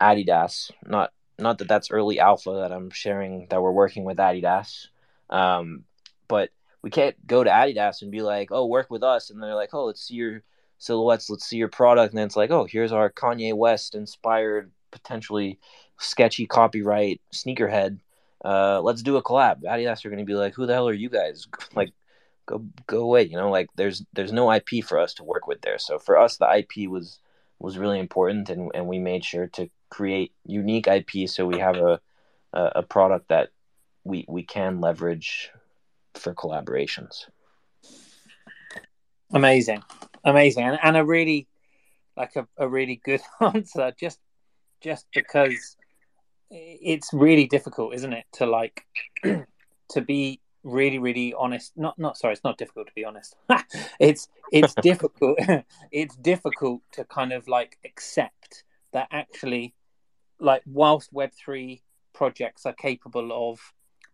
Adidas, 0.00 0.70
not 0.84 1.12
not 1.38 1.58
that 1.58 1.68
that's 1.68 1.90
early 1.90 2.18
alpha 2.18 2.50
that 2.62 2.72
I'm 2.72 2.90
sharing 2.90 3.46
that 3.50 3.62
we're 3.62 3.72
working 3.72 4.04
with 4.04 4.16
Adidas, 4.18 4.86
um, 5.30 5.84
but 6.28 6.50
we 6.82 6.90
can't 6.90 7.26
go 7.26 7.44
to 7.44 7.50
Adidas 7.50 8.02
and 8.02 8.10
be 8.10 8.22
like, 8.22 8.48
oh, 8.50 8.66
work 8.66 8.90
with 8.90 9.02
us, 9.02 9.30
and 9.30 9.42
they're 9.42 9.54
like, 9.54 9.74
oh, 9.74 9.84
let's 9.84 10.06
see 10.06 10.14
your 10.14 10.42
silhouettes, 10.78 11.30
let's 11.30 11.46
see 11.46 11.56
your 11.56 11.68
product, 11.68 12.12
and 12.12 12.18
then 12.18 12.26
it's 12.26 12.36
like, 12.36 12.50
oh, 12.50 12.64
here's 12.64 12.92
our 12.92 13.10
Kanye 13.10 13.54
West 13.54 13.94
inspired, 13.94 14.70
potentially 14.90 15.58
sketchy 15.98 16.46
copyright 16.46 17.20
sneakerhead. 17.34 17.98
Uh, 18.44 18.80
let's 18.82 19.02
do 19.02 19.16
a 19.16 19.22
collab. 19.22 19.62
Adidas 19.62 20.04
are 20.04 20.10
going 20.10 20.18
to 20.18 20.24
be 20.24 20.34
like, 20.34 20.54
who 20.54 20.66
the 20.66 20.74
hell 20.74 20.88
are 20.88 20.92
you 20.92 21.08
guys? 21.08 21.46
like, 21.74 21.92
go 22.46 22.64
go 22.86 23.02
away. 23.02 23.24
You 23.24 23.36
know, 23.36 23.50
like 23.50 23.68
there's 23.76 24.04
there's 24.12 24.32
no 24.32 24.52
IP 24.52 24.84
for 24.84 24.98
us 24.98 25.14
to 25.14 25.24
work 25.24 25.46
with 25.46 25.60
there. 25.60 25.78
So 25.78 25.98
for 25.98 26.18
us, 26.18 26.36
the 26.36 26.58
IP 26.58 26.88
was 26.88 27.18
was 27.58 27.78
really 27.78 27.98
important, 27.98 28.48
and 28.48 28.70
and 28.74 28.86
we 28.86 28.98
made 28.98 29.24
sure 29.24 29.48
to 29.48 29.68
create 29.88 30.32
unique 30.44 30.88
IP 30.88 31.28
so 31.28 31.46
we 31.46 31.58
have 31.58 31.76
a 31.76 32.00
a, 32.52 32.72
a 32.76 32.82
product 32.82 33.28
that 33.28 33.50
we 34.04 34.24
we 34.28 34.42
can 34.42 34.80
leverage 34.80 35.50
for 36.14 36.34
collaborations. 36.34 37.26
Amazing, 39.32 39.82
amazing, 40.26 40.64
and, 40.64 40.78
and 40.82 40.96
a 40.96 41.04
really 41.04 41.48
like 42.16 42.36
a, 42.36 42.46
a 42.58 42.68
really 42.68 43.00
good 43.04 43.22
answer. 43.40 43.92
Just 43.98 44.20
just 44.80 45.06
because 45.14 45.76
it's 46.50 47.12
really 47.12 47.46
difficult, 47.46 47.94
isn't 47.94 48.12
it, 48.12 48.24
to 48.34 48.46
like 48.46 48.84
to 49.24 50.00
be 50.00 50.40
really 50.66 50.98
really 50.98 51.32
honest 51.38 51.72
not 51.76 51.96
not 51.96 52.16
sorry 52.16 52.32
it's 52.32 52.42
not 52.42 52.58
difficult 52.58 52.88
to 52.88 52.92
be 52.94 53.04
honest 53.04 53.36
it's 54.00 54.28
it's 54.50 54.74
difficult 54.82 55.38
it's 55.92 56.16
difficult 56.16 56.80
to 56.90 57.04
kind 57.04 57.32
of 57.32 57.46
like 57.46 57.78
accept 57.84 58.64
that 58.92 59.06
actually 59.12 59.72
like 60.40 60.62
whilst 60.66 61.14
web3 61.14 61.80
projects 62.12 62.66
are 62.66 62.72
capable 62.72 63.50
of 63.50 63.60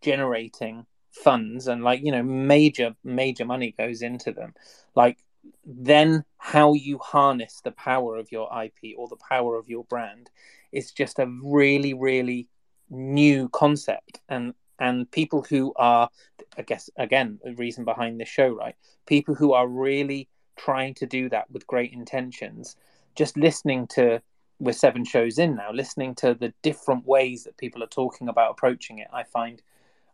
generating 0.03 0.85
funds 1.11 1.69
and 1.69 1.83
like 1.83 2.03
you 2.03 2.13
know 2.13 2.23
major 2.23 2.95
major 3.03 3.47
money 3.47 3.75
goes 3.79 4.03
into 4.03 4.31
them 4.31 4.53
like 4.95 5.19
then 5.65 6.25
how 6.39 6.75
you 6.75 6.99
harness 6.99 7.61
the 7.63 7.73
power 7.73 8.17
of 8.17 8.31
your 8.31 8.49
ip 8.63 8.97
or 8.97 9.09
the 9.09 9.17
power 9.17 9.57
of 9.57 9.69
your 9.69 9.85
brand 9.85 10.31
is 10.73 10.93
just 10.93 11.19
a 11.19 11.27
really 11.43 11.95
really 11.95 12.49
new 12.91 13.49
concept 13.49 14.21
and 14.29 14.55
and 14.79 15.11
people 15.11 15.43
who 15.43 15.73
are 15.77 16.09
i 16.57 16.63
guess 16.63 16.91
again 16.97 17.39
the 17.45 17.55
reason 17.55 17.85
behind 17.85 18.21
this 18.21 18.29
show 18.29 18.49
right 18.49 18.75
people 19.07 19.35
who 19.35 19.53
are 19.53 19.69
really 19.69 20.29
trying 20.57 20.95
to 20.95 21.07
do 21.07 21.29
that 21.29 21.51
with 21.51 21.67
great 21.67 21.93
intentions 21.93 22.77
just 23.15 23.37
listening 23.37 23.87
to 23.87 24.21
we're 24.63 24.73
seven 24.73 25.05
shows 25.05 25.39
in 25.39 25.57
now, 25.57 25.73
listening 25.73 26.15
to 26.15 26.35
the 26.35 26.55
different 26.63 27.05
ways 27.05 27.45
that 27.45 27.57
people 27.57 27.83
are 27.83 27.89
talking 27.89 28.29
about 28.29 28.53
approaching 28.53 28.99
it, 28.99 29.09
I 29.13 29.25
find 29.25 29.61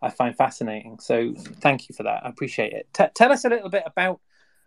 I 0.00 0.10
find 0.10 0.34
fascinating. 0.36 1.00
So 1.00 1.34
thank 1.60 1.88
you 1.88 1.94
for 1.94 2.04
that. 2.04 2.24
I 2.24 2.28
appreciate 2.28 2.72
it. 2.72 2.86
T- 2.92 3.04
tell 3.14 3.32
us 3.32 3.44
a 3.44 3.48
little 3.48 3.68
bit 3.68 3.82
about. 3.84 4.20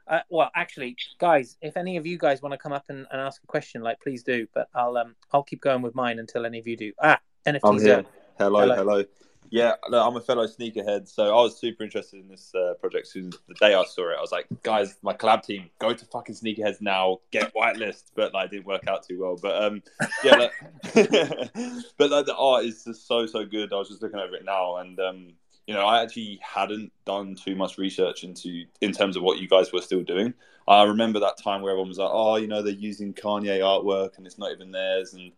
Uh, 0.08 0.20
well, 0.30 0.52
actually, 0.56 0.96
guys, 1.20 1.58
if 1.62 1.78
any 1.78 1.98
of 1.98 2.06
you 2.06 2.18
guys 2.18 2.42
want 2.42 2.54
to 2.54 2.58
come 2.58 2.74
up 2.74 2.86
and, 2.90 3.06
and, 3.12 3.22
ask 3.22 3.44
a 3.44 3.48
question, 3.48 3.82
like 3.82 4.00
please 4.02 4.24
do. 4.24 4.48
But 4.54 4.68
I'll 4.74 4.98
um 4.98 5.16
I'll 5.32 5.44
keep 5.44 5.62
going 5.62 5.82
with 5.82 5.96
mine 5.96 6.20
until 6.20 6.46
any 6.46 6.60
of 6.60 6.68
you 6.68 6.78
do. 6.78 6.94
Ah, 7.02 7.20
NFTs. 7.46 7.60
I'm 7.64 7.80
here. 7.80 8.06
Hello, 8.38 8.62
hello, 8.62 8.76
hello. 8.76 9.04
Yeah, 9.52 9.74
I'm 9.92 10.16
a 10.16 10.22
fellow 10.22 10.48
sneakerhead, 10.48 11.10
so 11.10 11.38
I 11.38 11.42
was 11.42 11.60
super 11.60 11.84
interested 11.84 12.22
in 12.22 12.30
this 12.30 12.56
uh, 12.56 12.76
project. 12.76 13.08
Soon 13.08 13.32
the 13.50 13.54
day 13.56 13.74
I 13.74 13.84
saw 13.84 14.10
it, 14.10 14.18
I 14.18 14.22
was 14.22 14.32
like, 14.32 14.48
"Guys, 14.64 14.96
my 15.02 15.14
collab 15.14 15.44
team, 15.44 15.70
go 15.78 15.94
to 15.94 16.06
fucking 16.06 16.36
sneakerheads 16.36 16.80
now, 16.80 17.20
get 17.32 17.54
whitelist." 17.54 18.04
But 18.16 18.34
like, 18.34 18.52
didn't 18.52 18.66
work 18.66 18.88
out 18.88 19.06
too 19.06 19.20
well. 19.20 19.38
But 19.42 19.62
um, 19.62 19.84
yeah, 20.24 20.36
like, 20.38 20.54
but 21.98 22.12
like 22.12 22.26
the 22.26 22.36
art 22.38 22.64
is 22.64 22.86
just 22.86 23.06
so 23.06 23.26
so 23.26 23.44
good. 23.44 23.74
I 23.74 23.76
was 23.76 23.90
just 23.90 24.02
looking 24.02 24.20
over 24.20 24.36
it 24.36 24.46
now, 24.46 24.78
and 24.78 24.98
um, 25.02 25.34
you 25.68 25.74
know, 25.74 25.86
I 25.86 26.02
actually 26.02 26.40
hadn't 26.42 26.92
done 27.06 27.36
too 27.36 27.56
much 27.56 27.78
research 27.78 28.24
into 28.24 28.66
in 28.82 28.92
terms 28.92 29.16
of 29.16 29.24
what 29.24 29.40
you 29.40 29.48
guys 29.48 29.72
were 29.72 29.82
still 29.82 30.04
doing. 30.04 30.34
I 30.68 30.84
remember 30.84 31.20
that 31.20 31.38
time 31.38 31.62
where 31.62 31.72
everyone 31.72 31.90
was 31.90 31.98
like, 31.98 32.12
"Oh, 32.12 32.36
you 32.36 32.48
know, 32.48 32.62
they're 32.62 32.74
using 32.74 33.14
Kanye 33.14 33.60
artwork 33.60 34.18
and 34.18 34.26
it's 34.26 34.38
not 34.38 34.52
even 34.52 34.72
theirs," 34.72 35.14
and 35.14 35.32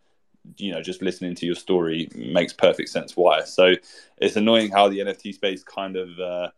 you 0.58 0.72
know, 0.72 0.82
just 0.82 1.02
listening 1.02 1.34
to 1.36 1.46
your 1.46 1.54
story 1.54 2.08
makes 2.14 2.52
perfect 2.52 2.88
sense 2.88 3.16
why. 3.16 3.42
So 3.44 3.74
it's 4.18 4.36
annoying 4.36 4.70
how 4.70 4.88
the 4.88 4.98
NFT 4.98 5.34
space 5.34 5.62
kind 5.64 5.96
of, 5.96 6.18
uh, 6.18 6.50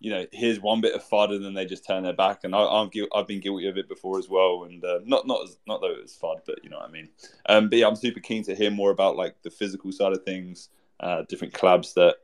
you 0.00 0.10
know, 0.10 0.26
here's 0.32 0.60
one 0.60 0.80
bit 0.80 0.94
of 0.94 1.02
fun 1.04 1.32
and 1.32 1.44
then 1.44 1.54
they 1.54 1.64
just 1.64 1.86
turn 1.86 2.02
their 2.02 2.12
back. 2.12 2.40
And 2.42 2.54
I, 2.54 2.62
am 2.80 2.90
I've 3.14 3.26
been 3.26 3.40
guilty 3.40 3.68
of 3.68 3.76
it 3.78 3.88
before 3.88 4.18
as 4.18 4.28
well. 4.28 4.64
And 4.64 4.84
uh, 4.84 5.00
not 5.04 5.26
not 5.26 5.44
as, 5.44 5.58
not 5.66 5.80
though 5.80 5.92
it 5.92 6.02
was 6.02 6.14
fun, 6.14 6.36
but 6.46 6.62
you 6.64 6.70
know 6.70 6.78
what 6.78 6.88
I 6.88 6.92
mean. 6.92 7.08
Um, 7.48 7.68
but 7.68 7.78
yeah, 7.78 7.86
I'm 7.86 7.96
super 7.96 8.20
keen 8.20 8.42
to 8.44 8.54
hear 8.54 8.70
more 8.70 8.90
about 8.90 9.16
like 9.16 9.36
the 9.42 9.50
physical 9.50 9.92
side 9.92 10.12
of 10.12 10.24
things, 10.24 10.70
uh, 11.00 11.22
different 11.28 11.54
collabs 11.54 11.94
that, 11.94 12.16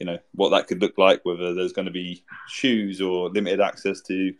you 0.00 0.06
know, 0.06 0.18
what 0.34 0.48
that 0.50 0.66
could 0.66 0.80
look 0.80 0.98
like. 0.98 1.24
Whether 1.24 1.54
there's 1.54 1.72
going 1.72 1.86
to 1.86 1.92
be 1.92 2.24
shoes 2.48 3.00
or 3.00 3.28
limited 3.28 3.60
access 3.60 4.00
to 4.02 4.34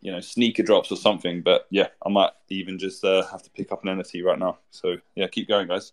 you 0.00 0.10
know 0.10 0.20
sneaker 0.20 0.62
drops 0.62 0.90
or 0.90 0.96
something. 0.96 1.42
But 1.42 1.66
yeah, 1.70 1.88
I 2.04 2.08
might 2.08 2.30
even 2.48 2.78
just 2.78 3.04
uh, 3.04 3.24
have 3.30 3.42
to 3.42 3.50
pick 3.50 3.70
up 3.70 3.84
an 3.84 3.98
NFT 3.98 4.24
right 4.24 4.38
now. 4.38 4.58
So 4.70 4.96
yeah, 5.14 5.28
keep 5.28 5.48
going, 5.48 5.68
guys. 5.68 5.92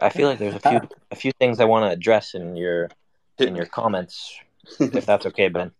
I 0.00 0.08
feel 0.08 0.28
like 0.28 0.38
there's 0.38 0.54
a 0.54 0.60
few 0.60 0.80
a 1.10 1.16
few 1.16 1.32
things 1.32 1.60
I 1.60 1.64
want 1.64 1.84
to 1.84 1.90
address 1.90 2.34
in 2.34 2.56
your 2.56 2.90
in 3.38 3.56
your 3.56 3.66
comments, 3.66 4.38
if 4.80 5.06
that's 5.06 5.26
okay, 5.26 5.48
Ben. 5.48 5.72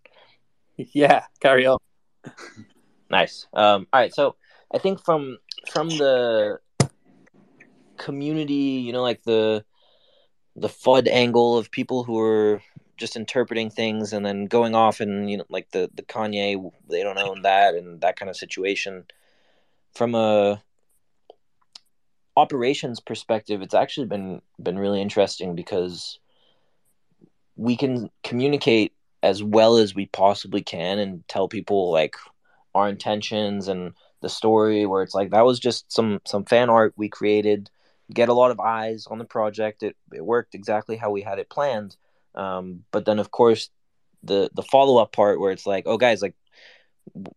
Yeah, 0.77 1.25
carry 1.41 1.67
on. 1.67 1.79
Nice. 3.11 3.47
Um, 3.53 3.87
all 3.93 4.01
right, 4.01 4.13
so 4.13 4.37
I 4.73 4.79
think 4.79 5.05
from 5.05 5.39
from 5.71 5.89
the 5.89 6.59
community, 7.97 8.83
you 8.85 8.93
know, 8.93 9.03
like 9.03 9.23
the 9.23 9.65
the 10.57 10.69
FUD 10.69 11.09
angle 11.09 11.59
of 11.59 11.71
people 11.71 12.05
who 12.05 12.19
are 12.19 12.63
just 12.97 13.17
interpreting 13.17 13.71
things 13.71 14.13
and 14.13 14.25
then 14.25 14.47
going 14.47 14.75
off 14.75 15.01
and 15.01 15.29
you 15.31 15.37
know 15.37 15.45
like 15.49 15.71
the 15.71 15.91
the 15.95 16.03
Kanye 16.03 16.71
they 16.89 17.03
don't 17.03 17.19
own 17.19 17.43
that 17.43 17.75
and 17.75 18.01
that 18.01 18.17
kind 18.17 18.31
of 18.31 18.37
situation. 18.37 19.05
From 19.95 20.15
a 20.15 20.63
operations 22.37 22.99
perspective 22.99 23.63
it's 23.63 23.75
actually 23.75 24.07
been 24.07 24.43
been 24.61 24.79
really 24.79 25.01
interesting 25.01 25.55
because 25.55 26.19
we 27.57 27.77
can 27.77 28.11
communicate 28.25 28.93
as 29.23 29.43
well 29.43 29.77
as 29.77 29.95
we 29.95 30.07
possibly 30.07 30.61
can 30.61 30.99
and 30.99 31.27
tell 31.29 31.49
people 31.49 31.93
like 31.93 32.17
our 32.75 32.89
intentions 32.89 33.69
and 33.69 33.95
the 34.21 34.29
story 34.29 34.85
where 34.85 35.03
it's 35.03 35.15
like 35.15 35.31
that 35.31 35.45
was 35.45 35.61
just 35.61 35.91
some 35.93 36.21
some 36.27 36.45
fan 36.45 36.69
art 36.69 36.93
we 36.97 37.09
created 37.09 37.71
get 38.13 38.29
a 38.29 38.35
lot 38.35 38.51
of 38.51 38.61
eyes 38.61 39.07
on 39.07 39.19
the 39.19 39.25
project 39.25 39.83
it, 39.83 39.97
it 40.13 40.25
worked 40.25 40.55
exactly 40.55 40.97
how 40.97 41.11
we 41.11 41.23
had 41.23 41.39
it 41.39 41.49
planned 41.49 41.97
um, 42.35 42.85
but 42.91 43.05
then 43.05 43.19
of 43.19 43.31
course 43.31 43.71
the 44.25 44.51
the 44.55 44.63
follow 44.63 45.01
up 45.01 45.13
part 45.13 45.39
where 45.39 45.53
it's 45.53 45.67
like, 45.67 45.85
oh 45.87 45.99
guys, 45.99 46.23
like 46.23 46.35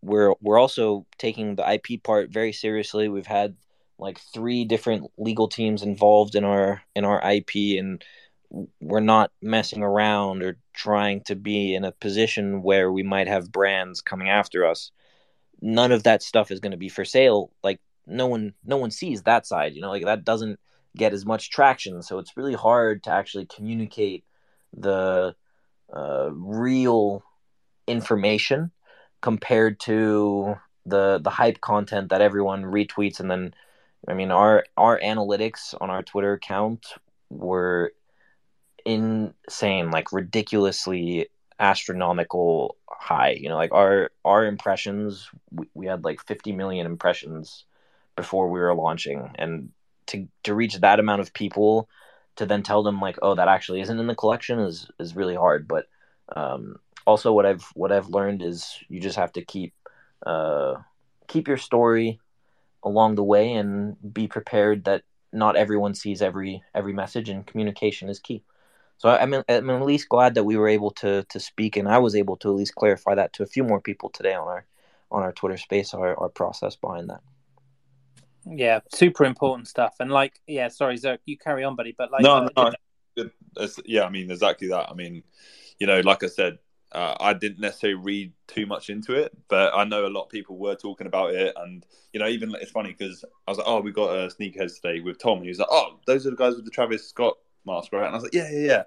we're 0.00 0.34
we're 0.40 0.58
also 0.58 1.06
taking 1.18 1.54
the 1.54 1.72
IP 1.72 2.02
part 2.02 2.30
very 2.30 2.52
seriously. 2.52 3.08
We've 3.08 3.26
had 3.26 3.56
like 3.98 4.20
three 4.32 4.64
different 4.64 5.10
legal 5.18 5.48
teams 5.48 5.82
involved 5.82 6.34
in 6.34 6.44
our 6.44 6.82
in 6.94 7.04
our 7.04 7.20
IP 7.32 7.78
and 7.78 8.02
we're 8.80 9.00
not 9.00 9.30
messing 9.42 9.82
around 9.82 10.42
or 10.42 10.56
trying 10.72 11.22
to 11.22 11.36
be 11.36 11.74
in 11.74 11.84
a 11.84 11.92
position 11.92 12.62
where 12.62 12.90
we 12.90 13.02
might 13.02 13.28
have 13.28 13.52
brands 13.52 14.00
coming 14.00 14.30
after 14.30 14.64
us. 14.64 14.90
None 15.60 15.92
of 15.92 16.04
that 16.04 16.22
stuff 16.22 16.50
is 16.50 16.60
going 16.60 16.70
to 16.70 16.78
be 16.78 16.88
for 16.88 17.04
sale. 17.04 17.52
Like 17.62 17.80
no 18.08 18.26
one 18.26 18.54
no 18.64 18.76
one 18.76 18.90
sees 18.90 19.22
that 19.22 19.46
side, 19.46 19.74
you 19.74 19.80
know, 19.80 19.90
like 19.90 20.04
that 20.04 20.24
doesn't 20.24 20.58
get 20.96 21.12
as 21.12 21.26
much 21.26 21.50
traction. 21.50 22.02
So 22.02 22.18
it's 22.18 22.36
really 22.36 22.54
hard 22.54 23.04
to 23.04 23.10
actually 23.10 23.46
communicate 23.46 24.24
the 24.76 25.34
uh, 25.94 26.30
real 26.32 27.22
information 27.86 28.70
compared 29.20 29.80
to 29.80 30.54
the 30.86 31.18
the 31.22 31.30
hype 31.30 31.60
content 31.60 32.10
that 32.10 32.20
everyone 32.20 32.62
retweets 32.62 33.20
and 33.20 33.30
then 33.30 33.54
I 34.06 34.14
mean 34.14 34.30
our 34.30 34.64
our 34.76 34.98
analytics 35.00 35.74
on 35.80 35.90
our 35.90 36.02
Twitter 36.02 36.34
account 36.34 36.86
were 37.30 37.92
insane 38.84 39.90
like 39.90 40.12
ridiculously 40.12 41.28
astronomical 41.58 42.76
high 42.88 43.32
you 43.32 43.48
know 43.48 43.56
like 43.56 43.72
our 43.72 44.10
our 44.24 44.46
impressions 44.46 45.28
we, 45.50 45.66
we 45.74 45.86
had 45.86 46.04
like 46.04 46.22
50 46.24 46.52
million 46.52 46.86
impressions 46.86 47.64
before 48.18 48.50
we 48.50 48.58
were 48.58 48.74
launching 48.74 49.30
and 49.36 49.70
to 50.08 50.26
to 50.42 50.52
reach 50.52 50.74
that 50.74 50.98
amount 50.98 51.20
of 51.20 51.32
people 51.32 51.88
to 52.34 52.46
then 52.46 52.62
tell 52.62 52.82
them 52.82 53.00
like, 53.00 53.16
oh, 53.22 53.34
that 53.36 53.48
actually 53.48 53.80
isn't 53.80 53.98
in 53.98 54.08
the 54.08 54.14
collection 54.22 54.58
is 54.58 54.90
is 54.98 55.14
really 55.14 55.36
hard. 55.36 55.68
But 55.68 55.86
um, 56.34 56.76
also, 57.06 57.32
what 57.32 57.46
I've 57.46 57.64
what 57.74 57.92
I've 57.92 58.08
learned 58.08 58.42
is 58.42 58.78
you 58.88 59.00
just 59.00 59.16
have 59.16 59.32
to 59.34 59.44
keep 59.44 59.72
uh, 60.26 60.74
keep 61.28 61.46
your 61.46 61.56
story 61.56 62.18
along 62.82 63.14
the 63.14 63.24
way 63.34 63.52
and 63.52 63.96
be 64.12 64.26
prepared 64.26 64.84
that 64.84 65.02
not 65.32 65.56
everyone 65.56 65.94
sees 65.94 66.20
every 66.20 66.62
every 66.74 66.92
message, 66.92 67.28
and 67.28 67.46
communication 67.46 68.08
is 68.08 68.18
key. 68.18 68.42
So 68.98 69.08
I'm, 69.08 69.32
I'm 69.32 69.70
at 69.70 69.82
least 69.82 70.08
glad 70.08 70.34
that 70.34 70.44
we 70.44 70.56
were 70.56 70.68
able 70.68 70.90
to 71.02 71.22
to 71.22 71.38
speak, 71.38 71.76
and 71.76 71.88
I 71.88 71.98
was 71.98 72.16
able 72.16 72.36
to 72.38 72.48
at 72.48 72.56
least 72.56 72.74
clarify 72.74 73.14
that 73.14 73.32
to 73.34 73.44
a 73.44 73.52
few 73.54 73.62
more 73.62 73.80
people 73.80 74.10
today 74.10 74.34
on 74.34 74.48
our 74.48 74.66
on 75.10 75.22
our 75.22 75.32
Twitter 75.32 75.56
space, 75.56 75.94
our, 75.94 76.18
our 76.18 76.28
process 76.28 76.76
behind 76.76 77.08
that. 77.10 77.22
Yeah, 78.46 78.80
super 78.92 79.24
important 79.24 79.68
stuff. 79.68 79.96
And 80.00 80.10
like, 80.10 80.40
yeah, 80.46 80.68
sorry, 80.68 80.96
Zerk, 80.96 81.18
you 81.26 81.36
carry 81.36 81.64
on, 81.64 81.76
buddy. 81.76 81.94
But 81.96 82.10
like, 82.10 82.22
no, 82.22 82.48
uh, 82.56 82.72
no, 83.16 83.68
yeah, 83.84 84.04
I 84.04 84.10
mean, 84.10 84.30
exactly 84.30 84.68
that. 84.68 84.90
I 84.90 84.94
mean, 84.94 85.22
you 85.78 85.86
know, 85.86 86.00
like 86.00 86.22
I 86.22 86.28
said, 86.28 86.58
uh, 86.92 87.14
I 87.20 87.34
didn't 87.34 87.60
necessarily 87.60 88.00
read 88.02 88.32
too 88.46 88.66
much 88.66 88.88
into 88.88 89.12
it, 89.14 89.36
but 89.48 89.74
I 89.74 89.84
know 89.84 90.06
a 90.06 90.08
lot 90.08 90.24
of 90.24 90.30
people 90.30 90.56
were 90.56 90.74
talking 90.74 91.06
about 91.06 91.34
it, 91.34 91.54
and 91.56 91.84
you 92.12 92.20
know, 92.20 92.28
even 92.28 92.54
it's 92.60 92.70
funny 92.70 92.94
because 92.96 93.24
I 93.46 93.50
was 93.50 93.58
like, 93.58 93.66
"Oh, 93.68 93.80
we 93.80 93.92
got 93.92 94.10
a 94.10 94.28
sneakerheads 94.28 94.80
today 94.80 95.00
with 95.00 95.18
Tom," 95.18 95.38
and 95.38 95.44
he 95.44 95.50
was 95.50 95.58
like, 95.58 95.68
"Oh, 95.70 95.98
those 96.06 96.26
are 96.26 96.30
the 96.30 96.36
guys 96.36 96.54
with 96.56 96.64
the 96.64 96.70
Travis 96.70 97.06
Scott 97.06 97.36
mask, 97.66 97.92
right?" 97.92 98.06
And 98.06 98.12
I 98.12 98.14
was 98.14 98.22
like, 98.22 98.34
"Yeah, 98.34 98.50
yeah, 98.50 98.66
yeah." 98.66 98.82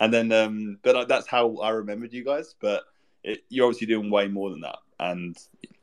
And 0.00 0.12
then, 0.12 0.32
um, 0.32 0.78
but 0.82 0.96
like, 0.96 1.08
that's 1.08 1.28
how 1.28 1.56
I 1.58 1.70
remembered 1.70 2.12
you 2.12 2.24
guys. 2.24 2.56
But 2.60 2.82
it, 3.22 3.44
you're 3.48 3.66
obviously 3.66 3.86
doing 3.86 4.10
way 4.10 4.26
more 4.26 4.50
than 4.50 4.62
that, 4.62 4.78
and 4.98 5.36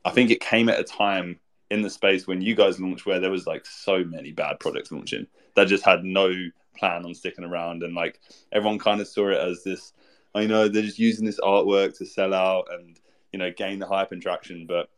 I 0.04 0.10
think 0.10 0.30
it 0.30 0.40
came 0.40 0.68
at 0.68 0.78
a 0.78 0.84
time 0.84 1.40
in 1.72 1.80
the 1.80 1.88
space 1.88 2.26
when 2.26 2.42
you 2.42 2.54
guys 2.54 2.78
launched 2.78 3.06
where 3.06 3.18
there 3.18 3.30
was 3.30 3.46
like 3.46 3.64
so 3.64 4.04
many 4.04 4.30
bad 4.30 4.60
products 4.60 4.92
launching 4.92 5.26
that 5.56 5.68
just 5.68 5.82
had 5.82 6.04
no 6.04 6.30
plan 6.76 7.02
on 7.06 7.14
sticking 7.14 7.44
around. 7.44 7.82
And 7.82 7.94
like 7.94 8.20
everyone 8.52 8.78
kind 8.78 9.00
of 9.00 9.08
saw 9.08 9.30
it 9.30 9.38
as 9.38 9.64
this 9.64 9.94
I 10.34 10.44
know 10.44 10.68
they're 10.68 10.82
just 10.82 10.98
using 10.98 11.24
this 11.24 11.40
artwork 11.40 11.96
to 11.96 12.04
sell 12.04 12.34
out 12.34 12.66
and 12.70 13.00
you 13.32 13.38
know 13.38 13.50
gain 13.50 13.78
the 13.78 13.86
hype 13.86 14.12
and 14.12 14.20
traction 14.20 14.66
but 14.66 14.90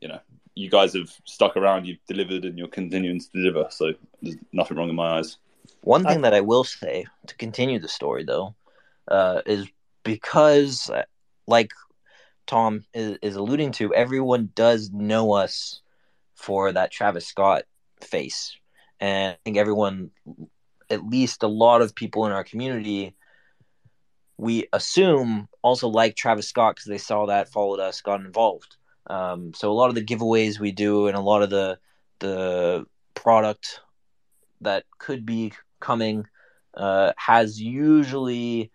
you 0.00 0.06
know 0.06 0.20
you 0.54 0.70
guys 0.70 0.94
have 0.94 1.10
stuck 1.24 1.56
around 1.56 1.86
you've 1.86 2.04
delivered 2.06 2.44
and 2.44 2.56
you're 2.56 2.68
continuing 2.68 3.18
to 3.18 3.28
deliver. 3.34 3.66
So 3.70 3.92
there's 4.20 4.36
nothing 4.52 4.76
wrong 4.76 4.90
in 4.90 4.94
my 4.94 5.18
eyes. 5.18 5.38
One 5.80 6.04
thing 6.04 6.20
that 6.20 6.34
I 6.34 6.40
will 6.40 6.62
say 6.62 7.06
to 7.26 7.34
continue 7.34 7.80
the 7.80 7.88
story 7.88 8.22
though 8.22 8.54
uh, 9.08 9.42
is 9.44 9.66
because 10.04 10.88
like 11.48 11.72
Tom 12.46 12.84
is, 12.94 13.18
is 13.22 13.34
alluding 13.34 13.72
to 13.72 13.92
everyone 13.92 14.50
does 14.54 14.90
know 14.92 15.32
us 15.32 15.80
for 16.42 16.72
that 16.72 16.90
Travis 16.90 17.26
Scott 17.26 17.64
face. 18.00 18.56
And 19.00 19.32
I 19.32 19.38
think 19.44 19.56
everyone, 19.56 20.10
at 20.90 21.06
least 21.06 21.42
a 21.42 21.48
lot 21.48 21.82
of 21.82 21.94
people 21.94 22.26
in 22.26 22.32
our 22.32 22.44
community, 22.44 23.14
we 24.36 24.66
assume 24.72 25.48
also 25.62 25.88
like 25.88 26.16
Travis 26.16 26.48
Scott 26.48 26.76
because 26.76 26.88
they 26.88 26.98
saw 26.98 27.26
that, 27.26 27.52
followed 27.52 27.80
us, 27.80 28.00
got 28.00 28.20
involved. 28.20 28.76
Um, 29.06 29.52
so 29.54 29.70
a 29.70 29.74
lot 29.74 29.88
of 29.88 29.94
the 29.94 30.04
giveaways 30.04 30.58
we 30.58 30.72
do 30.72 31.06
and 31.08 31.16
a 31.16 31.20
lot 31.20 31.42
of 31.42 31.50
the 31.50 31.78
the 32.20 32.86
product 33.14 33.80
that 34.60 34.84
could 34.98 35.26
be 35.26 35.52
coming 35.80 36.26
uh, 36.74 37.12
has 37.16 37.60
usually 37.60 38.70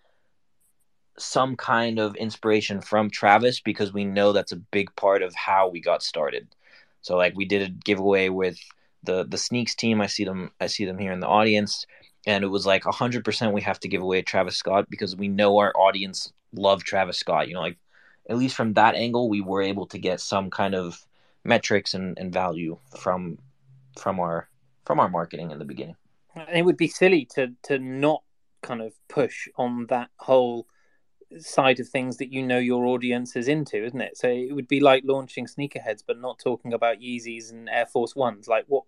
some 1.18 1.56
kind 1.56 2.00
of 2.00 2.16
inspiration 2.16 2.82
from 2.82 3.10
Travis 3.10 3.60
because 3.60 3.92
we 3.92 4.06
know 4.06 4.32
that's 4.34 4.52
a 4.52 4.58
big 4.58 4.96
part 4.96 5.24
of 5.24 5.34
how 5.34 5.70
we 5.70 5.80
got 5.80 6.04
started. 6.04 6.48
So 7.02 7.16
like 7.16 7.34
we 7.36 7.46
did 7.46 7.62
a 7.62 7.70
giveaway 7.70 8.30
with 8.30 8.58
the 9.04 9.26
the 9.26 9.38
sneaks 9.38 9.76
team. 9.76 10.02
I 10.02 10.08
see 10.08 10.24
them. 10.24 10.52
I 10.60 10.68
see 10.68 10.86
them 10.86 10.98
here 10.98 11.12
in 11.12 11.20
the 11.20 11.28
audience, 11.28 11.86
and 12.26 12.44
it 12.44 12.48
was 12.48 12.66
like 12.66 12.84
hundred 12.84 13.26
percent. 13.26 13.54
We 13.54 13.62
have 13.62 13.80
to 13.82 13.88
give 13.88 14.02
away 14.02 14.22
Travis 14.22 14.58
Scott 14.58 14.90
because 14.90 15.16
we 15.16 15.28
know 15.28 15.58
our 15.58 15.72
audience 15.76 16.32
love 16.54 16.84
Travis 16.84 17.18
Scott. 17.18 17.48
You 17.48 17.56
know, 17.56 17.62
like 17.62 17.78
at 18.30 18.38
least 18.38 18.56
from 18.56 18.74
that 18.74 18.96
angle, 18.96 19.30
we 19.30 19.42
were 19.42 19.62
able 19.62 19.88
to 19.88 19.98
get 19.98 20.20
some 20.20 20.50
kind 20.50 20.76
of 20.76 21.06
metrics 21.44 21.94
and, 21.94 22.18
and 22.20 22.34
value 22.34 22.78
from 23.00 23.40
from 23.98 24.20
our 24.20 24.50
from 24.86 25.00
our 25.00 25.10
marketing 25.10 25.52
in 25.52 25.60
the 25.60 25.66
beginning. 25.66 25.96
It 26.54 26.64
would 26.64 26.78
be 26.78 26.88
silly 26.88 27.26
to 27.36 27.54
to 27.64 27.80
not 27.80 28.24
kind 28.62 28.82
of 28.82 28.94
push 29.08 29.48
on 29.56 29.88
that 29.88 30.10
whole 30.18 30.68
side 31.40 31.80
of 31.80 31.88
things 31.88 32.18
that 32.18 32.32
you 32.32 32.42
know 32.42 32.58
your 32.58 32.86
audience 32.86 33.36
is 33.36 33.48
into, 33.48 33.84
isn't 33.84 34.02
it? 34.02 34.18
So 34.18 34.28
it 34.28 34.54
would 34.54 34.68
be 34.68 34.80
like 34.80 35.04
launching 35.06 35.46
sneakerheads, 35.46 36.04
but 36.06 36.20
not 36.20 36.40
talking 36.40 36.74
about 36.74 37.00
Yeezys 37.00 37.52
and 37.52 37.70
Air 37.70 37.86
Force 37.86 38.16
Ones. 38.16 38.48
Like 38.48 38.66
what? 38.68 38.84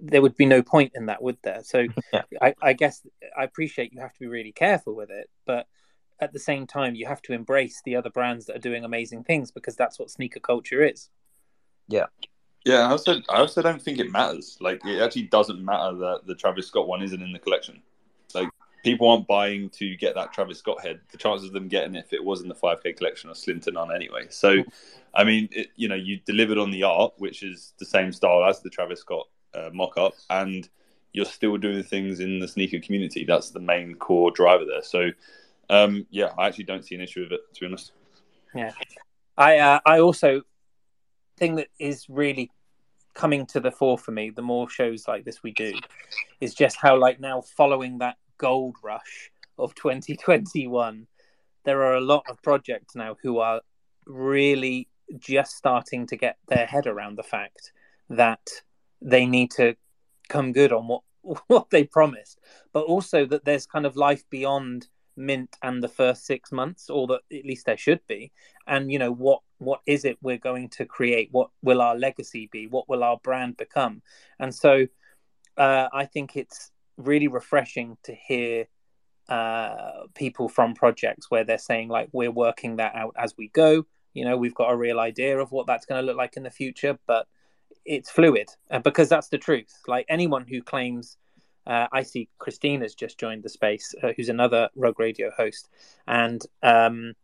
There 0.00 0.22
would 0.22 0.36
be 0.36 0.46
no 0.46 0.62
point 0.62 0.92
in 0.94 1.06
that, 1.06 1.22
would 1.22 1.38
there? 1.42 1.62
So 1.64 1.86
yeah. 2.12 2.22
I, 2.40 2.54
I 2.62 2.72
guess 2.72 3.02
I 3.36 3.44
appreciate 3.44 3.92
you 3.92 4.00
have 4.00 4.12
to 4.12 4.20
be 4.20 4.26
really 4.26 4.52
careful 4.52 4.94
with 4.94 5.10
it, 5.10 5.28
but 5.46 5.66
at 6.20 6.32
the 6.32 6.38
same 6.38 6.66
time, 6.66 6.94
you 6.94 7.06
have 7.06 7.22
to 7.22 7.32
embrace 7.32 7.80
the 7.84 7.96
other 7.96 8.10
brands 8.10 8.46
that 8.46 8.56
are 8.56 8.60
doing 8.60 8.84
amazing 8.84 9.24
things 9.24 9.50
because 9.50 9.76
that's 9.76 9.98
what 9.98 10.10
sneaker 10.10 10.40
culture 10.40 10.82
is. 10.82 11.10
Yeah. 11.86 12.06
Yeah, 12.64 12.80
I 12.80 12.90
also 12.90 13.22
I 13.30 13.38
also 13.38 13.62
don't 13.62 13.80
think 13.80 13.98
it 13.98 14.10
matters. 14.10 14.58
Like 14.60 14.84
it 14.84 15.00
actually 15.00 15.22
doesn't 15.22 15.64
matter 15.64 15.96
that 15.96 16.22
the 16.26 16.34
Travis 16.34 16.66
Scott 16.66 16.88
one 16.88 17.02
isn't 17.02 17.22
in 17.22 17.32
the 17.32 17.38
collection. 17.38 17.80
People 18.84 19.10
aren't 19.10 19.26
buying 19.26 19.70
to 19.70 19.96
get 19.96 20.14
that 20.14 20.32
Travis 20.32 20.58
Scott 20.58 20.80
head. 20.80 21.00
The 21.10 21.18
chances 21.18 21.48
of 21.48 21.52
them 21.52 21.68
getting 21.68 21.94
it 21.94 22.04
if 22.06 22.12
it 22.12 22.24
was 22.24 22.42
in 22.42 22.48
the 22.48 22.54
5K 22.54 22.96
collection 22.96 23.28
are 23.28 23.34
slim 23.34 23.60
to 23.60 23.70
none 23.70 23.94
anyway. 23.94 24.26
So, 24.30 24.62
I 25.14 25.24
mean, 25.24 25.48
it, 25.52 25.68
you 25.76 25.88
know, 25.88 25.96
you 25.96 26.20
delivered 26.24 26.58
on 26.58 26.70
the 26.70 26.84
art, 26.84 27.14
which 27.18 27.42
is 27.42 27.74
the 27.78 27.84
same 27.84 28.12
style 28.12 28.44
as 28.44 28.60
the 28.60 28.70
Travis 28.70 29.00
Scott 29.00 29.26
uh, 29.54 29.70
mock-up, 29.72 30.14
and 30.30 30.68
you're 31.12 31.24
still 31.24 31.56
doing 31.56 31.82
things 31.82 32.20
in 32.20 32.38
the 32.38 32.48
sneaker 32.48 32.78
community. 32.78 33.24
That's 33.24 33.50
the 33.50 33.60
main 33.60 33.94
core 33.94 34.30
driver 34.30 34.64
there. 34.64 34.82
So, 34.82 35.10
um, 35.70 36.06
yeah, 36.10 36.32
I 36.38 36.46
actually 36.46 36.64
don't 36.64 36.84
see 36.84 36.94
an 36.94 37.00
issue 37.00 37.22
with 37.22 37.32
it, 37.32 37.40
to 37.54 37.60
be 37.60 37.66
honest. 37.66 37.92
Yeah, 38.54 38.72
I 39.36 39.58
uh, 39.58 39.80
I 39.84 40.00
also 40.00 40.42
think 41.36 41.56
that 41.56 41.68
is 41.78 42.06
really 42.08 42.50
coming 43.14 43.46
to 43.46 43.60
the 43.60 43.70
fore 43.70 43.98
for 43.98 44.12
me. 44.12 44.30
The 44.30 44.42
more 44.42 44.68
shows 44.68 45.06
like 45.06 45.24
this 45.24 45.42
we 45.42 45.52
do, 45.52 45.74
is 46.40 46.54
just 46.54 46.76
how 46.76 46.96
like 46.98 47.20
now 47.20 47.42
following 47.42 47.98
that 47.98 48.16
gold 48.38 48.76
rush 48.82 49.30
of 49.58 49.74
2021, 49.74 51.06
there 51.64 51.82
are 51.82 51.94
a 51.94 52.00
lot 52.00 52.24
of 52.28 52.42
projects 52.42 52.94
now 52.94 53.16
who 53.22 53.38
are 53.38 53.60
really 54.06 54.88
just 55.18 55.56
starting 55.56 56.06
to 56.06 56.16
get 56.16 56.36
their 56.48 56.66
head 56.66 56.86
around 56.86 57.16
the 57.16 57.22
fact 57.22 57.72
that 58.10 58.48
they 59.00 59.26
need 59.26 59.50
to 59.50 59.74
come 60.28 60.52
good 60.52 60.72
on 60.72 60.86
what 60.88 61.02
what 61.48 61.68
they 61.70 61.84
promised, 61.84 62.40
but 62.72 62.84
also 62.84 63.26
that 63.26 63.44
there's 63.44 63.66
kind 63.66 63.84
of 63.84 63.96
life 63.96 64.24
beyond 64.30 64.88
mint 65.16 65.56
and 65.62 65.82
the 65.82 65.88
first 65.88 66.24
six 66.24 66.52
months, 66.52 66.88
or 66.88 67.06
that 67.08 67.20
at 67.32 67.44
least 67.44 67.66
there 67.66 67.76
should 67.76 68.00
be. 68.06 68.32
And 68.66 68.90
you 68.90 68.98
know 68.98 69.12
what 69.12 69.40
what 69.58 69.80
is 69.86 70.04
it 70.04 70.16
we're 70.22 70.38
going 70.38 70.68
to 70.70 70.86
create? 70.86 71.28
What 71.32 71.50
will 71.62 71.82
our 71.82 71.96
legacy 71.96 72.48
be? 72.50 72.66
What 72.66 72.88
will 72.88 73.02
our 73.02 73.18
brand 73.22 73.56
become? 73.56 74.02
And 74.38 74.54
so 74.54 74.86
uh, 75.56 75.88
I 75.92 76.06
think 76.06 76.36
it's 76.36 76.70
really 76.98 77.28
refreshing 77.28 77.96
to 78.02 78.14
hear 78.14 78.66
uh, 79.28 80.06
people 80.14 80.48
from 80.48 80.74
projects 80.74 81.30
where 81.30 81.44
they're 81.44 81.58
saying 81.58 81.88
like 81.88 82.08
we're 82.12 82.30
working 82.30 82.76
that 82.76 82.94
out 82.94 83.14
as 83.16 83.34
we 83.36 83.48
go. 83.48 83.86
You 84.14 84.24
know, 84.24 84.36
we've 84.36 84.54
got 84.54 84.72
a 84.72 84.76
real 84.76 84.98
idea 84.98 85.38
of 85.38 85.52
what 85.52 85.66
that's 85.66 85.86
going 85.86 86.00
to 86.00 86.06
look 86.06 86.16
like 86.16 86.36
in 86.36 86.42
the 86.42 86.50
future, 86.50 86.98
but 87.06 87.26
it's 87.84 88.10
fluid 88.10 88.48
because 88.82 89.08
that's 89.08 89.28
the 89.28 89.38
truth. 89.38 89.72
Like 89.86 90.06
anyone 90.08 90.46
who 90.46 90.62
claims, 90.62 91.16
uh, 91.66 91.86
I 91.92 92.02
see 92.02 92.28
Christina's 92.38 92.94
just 92.94 93.18
joined 93.18 93.42
the 93.42 93.48
space, 93.48 93.94
uh, 94.02 94.12
who's 94.16 94.28
another 94.28 94.70
Rug 94.74 94.98
Radio 94.98 95.30
host, 95.36 95.68
and 96.06 96.42
um, 96.62 97.14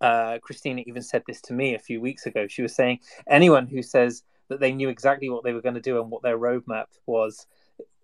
uh, 0.00 0.38
Christina 0.42 0.82
even 0.86 1.02
said 1.02 1.22
this 1.26 1.40
to 1.42 1.54
me 1.54 1.74
a 1.74 1.78
few 1.78 2.00
weeks 2.00 2.26
ago. 2.26 2.46
She 2.46 2.62
was 2.62 2.74
saying 2.74 3.00
anyone 3.26 3.66
who 3.66 3.82
says 3.82 4.22
that 4.48 4.60
they 4.60 4.72
knew 4.72 4.90
exactly 4.90 5.30
what 5.30 5.44
they 5.44 5.54
were 5.54 5.62
going 5.62 5.76
to 5.76 5.80
do 5.80 6.00
and 6.00 6.10
what 6.10 6.22
their 6.22 6.38
roadmap 6.38 6.86
was 7.06 7.46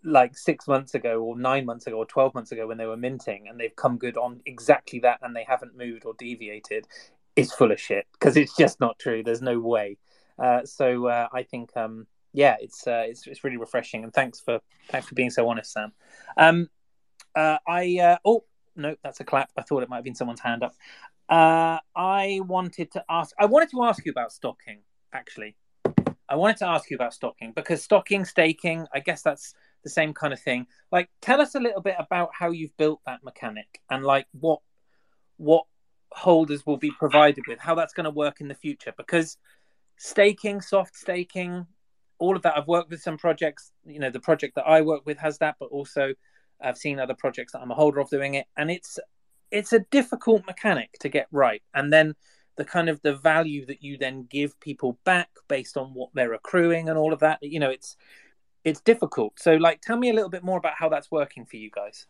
like 0.04 0.36
six 0.36 0.66
months 0.66 0.94
ago 0.94 1.22
or 1.22 1.38
nine 1.38 1.66
months 1.66 1.86
ago 1.86 1.96
or 1.96 2.06
12 2.06 2.34
months 2.34 2.52
ago 2.52 2.66
when 2.66 2.78
they 2.78 2.86
were 2.86 2.96
minting 2.96 3.48
and 3.48 3.60
they've 3.60 3.76
come 3.76 3.98
good 3.98 4.16
on 4.16 4.40
exactly 4.46 4.98
that 5.00 5.18
and 5.22 5.36
they 5.36 5.44
haven't 5.46 5.76
moved 5.76 6.04
or 6.04 6.14
deviated 6.18 6.86
is 7.36 7.52
full 7.52 7.70
of 7.70 7.80
shit 7.80 8.06
because 8.12 8.36
it's 8.36 8.56
just 8.56 8.80
not 8.80 8.98
true. 8.98 9.22
There's 9.22 9.42
no 9.42 9.58
way. 9.60 9.98
Uh, 10.38 10.64
so 10.64 11.06
uh, 11.06 11.28
i 11.34 11.42
think 11.42 11.76
um, 11.76 12.06
yeah 12.32 12.56
it's, 12.60 12.86
uh, 12.86 13.04
it's 13.06 13.26
it's 13.26 13.44
really 13.44 13.58
refreshing. 13.58 14.04
And 14.04 14.12
thanks 14.12 14.40
for 14.40 14.60
thanks 14.88 15.06
for 15.06 15.14
being 15.14 15.30
so 15.30 15.48
honest 15.48 15.72
sam. 15.72 15.92
Um, 16.36 16.68
uh, 17.34 17.58
i 17.66 17.98
uh, 17.98 18.16
oh 18.24 18.44
no 18.76 18.96
that's 19.02 19.20
a 19.20 19.24
clap. 19.24 19.50
I 19.56 19.62
thought 19.62 19.82
it 19.82 19.88
might 19.88 19.96
have 19.96 20.04
been 20.04 20.14
someone's 20.14 20.40
hand 20.40 20.62
up. 20.62 20.74
Uh, 21.28 21.78
i 21.94 22.40
wanted 22.44 22.90
to 22.90 23.04
ask 23.08 23.34
i 23.38 23.46
wanted 23.46 23.70
to 23.70 23.84
ask 23.84 24.04
you 24.04 24.10
about 24.10 24.32
stocking 24.32 24.80
actually. 25.12 25.56
I 26.28 26.36
wanted 26.36 26.58
to 26.58 26.66
ask 26.68 26.88
you 26.90 26.96
about 26.96 27.12
stocking 27.12 27.52
because 27.52 27.82
stocking 27.82 28.24
staking 28.24 28.86
i 28.94 29.00
guess 29.00 29.22
that's 29.22 29.54
the 29.82 29.90
same 29.90 30.12
kind 30.14 30.32
of 30.32 30.40
thing. 30.40 30.66
Like, 30.92 31.08
tell 31.20 31.40
us 31.40 31.54
a 31.54 31.60
little 31.60 31.80
bit 31.80 31.96
about 31.98 32.30
how 32.32 32.50
you've 32.50 32.76
built 32.76 33.00
that 33.06 33.24
mechanic 33.24 33.80
and 33.90 34.04
like 34.04 34.26
what 34.32 34.60
what 35.36 35.64
holders 36.12 36.66
will 36.66 36.76
be 36.76 36.90
provided 36.98 37.44
with, 37.46 37.58
how 37.58 37.74
that's 37.74 37.94
going 37.94 38.04
to 38.04 38.10
work 38.10 38.40
in 38.40 38.48
the 38.48 38.54
future. 38.54 38.92
Because 38.96 39.38
staking, 39.96 40.60
soft 40.60 40.96
staking, 40.96 41.66
all 42.18 42.36
of 42.36 42.42
that. 42.42 42.56
I've 42.56 42.66
worked 42.66 42.90
with 42.90 43.00
some 43.00 43.18
projects. 43.18 43.72
You 43.84 43.98
know, 43.98 44.10
the 44.10 44.20
project 44.20 44.54
that 44.56 44.66
I 44.66 44.82
work 44.82 45.02
with 45.06 45.18
has 45.18 45.38
that, 45.38 45.56
but 45.58 45.70
also 45.70 46.14
I've 46.60 46.78
seen 46.78 46.98
other 46.98 47.14
projects 47.14 47.52
that 47.52 47.60
I'm 47.60 47.70
a 47.70 47.74
holder 47.74 48.00
of 48.00 48.10
doing 48.10 48.34
it, 48.34 48.46
and 48.56 48.70
it's 48.70 48.98
it's 49.50 49.72
a 49.72 49.80
difficult 49.90 50.46
mechanic 50.46 50.90
to 51.00 51.08
get 51.08 51.26
right. 51.32 51.62
And 51.74 51.92
then 51.92 52.14
the 52.56 52.64
kind 52.64 52.88
of 52.88 53.00
the 53.02 53.14
value 53.14 53.64
that 53.66 53.82
you 53.82 53.96
then 53.96 54.26
give 54.30 54.58
people 54.60 54.98
back 55.04 55.28
based 55.48 55.76
on 55.76 55.94
what 55.94 56.10
they're 56.14 56.34
accruing 56.34 56.88
and 56.88 56.98
all 56.98 57.12
of 57.12 57.20
that. 57.20 57.38
You 57.42 57.58
know, 57.58 57.70
it's 57.70 57.96
it's 58.64 58.80
difficult. 58.80 59.38
So, 59.38 59.54
like, 59.54 59.80
tell 59.80 59.96
me 59.96 60.10
a 60.10 60.12
little 60.12 60.30
bit 60.30 60.44
more 60.44 60.58
about 60.58 60.74
how 60.78 60.88
that's 60.88 61.10
working 61.10 61.46
for 61.46 61.56
you 61.56 61.70
guys. 61.70 62.06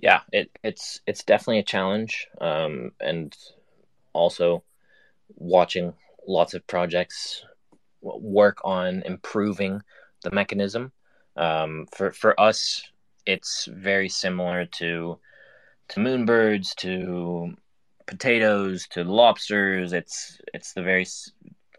Yeah, 0.00 0.20
it, 0.32 0.50
it's 0.62 1.00
it's 1.06 1.24
definitely 1.24 1.60
a 1.60 1.64
challenge, 1.64 2.28
um, 2.40 2.92
and 3.00 3.36
also 4.12 4.62
watching 5.36 5.94
lots 6.26 6.54
of 6.54 6.66
projects 6.66 7.44
work 8.00 8.58
on 8.64 9.02
improving 9.06 9.82
the 10.22 10.30
mechanism. 10.30 10.92
Um, 11.36 11.86
for 11.94 12.12
for 12.12 12.38
us, 12.40 12.82
it's 13.26 13.68
very 13.70 14.08
similar 14.08 14.66
to 14.66 15.18
to 15.88 16.00
moonbirds, 16.00 16.74
to 16.76 17.54
potatoes, 18.06 18.86
to 18.90 19.04
lobsters. 19.04 19.92
It's 19.92 20.38
it's 20.54 20.72
the 20.72 20.82
very. 20.82 21.06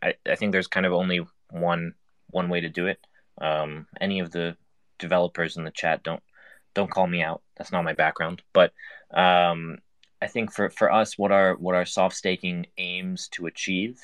I, 0.03 0.13
I 0.29 0.35
think 0.35 0.51
there's 0.51 0.67
kind 0.67 0.85
of 0.85 0.93
only 0.93 1.25
one 1.49 1.93
one 2.29 2.49
way 2.49 2.61
to 2.61 2.69
do 2.69 2.87
it. 2.87 2.99
Um, 3.39 3.87
any 4.01 4.19
of 4.19 4.31
the 4.31 4.57
developers 4.99 5.57
in 5.57 5.63
the 5.63 5.71
chat 5.71 6.03
don't 6.03 6.23
don't 6.73 6.91
call 6.91 7.07
me 7.07 7.21
out. 7.21 7.41
That's 7.55 7.71
not 7.71 7.83
my 7.83 7.93
background. 7.93 8.41
But 8.53 8.73
um, 9.11 9.79
I 10.21 10.27
think 10.27 10.51
for, 10.51 10.69
for 10.69 10.91
us, 10.91 11.17
what 11.17 11.31
our 11.31 11.55
what 11.55 11.75
our 11.75 11.85
soft 11.85 12.15
staking 12.15 12.67
aims 12.77 13.27
to 13.29 13.47
achieve 13.47 13.99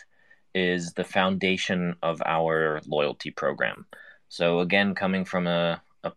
is 0.55 0.93
the 0.93 1.03
foundation 1.03 1.95
of 2.01 2.21
our 2.25 2.81
loyalty 2.85 3.31
program. 3.31 3.85
So 4.29 4.59
again, 4.59 4.95
coming 4.95 5.25
from 5.25 5.47
a, 5.47 5.81
a 6.03 6.11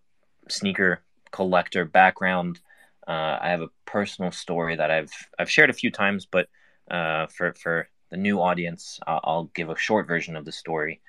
sneaker 0.48 1.02
collector 1.30 1.84
background, 1.84 2.60
uh, 3.06 3.38
I 3.40 3.48
have 3.50 3.62
a 3.62 3.70
personal 3.84 4.30
story 4.32 4.76
that 4.76 4.90
I've 4.90 5.12
I've 5.38 5.50
shared 5.50 5.70
a 5.70 5.74
few 5.74 5.90
times, 5.90 6.26
but 6.26 6.48
uh, 6.90 7.26
for 7.26 7.54
for 7.54 7.88
the 8.10 8.16
new 8.16 8.40
audience, 8.40 9.00
I'll, 9.06 9.20
I'll 9.24 9.44
give 9.54 9.68
a 9.68 9.76
short 9.76 10.06
version 10.06 10.36
of 10.36 10.44
the 10.44 10.52
story. 10.52 11.00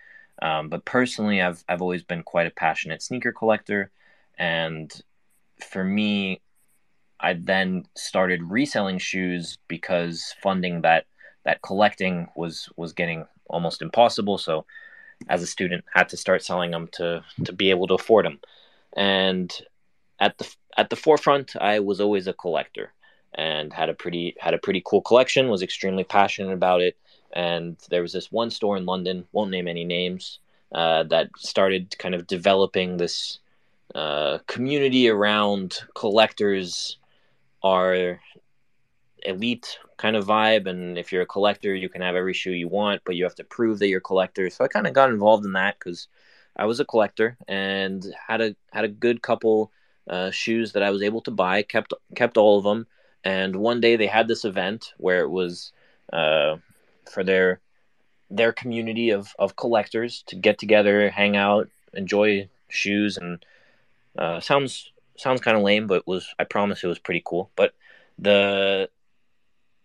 Um, 0.42 0.70
but 0.70 0.86
personally, 0.86 1.42
I've 1.42 1.64
I've 1.68 1.82
always 1.82 2.04
been 2.04 2.24
quite 2.24 2.48
a 2.48 2.52
passionate 2.52 3.02
sneaker 3.02 3.32
collector, 3.32 3.92
and 4.38 4.92
for 5.60 5.84
me, 5.84 6.42
I 7.20 7.34
then 7.34 7.86
started 7.96 8.44
reselling 8.44 9.00
shoes 9.00 9.58
because 9.68 10.36
funding 10.42 10.82
that 10.82 11.06
that 11.46 11.62
collecting 11.62 12.28
was 12.36 12.70
was 12.78 12.94
getting 12.94 13.26
almost 13.50 13.82
impossible. 13.82 14.38
So, 14.38 14.66
as 15.30 15.42
a 15.42 15.48
student, 15.48 15.86
had 15.94 16.10
to 16.10 16.18
start 16.18 16.44
selling 16.44 16.72
them 16.72 16.88
to 16.94 17.24
to 17.46 17.54
be 17.54 17.70
able 17.72 17.88
to 17.88 17.96
afford 17.96 18.26
them. 18.26 18.40
And 18.96 19.52
at 20.20 20.38
the 20.38 20.56
at 20.78 20.90
the 20.90 20.96
forefront, 20.96 21.56
I 21.60 21.80
was 21.80 22.00
always 22.00 22.28
a 22.28 22.34
collector 22.34 22.94
and 23.34 23.74
had 23.74 23.90
a 23.90 23.94
pretty 23.94 24.36
had 24.40 24.54
a 24.54 24.60
pretty 24.60 24.84
cool 24.86 25.02
collection. 25.02 25.50
Was 25.50 25.64
extremely 25.64 26.04
passionate 26.04 26.54
about 26.54 26.82
it 26.82 26.98
and 27.34 27.78
there 27.90 28.02
was 28.02 28.14
this 28.14 28.32
one 28.32 28.50
store 28.50 28.78
in 28.78 28.86
London, 28.86 29.26
won't 29.32 29.52
name 29.52 29.68
any 29.68 29.86
names, 29.86 30.40
uh, 30.74 31.04
that 31.04 31.30
started 31.38 31.98
kind 31.98 32.16
of 32.16 32.28
developing 32.28 32.98
this 32.98 33.40
uh, 33.96 34.40
community 34.48 35.10
around 35.10 35.80
collectors 35.96 36.98
are 37.64 38.20
elite 39.24 39.80
kind 39.98 40.16
of 40.16 40.26
vibe. 40.26 40.68
And 40.68 40.98
if 40.98 41.12
you're 41.12 41.24
a 41.24 41.28
collector, 41.28 41.74
you 41.74 41.90
can 41.90 42.02
have 42.02 42.16
every 42.16 42.34
shoe 42.34 42.52
you 42.52 42.68
want, 42.68 43.02
but 43.06 43.16
you 43.16 43.24
have 43.24 43.36
to 43.36 43.44
prove 43.44 43.80
that 43.80 43.88
you're 43.88 44.00
a 44.00 44.02
collector. 44.02 44.50
So 44.50 44.64
I 44.64 44.68
kind 44.68 44.88
of 44.88 44.94
got 44.94 45.10
involved 45.10 45.46
in 45.46 45.54
that 45.54 45.78
because 45.80 46.08
I 46.56 46.66
was 46.66 46.80
a 46.80 46.86
collector 46.86 47.38
and 47.48 48.06
had 48.28 48.42
a 48.42 48.56
had 48.72 48.86
a 48.86 48.90
good 48.90 49.22
couple 49.22 49.72
uh, 50.10 50.32
shoes 50.32 50.74
that 50.74 50.84
I 50.84 50.90
was 50.90 51.04
able 51.04 51.22
to 51.22 51.32
buy. 51.32 51.62
kept 51.64 51.94
kept 52.16 52.38
all 52.38 52.58
of 52.58 52.64
them. 52.64 52.88
And 53.24 53.56
one 53.58 53.82
day 53.82 53.96
they 53.96 54.08
had 54.08 54.28
this 54.28 54.46
event 54.46 54.94
where 54.98 55.22
it 55.22 55.30
was 55.30 55.72
uh, 56.14 56.58
for 57.08 57.24
their 57.24 57.60
their 58.30 58.52
community 58.52 59.10
of 59.12 59.34
of 59.40 59.56
collectors 59.56 60.24
to 60.28 60.36
get 60.36 60.58
together, 60.58 61.10
hang 61.10 61.36
out, 61.36 61.70
enjoy 61.94 62.50
shoes, 62.70 63.18
and 63.18 63.46
uh, 64.18 64.40
sounds 64.40 64.92
sounds 65.18 65.42
kind 65.42 65.58
of 65.58 65.64
lame, 65.64 65.88
but 65.88 66.08
was 66.08 66.34
I 66.40 66.44
promise 66.44 66.84
it 66.84 66.88
was 66.88 67.00
pretty 67.00 67.24
cool. 67.26 67.50
But 67.56 67.74
the 68.20 68.90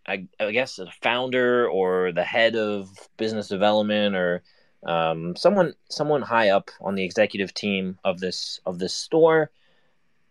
I, 0.06 0.26
I 0.40 0.50
guess 0.50 0.76
the 0.76 0.90
founder 1.02 1.68
or 1.68 2.12
the 2.12 2.24
head 2.24 2.56
of 2.56 2.90
business 3.16 3.48
development 3.48 4.16
or 4.16 4.42
um, 4.84 5.36
someone 5.36 5.74
someone 5.88 6.22
high 6.22 6.50
up 6.50 6.70
on 6.80 6.94
the 6.94 7.04
executive 7.04 7.54
team 7.54 7.98
of 8.04 8.18
this 8.18 8.60
of 8.66 8.78
this 8.78 8.94
store 8.94 9.50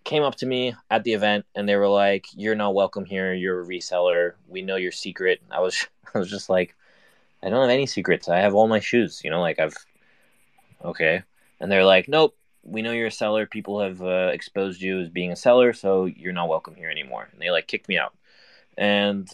came 0.04 0.24
up 0.24 0.36
to 0.36 0.46
me 0.46 0.76
at 0.90 1.04
the 1.04 1.14
event 1.14 1.46
and 1.56 1.70
they 1.70 1.76
were 1.76 1.88
like, 1.88 2.26
"You're 2.36 2.56
not 2.56 2.74
welcome 2.74 3.06
here. 3.06 3.34
You're 3.34 3.62
a 3.62 3.66
reseller. 3.66 4.34
We 4.48 4.62
know 4.62 4.76
your 4.76 4.92
secret." 4.92 5.42
I 5.50 5.62
was 5.62 5.88
I 6.14 6.20
was 6.20 6.30
just 6.30 6.50
like, 6.50 6.76
"I 7.44 7.50
don't 7.50 7.62
have 7.62 7.70
any 7.70 7.86
secrets. 7.86 8.30
I 8.30 8.40
have 8.40 8.56
all 8.56 8.68
my 8.68 8.80
shoes. 8.80 9.22
You 9.24 9.30
know, 9.32 9.42
like 9.42 9.60
I've 9.60 9.76
okay." 10.84 11.24
And 11.60 11.72
they're 11.72 11.86
like, 11.86 12.08
"Nope. 12.08 12.36
We 12.64 12.82
know 12.82 12.92
you're 12.92 13.08
a 13.08 13.12
seller. 13.12 13.46
People 13.48 13.80
have 13.82 14.02
uh, 14.02 14.30
exposed 14.34 14.82
you 14.82 15.02
as 15.02 15.10
being 15.10 15.32
a 15.32 15.36
seller, 15.36 15.74
so 15.74 16.06
you're 16.06 16.34
not 16.34 16.50
welcome 16.50 16.76
here 16.76 16.90
anymore." 16.90 17.30
And 17.32 17.42
they 17.42 17.52
like 17.52 17.68
kicked 17.68 17.90
me 17.90 17.98
out. 17.98 18.14
And 18.78 19.30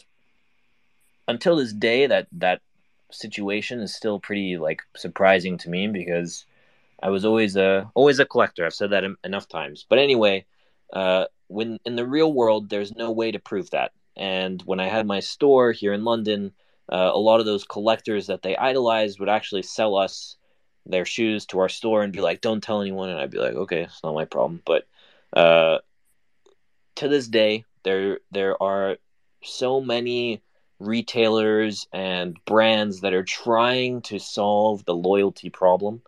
until 1.27 1.57
this 1.57 1.73
day, 1.73 2.07
that 2.07 2.27
that 2.33 2.61
situation 3.11 3.79
is 3.79 3.95
still 3.95 4.19
pretty 4.19 4.57
like 4.57 4.81
surprising 4.95 5.57
to 5.57 5.69
me 5.69 5.87
because 5.87 6.45
I 7.01 7.09
was 7.09 7.25
always 7.25 7.55
a 7.55 7.89
always 7.93 8.19
a 8.19 8.25
collector. 8.25 8.65
I've 8.65 8.73
said 8.73 8.91
that 8.91 9.03
enough 9.23 9.47
times. 9.47 9.85
But 9.87 9.99
anyway, 9.99 10.45
uh, 10.93 11.25
when 11.47 11.79
in 11.85 11.95
the 11.95 12.05
real 12.05 12.33
world, 12.33 12.69
there's 12.69 12.95
no 12.95 13.11
way 13.11 13.31
to 13.31 13.39
prove 13.39 13.69
that. 13.71 13.91
And 14.15 14.61
when 14.63 14.79
I 14.79 14.87
had 14.87 15.05
my 15.05 15.19
store 15.19 15.71
here 15.71 15.93
in 15.93 16.03
London, 16.03 16.53
uh, 16.91 17.11
a 17.13 17.19
lot 17.19 17.39
of 17.39 17.45
those 17.45 17.63
collectors 17.63 18.27
that 18.27 18.41
they 18.41 18.55
idolized 18.55 19.19
would 19.19 19.29
actually 19.29 19.63
sell 19.63 19.95
us 19.95 20.35
their 20.85 21.05
shoes 21.05 21.45
to 21.47 21.59
our 21.59 21.69
store 21.69 22.03
and 22.03 22.13
be 22.13 22.21
like, 22.21 22.41
"Don't 22.41 22.61
tell 22.61 22.81
anyone," 22.81 23.09
and 23.09 23.19
I'd 23.19 23.31
be 23.31 23.39
like, 23.39 23.53
"Okay, 23.53 23.83
it's 23.83 24.03
not 24.03 24.15
my 24.15 24.25
problem." 24.25 24.61
But 24.65 24.87
uh, 25.33 25.79
to 26.95 27.07
this 27.07 27.27
day, 27.27 27.65
there 27.83 28.19
there 28.31 28.61
are 28.61 28.97
so 29.43 29.81
many 29.81 30.41
retailers 30.79 31.87
and 31.91 32.37
brands 32.45 33.01
that 33.01 33.13
are 33.13 33.23
trying 33.23 34.01
to 34.01 34.19
solve 34.19 34.85
the 34.85 34.95
loyalty 34.95 35.49
problem, 35.49 36.01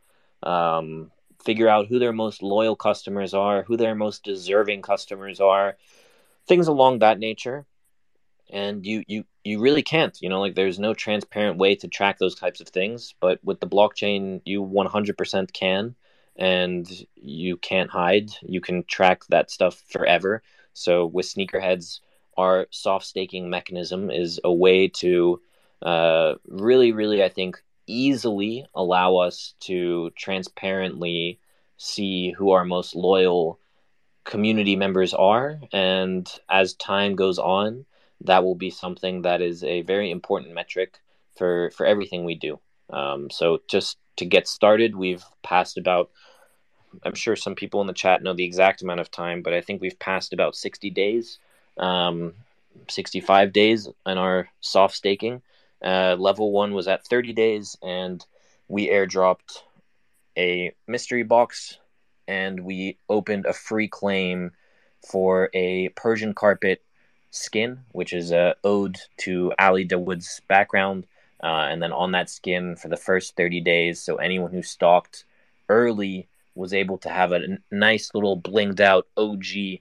um, 0.43 1.11
figure 1.43 1.67
out 1.67 1.87
who 1.87 1.99
their 1.99 2.13
most 2.13 2.43
loyal 2.43 2.75
customers 2.75 3.33
are, 3.33 3.63
who 3.63 3.77
their 3.77 3.95
most 3.95 4.23
deserving 4.23 4.81
customers 4.81 5.39
are, 5.39 5.77
things 6.47 6.67
along 6.67 6.99
that 6.99 7.19
nature. 7.19 7.65
And 8.51 8.85
you, 8.85 9.03
you, 9.07 9.23
you 9.43 9.59
really 9.59 9.83
can't, 9.83 10.17
you 10.21 10.29
know, 10.29 10.39
like 10.39 10.55
there's 10.55 10.79
no 10.79 10.93
transparent 10.93 11.57
way 11.57 11.75
to 11.75 11.87
track 11.87 12.17
those 12.17 12.35
types 12.35 12.61
of 12.61 12.69
things. 12.69 13.13
But 13.19 13.39
with 13.43 13.59
the 13.59 13.67
blockchain, 13.67 14.41
you 14.45 14.63
100% 14.63 15.53
can, 15.53 15.95
and 16.35 16.87
you 17.15 17.57
can't 17.57 17.89
hide. 17.89 18.31
You 18.41 18.61
can 18.61 18.83
track 18.85 19.25
that 19.29 19.51
stuff 19.51 19.83
forever. 19.87 20.41
So 20.73 21.05
with 21.05 21.25
sneakerheads, 21.25 21.99
our 22.37 22.67
soft 22.71 23.05
staking 23.05 23.49
mechanism 23.49 24.09
is 24.09 24.39
a 24.43 24.53
way 24.53 24.87
to 24.87 25.41
uh, 25.81 26.35
really, 26.47 26.91
really, 26.91 27.23
I 27.23 27.29
think, 27.29 27.61
easily 27.85 28.65
allow 28.75 29.17
us 29.17 29.55
to 29.61 30.11
transparently 30.15 31.39
see 31.77 32.31
who 32.31 32.51
our 32.51 32.65
most 32.65 32.95
loyal 32.95 33.59
community 34.23 34.75
members 34.75 35.13
are. 35.13 35.59
And 35.73 36.29
as 36.49 36.73
time 36.75 37.15
goes 37.15 37.39
on, 37.39 37.85
that 38.21 38.43
will 38.43 38.55
be 38.55 38.69
something 38.69 39.21
that 39.23 39.41
is 39.41 39.63
a 39.63 39.81
very 39.81 40.11
important 40.11 40.53
metric 40.53 40.99
for, 41.37 41.71
for 41.71 41.85
everything 41.85 42.25
we 42.25 42.35
do. 42.35 42.59
Um, 42.89 43.29
so, 43.29 43.61
just 43.67 43.97
to 44.17 44.25
get 44.25 44.47
started, 44.47 44.95
we've 44.95 45.23
passed 45.43 45.77
about 45.77 46.09
I'm 47.03 47.13
sure 47.13 47.35
some 47.35 47.53
people 47.53 47.81
in 47.81 47.87
the 47.87 47.93
chat 47.93 48.23
know 48.23 48.33
the 48.33 48.43
exact 48.43 48.81
amount 48.81 48.99
of 48.99 49.11
time, 49.11 49.43
but 49.43 49.53
I 49.53 49.61
think 49.61 49.79
we've 49.79 49.99
passed 49.99 50.33
about 50.33 50.55
60 50.55 50.89
days 50.89 51.37
um, 51.79 52.33
65 52.87 53.53
days 53.53 53.87
in 54.05 54.17
our 54.17 54.49
soft 54.61 54.95
staking. 54.95 55.41
Uh, 55.83 56.15
level 56.19 56.51
one 56.51 56.73
was 56.73 56.87
at 56.87 57.05
30 57.07 57.33
days, 57.33 57.77
and 57.81 58.23
we 58.67 58.89
airdropped 58.89 59.63
a 60.37 60.73
mystery 60.87 61.23
box 61.23 61.79
and 62.27 62.59
we 62.59 62.97
opened 63.09 63.45
a 63.45 63.53
free 63.53 63.87
claim 63.87 64.51
for 65.09 65.49
a 65.53 65.89
Persian 65.89 66.33
carpet 66.33 66.83
skin, 67.31 67.79
which 67.91 68.13
is 68.13 68.31
a 68.31 68.55
ode 68.63 68.97
to 69.17 69.53
Ali 69.59 69.85
Dawood's 69.85 70.41
background. 70.47 71.05
Uh, 71.41 71.67
and 71.69 71.81
then 71.81 71.93
on 71.93 72.11
that 72.11 72.29
skin 72.29 72.75
for 72.75 72.89
the 72.89 72.97
first 72.97 73.37
30 73.37 73.61
days, 73.61 74.01
so 74.01 74.17
anyone 74.17 74.51
who 74.51 74.61
staked 74.61 75.23
early 75.69 76.27
was 76.53 76.73
able 76.73 76.97
to 76.97 77.09
have 77.09 77.31
a 77.31 77.57
nice 77.71 78.11
little 78.13 78.39
blinged 78.39 78.81
out 78.81 79.07
OG 79.15 79.79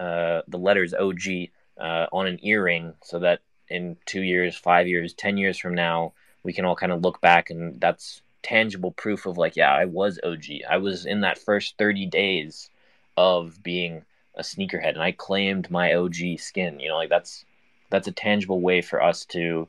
uh, 0.00 0.42
the 0.46 0.58
letters 0.58 0.94
OG 0.94 1.48
uh, 1.80 2.06
on 2.12 2.26
an 2.26 2.38
earring 2.42 2.94
so 3.02 3.18
that 3.18 3.40
in 3.68 3.96
two 4.06 4.22
years, 4.22 4.56
five 4.56 4.86
years, 4.86 5.12
10 5.14 5.36
years 5.36 5.58
from 5.58 5.74
now, 5.74 6.12
we 6.42 6.52
can 6.52 6.64
all 6.64 6.76
kind 6.76 6.92
of 6.92 7.02
look 7.02 7.20
back 7.20 7.50
and 7.50 7.80
that's 7.80 8.22
tangible 8.42 8.92
proof 8.92 9.26
of 9.26 9.36
like, 9.36 9.56
yeah, 9.56 9.72
I 9.72 9.86
was 9.86 10.20
OG. 10.22 10.44
I 10.68 10.78
was 10.78 11.04
in 11.04 11.22
that 11.22 11.38
first 11.38 11.76
30 11.78 12.06
days 12.06 12.70
of 13.16 13.62
being 13.62 14.04
a 14.38 14.42
sneakerhead 14.42 14.90
and 14.90 15.02
I 15.02 15.12
claimed 15.12 15.70
my 15.70 15.94
OG 15.94 16.38
skin. 16.38 16.80
You 16.80 16.88
know, 16.88 16.96
like 16.96 17.10
that's 17.10 17.44
that's 17.90 18.08
a 18.08 18.12
tangible 18.12 18.60
way 18.60 18.80
for 18.82 19.02
us 19.02 19.24
to 19.26 19.68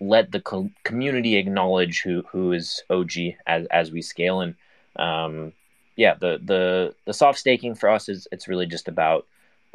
let 0.00 0.32
the 0.32 0.40
co- 0.40 0.70
community 0.84 1.36
acknowledge 1.36 2.02
who 2.02 2.22
who 2.30 2.52
is 2.52 2.82
OG 2.90 3.36
as 3.46 3.66
as 3.70 3.90
we 3.90 4.02
scale 4.02 4.40
and 4.40 4.54
um 4.96 5.52
yeah 5.96 6.14
the 6.14 6.38
the 6.44 6.94
the 7.06 7.14
soft 7.14 7.38
staking 7.38 7.74
for 7.74 7.88
us 7.88 8.08
is 8.08 8.28
it's 8.30 8.48
really 8.48 8.66
just 8.66 8.88
about 8.88 9.26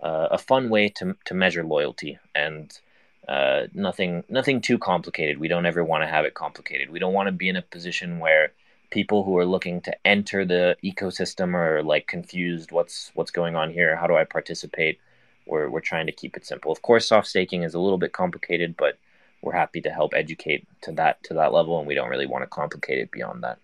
uh, 0.03 0.27
a 0.31 0.37
fun 0.37 0.69
way 0.69 0.89
to 0.89 1.15
to 1.25 1.33
measure 1.33 1.63
loyalty 1.63 2.19
and 2.35 2.79
uh, 3.27 3.67
nothing 3.73 4.23
nothing 4.29 4.61
too 4.61 4.77
complicated. 4.77 5.39
We 5.39 5.47
don't 5.47 5.65
ever 5.65 5.83
want 5.83 6.03
to 6.03 6.07
have 6.07 6.25
it 6.25 6.33
complicated. 6.33 6.89
We 6.89 6.99
don't 6.99 7.13
want 7.13 7.27
to 7.27 7.31
be 7.31 7.49
in 7.49 7.55
a 7.55 7.61
position 7.61 8.19
where 8.19 8.51
people 8.91 9.23
who 9.23 9.37
are 9.37 9.45
looking 9.45 9.81
to 9.81 10.07
enter 10.07 10.45
the 10.45 10.77
ecosystem 10.83 11.55
are 11.55 11.81
like 11.81 12.07
confused. 12.07 12.71
What's 12.71 13.11
what's 13.15 13.31
going 13.31 13.55
on 13.55 13.71
here? 13.71 13.95
How 13.95 14.07
do 14.07 14.15
I 14.15 14.23
participate? 14.23 14.99
We're 15.47 15.69
we're 15.69 15.79
trying 15.79 16.05
to 16.05 16.11
keep 16.11 16.37
it 16.37 16.45
simple. 16.45 16.71
Of 16.71 16.81
course, 16.81 17.07
soft 17.07 17.27
staking 17.27 17.63
is 17.63 17.73
a 17.73 17.79
little 17.79 17.97
bit 17.97 18.13
complicated, 18.13 18.75
but 18.77 18.99
we're 19.41 19.53
happy 19.53 19.81
to 19.81 19.89
help 19.89 20.13
educate 20.13 20.67
to 20.81 20.91
that 20.93 21.23
to 21.23 21.33
that 21.35 21.53
level, 21.53 21.79
and 21.79 21.87
we 21.87 21.95
don't 21.95 22.09
really 22.09 22.27
want 22.27 22.43
to 22.43 22.47
complicate 22.47 22.99
it 22.99 23.11
beyond 23.11 23.43
that. 23.43 23.57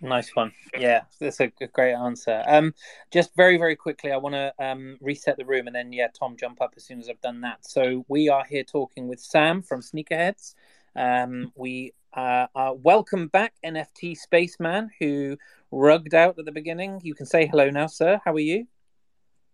Nice 0.00 0.34
one. 0.34 0.52
Yeah, 0.78 1.02
that's 1.18 1.40
a, 1.40 1.48
great 1.48 1.94
answer. 1.94 2.44
Um, 2.46 2.72
just 3.10 3.34
very, 3.34 3.56
very 3.56 3.74
quickly, 3.74 4.12
I 4.12 4.16
want 4.16 4.34
to 4.34 4.54
um, 4.60 4.96
reset 5.00 5.36
the 5.36 5.44
room 5.44 5.66
and 5.66 5.74
then, 5.74 5.92
yeah, 5.92 6.06
Tom, 6.16 6.36
jump 6.36 6.62
up 6.62 6.74
as 6.76 6.84
soon 6.84 7.00
as 7.00 7.08
I've 7.08 7.20
done 7.20 7.40
that. 7.40 7.66
So 7.66 8.04
we 8.06 8.28
are 8.28 8.44
here 8.44 8.62
talking 8.62 9.08
with 9.08 9.18
Sam 9.18 9.60
from 9.60 9.80
Sneakerheads. 9.80 10.54
Um, 10.94 11.52
we 11.56 11.94
uh, 12.14 12.46
are 12.54 12.74
welcome 12.74 13.28
back, 13.28 13.54
NFT 13.64 14.16
Spaceman, 14.16 14.90
who 14.98 15.36
rugged 15.70 16.14
out 16.14 16.38
at 16.38 16.44
the 16.44 16.52
beginning. 16.52 17.00
You 17.02 17.14
can 17.14 17.26
say 17.26 17.46
hello 17.46 17.70
now, 17.70 17.86
sir. 17.86 18.20
How 18.24 18.32
are 18.32 18.38
you? 18.38 18.66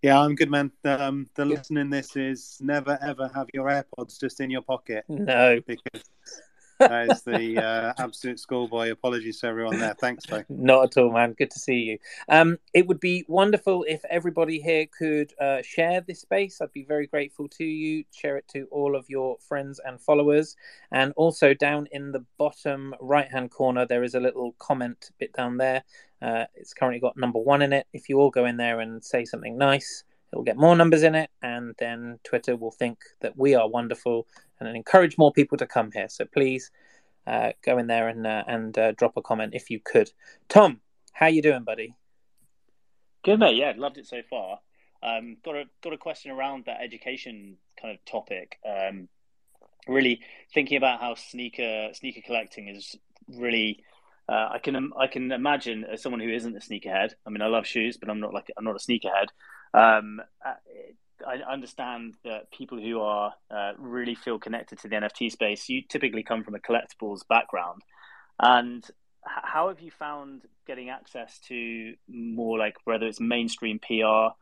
Yeah, 0.03 0.21
I'm 0.21 0.35
good, 0.35 0.51
man. 0.51 0.71
Um, 0.85 1.27
the 1.35 1.47
lesson 1.47 1.79
in 1.79 1.89
this 1.89 2.15
is 2.15 2.59
never 2.61 2.99
ever 3.01 3.31
have 3.35 3.47
your 3.55 3.67
AirPods 3.67 4.21
just 4.21 4.41
in 4.41 4.51
your 4.51 4.61
pocket. 4.61 5.05
No, 5.09 5.61
because 5.67 6.03
is 6.93 7.23
the 7.23 7.59
uh, 7.59 7.93
absolute 7.99 8.39
schoolboy. 8.39 8.91
Apologies 8.91 9.41
to 9.41 9.47
everyone 9.47 9.79
there. 9.79 9.95
Thanks, 9.95 10.29
mate. 10.31 10.45
Not 10.49 10.85
at 10.85 11.01
all, 11.01 11.13
man. 11.13 11.33
Good 11.33 11.51
to 11.51 11.59
see 11.59 11.77
you. 11.77 11.99
Um, 12.29 12.59
it 12.73 12.87
would 12.87 13.01
be 13.01 13.25
wonderful 13.29 13.85
if 13.89 14.05
everybody 14.11 14.61
here 14.61 14.87
could 14.87 15.33
uh, 15.41 15.63
share 15.63 16.01
this 16.01 16.21
space. 16.21 16.61
I'd 16.61 16.73
be 16.73 16.85
very 16.85 17.07
grateful 17.07 17.49
to 17.49 17.65
you. 17.65 18.05
Share 18.13 18.37
it 18.37 18.47
to 18.49 18.67
all 18.71 18.97
of 18.97 19.09
your 19.09 19.37
friends 19.39 19.81
and 19.85 20.01
followers. 20.01 20.57
And 20.93 21.13
also 21.17 21.55
down 21.55 21.87
in 21.93 22.13
the 22.13 22.25
bottom 22.39 22.95
right 23.01 23.31
hand 23.31 23.51
corner, 23.51 23.87
there 23.87 24.05
is 24.05 24.15
a 24.15 24.21
little 24.21 24.55
comment 24.59 25.11
bit 25.19 25.33
down 25.33 25.57
there. 25.57 25.85
Uh, 26.23 26.45
it's 26.55 26.73
currently 26.73 27.01
got 27.01 27.17
number 27.17 27.39
one 27.39 27.63
in 27.63 27.73
it. 27.73 27.87
If 27.93 28.09
you 28.09 28.19
all 28.19 28.31
go 28.31 28.47
in 28.47 28.57
there 28.57 28.81
and 28.81 29.05
say 29.05 29.25
something 29.25 29.59
nice, 29.59 30.05
it 30.35 30.37
will 30.37 30.45
get 30.45 30.57
more 30.57 30.75
numbers 30.75 31.05
in 31.05 31.15
it, 31.15 31.31
and 31.43 31.77
then 31.79 32.19
Twitter 32.25 32.57
will 32.57 32.73
think 32.73 32.99
that 33.21 33.37
we 33.37 33.55
are 33.55 33.69
wonderful 33.69 34.27
and 34.59 34.69
encourage 34.77 35.17
more 35.17 35.33
people 35.33 35.57
to 35.59 35.67
come 35.67 35.93
here. 35.93 36.09
So 36.09 36.25
please 36.25 36.73
uh, 37.25 37.53
go 37.65 37.79
in 37.79 37.87
there 37.87 38.09
and 38.09 38.27
uh, 38.27 38.43
and 38.49 38.77
uh, 38.77 38.93
drop 38.93 39.17
a 39.17 39.23
comment 39.23 39.55
if 39.55 39.71
you 39.71 39.79
could. 39.79 40.11
Tom, 40.49 40.81
how 41.13 41.29
you 41.29 41.41
doing, 41.41 41.63
buddy? 41.63 41.95
Good 43.23 43.39
mate. 43.39 43.55
Yeah, 43.55 43.75
loved 43.77 43.97
it 43.97 44.09
so 44.09 44.23
far. 44.29 44.59
Um, 45.05 45.37
got 45.45 45.55
a 45.55 45.65
got 45.85 45.93
a 45.93 45.99
question 45.99 46.33
around 46.33 46.65
that 46.67 46.81
education 46.83 47.57
kind 47.81 47.95
of 47.95 48.05
topic. 48.05 48.59
Um, 48.69 49.09
really 49.87 50.21
thinking 50.53 50.79
about 50.79 51.01
how 51.01 51.15
sneaker 51.15 51.91
sneaker 51.93 52.23
collecting 52.27 52.67
is 52.69 52.97
really. 53.29 53.85
Uh, 54.27 54.49
I 54.55 54.59
can 54.59 54.91
I 54.99 55.07
can 55.07 55.31
imagine 55.31 55.85
as 55.85 56.03
someone 56.03 56.21
who 56.21 56.31
isn't 56.31 56.57
a 56.57 56.59
sneakerhead. 56.59 57.13
I 57.25 57.31
mean, 57.31 57.43
I 57.43 57.47
love 57.47 57.67
shoes, 57.67 57.99
but 57.99 58.09
I'm 58.11 58.19
not 58.19 58.35
like 58.35 58.51
I'm 58.57 58.65
not 58.65 58.75
a 58.75 58.79
sneakerhead. 58.79 59.27
Um, 59.75 60.21
uh, 60.45 60.55
I 61.27 61.53
understand 61.53 62.15
that 62.25 62.51
people 62.51 62.79
who 62.81 63.01
are 63.01 63.35
uh, 63.51 63.73
really 63.79 64.15
feel 64.15 64.39
connected 64.39 64.79
to 64.81 64.89
the 64.89 64.97
NFT 64.97 65.33
space, 65.33 65.69
you 65.69 65.83
typically 65.83 66.23
come 66.23 66.45
from 66.45 66.55
a 66.55 66.59
collectibles 66.59 67.27
background, 67.29 67.83
and 68.39 68.85
how 69.23 69.69
have 69.69 69.81
you 69.81 69.91
found 69.91 70.43
getting 70.67 70.91
access 70.91 71.39
to 71.49 71.95
more 72.09 72.59
like 72.59 72.77
whether 72.85 73.07
it's 73.07 73.21
mainstream 73.21 73.79
PR 73.79 74.35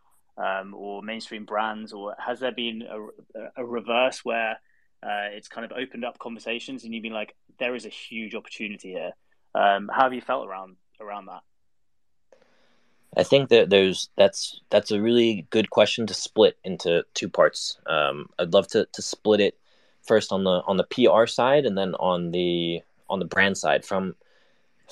um, 0.43 0.75
or 0.75 1.03
mainstream 1.03 1.45
brands, 1.45 1.93
or 1.93 2.15
has 2.19 2.41
there 2.41 2.53
been 2.53 2.83
a, 2.83 3.63
a 3.63 3.65
reverse 3.65 4.25
where 4.25 4.59
uh, 5.03 5.29
it's 5.33 5.49
kind 5.49 5.65
of 5.65 5.77
opened 5.77 6.05
up 6.05 6.19
conversations 6.19 6.85
and 6.85 6.95
you've 6.95 7.03
been 7.03 7.13
like, 7.13 7.35
there 7.59 7.75
is 7.75 7.87
a 7.87 7.91
huge 7.91 8.35
opportunity 8.35 8.91
here. 8.91 9.13
Um, 9.55 9.91
how 9.93 10.05
have 10.05 10.15
you 10.15 10.21
felt 10.21 10.47
around 10.47 10.77
around 11.01 11.27
that? 11.27 11.43
I 13.17 13.23
think 13.25 13.51
that 13.51 13.69
there's 13.69 14.09
that's 14.17 14.61
that's 14.71 14.91
a 14.91 15.01
really 15.01 15.47
good 15.51 15.71
question 15.71 16.07
to 16.07 16.15
split 16.15 16.57
into 16.65 17.05
two 17.15 17.29
parts. 17.29 17.79
Um, 17.87 18.29
I'd 18.39 18.55
love 18.55 18.69
to 18.69 18.87
to 18.93 19.03
split 19.03 19.41
it 19.41 19.59
first 20.03 20.33
on 20.33 20.45
the 20.45 20.63
on 20.67 20.79
the 20.79 20.85
PR 20.85 21.27
side 21.27 21.67
and 21.67 21.77
then 21.77 21.95
on 21.97 22.31
the 22.31 22.83
on 23.11 23.19
the 23.19 23.27
brand 23.27 23.59
side. 23.59 23.85
From 23.85 24.15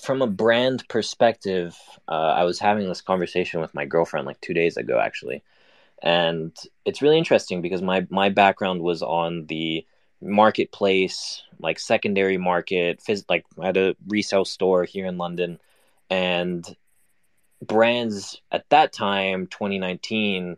from 0.01 0.23
a 0.23 0.27
brand 0.27 0.87
perspective, 0.89 1.77
uh, 2.09 2.35
I 2.37 2.45
was 2.45 2.59
having 2.59 2.89
this 2.89 3.01
conversation 3.03 3.61
with 3.61 3.75
my 3.75 3.85
girlfriend 3.85 4.27
like 4.27 4.41
two 4.41 4.55
days 4.55 4.77
ago, 4.77 4.99
actually, 4.99 5.43
and 6.03 6.55
it's 6.85 7.03
really 7.03 7.19
interesting 7.19 7.63
because 7.63 7.81
my 7.83 8.07
my 8.11 8.29
background 8.29 8.83
was 8.83 9.03
on 9.03 9.47
the 9.47 9.87
marketplace, 10.21 11.43
like 11.59 11.79
secondary 11.79 12.37
market, 12.37 13.01
phys- 13.01 13.25
like 13.31 13.47
I 13.59 13.67
had 13.67 13.77
a 13.79 13.97
resale 14.07 14.45
store 14.45 14.85
here 14.85 15.07
in 15.07 15.17
London, 15.17 15.59
and 16.11 16.77
brands 17.63 18.41
at 18.51 18.69
that 18.71 18.93
time, 18.93 19.47
2019, 19.47 20.57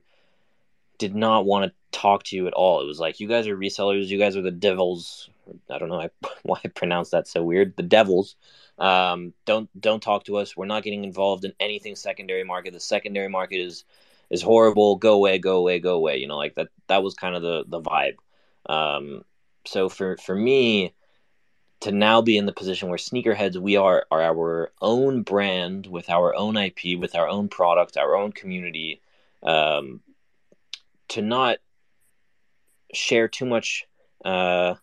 did 0.98 1.14
not 1.14 1.44
want 1.44 1.64
to 1.66 1.98
talk 1.98 2.22
to 2.24 2.36
you 2.36 2.46
at 2.46 2.52
all. 2.54 2.80
It 2.80 2.86
was 2.86 3.00
like, 3.00 3.20
you 3.20 3.28
guys 3.28 3.46
are 3.46 3.56
resellers, 3.56 4.06
you 4.08 4.18
guys 4.18 4.36
are 4.36 4.42
the 4.42 4.50
devils. 4.50 5.28
I 5.70 5.78
don't 5.78 5.88
know 5.88 6.08
why 6.42 6.60
I 6.64 6.68
pronounce 6.68 7.10
that 7.10 7.26
so 7.26 7.42
weird. 7.42 7.76
The 7.76 7.82
devils. 7.82 8.36
Um, 8.78 9.34
don't 9.44 9.68
don't 9.80 10.02
talk 10.02 10.24
to 10.24 10.38
us. 10.38 10.56
We're 10.56 10.66
not 10.66 10.82
getting 10.82 11.04
involved 11.04 11.44
in 11.44 11.52
anything 11.60 11.94
secondary 11.94 12.42
market. 12.42 12.72
The 12.72 12.80
secondary 12.80 13.28
market 13.28 13.60
is 13.60 13.84
is 14.30 14.42
horrible. 14.42 14.96
Go 14.96 15.14
away, 15.14 15.38
go 15.38 15.58
away, 15.58 15.78
go 15.78 15.94
away. 15.94 16.16
You 16.16 16.26
know, 16.26 16.38
like 16.38 16.54
that. 16.54 16.68
That 16.88 17.02
was 17.02 17.14
kind 17.14 17.36
of 17.36 17.42
the 17.42 17.64
the 17.66 17.80
vibe. 17.80 18.16
Um, 18.66 19.24
so 19.66 19.88
for 19.88 20.16
for 20.16 20.34
me, 20.34 20.94
to 21.82 21.90
now 21.90 22.22
be 22.22 22.38
in 22.38 22.46
the 22.46 22.52
position 22.52 22.88
where 22.88 22.98
sneakerheads 22.98 23.56
we 23.56 23.76
are 23.76 24.06
are 24.10 24.22
our 24.22 24.72
own 24.80 25.22
brand 25.22 25.86
with 25.88 26.08
our 26.08 26.32
own 26.34 26.56
IP, 26.56 26.96
with 26.96 27.16
our 27.16 27.26
own 27.26 27.48
product, 27.48 27.96
our 27.96 28.14
own 28.14 28.30
community, 28.30 29.00
um, 29.42 30.00
to 31.08 31.20
not 31.20 31.58
share 32.94 33.26
too 33.26 33.46
much 33.46 33.84
uh, 34.24 34.74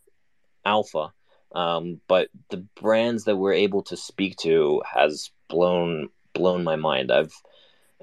alpha, 0.65 1.13
um, 1.55 2.01
but 2.09 2.27
the 2.49 2.65
brands 2.81 3.23
that 3.23 3.37
we're 3.37 3.53
able 3.53 3.83
to 3.83 3.95
speak 3.95 4.35
to 4.35 4.81
has 4.85 5.31
blown 5.47 6.09
blown 6.33 6.65
my 6.65 6.75
mind. 6.75 7.13
I've 7.13 7.33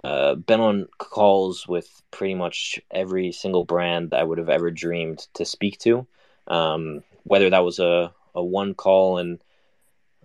uh, 0.02 0.36
been 0.36 0.60
on 0.60 0.88
calls 0.96 1.68
with 1.68 2.02
pretty 2.10 2.34
much 2.34 2.80
every 2.90 3.30
single 3.32 3.64
brand 3.64 4.14
I 4.14 4.22
would 4.22 4.38
have 4.38 4.48
ever 4.48 4.70
dreamed 4.70 5.26
to 5.34 5.44
speak 5.44 5.78
to. 5.80 6.06
Um, 6.46 7.02
whether 7.24 7.50
that 7.50 7.64
was 7.64 7.78
a 7.78 8.14
a 8.36 8.44
one 8.44 8.74
call 8.74 9.18
and 9.18 9.40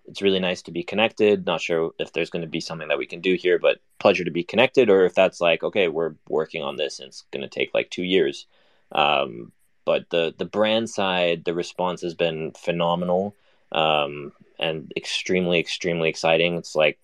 it's 0.05 0.21
really 0.21 0.39
nice 0.39 0.61
to 0.63 0.71
be 0.71 0.83
connected. 0.83 1.45
Not 1.45 1.61
sure 1.61 1.91
if 1.97 2.11
there's 2.11 2.29
going 2.29 2.41
to 2.41 2.47
be 2.47 2.59
something 2.59 2.89
that 2.89 2.97
we 2.97 3.05
can 3.05 3.21
do 3.21 3.35
here, 3.35 3.59
but 3.59 3.79
pleasure 3.99 4.23
to 4.23 4.31
be 4.31 4.43
connected, 4.43 4.89
or 4.89 5.05
if 5.05 5.15
that's 5.15 5.39
like, 5.39 5.63
okay, 5.63 5.87
we're 5.87 6.15
working 6.27 6.63
on 6.63 6.75
this 6.75 6.99
and 6.99 7.07
it's 7.07 7.23
going 7.31 7.43
to 7.43 7.49
take 7.49 7.71
like 7.73 7.89
two 7.89 8.03
years. 8.03 8.45
Um, 8.91 9.51
but 9.85 10.09
the 10.09 10.33
the 10.37 10.45
brand 10.45 10.89
side, 10.89 11.45
the 11.45 11.53
response 11.53 12.01
has 12.01 12.13
been 12.13 12.51
phenomenal 12.51 13.35
um, 13.71 14.33
and 14.59 14.91
extremely, 14.95 15.59
extremely 15.59 16.09
exciting. 16.09 16.55
It's 16.55 16.75
like 16.75 16.99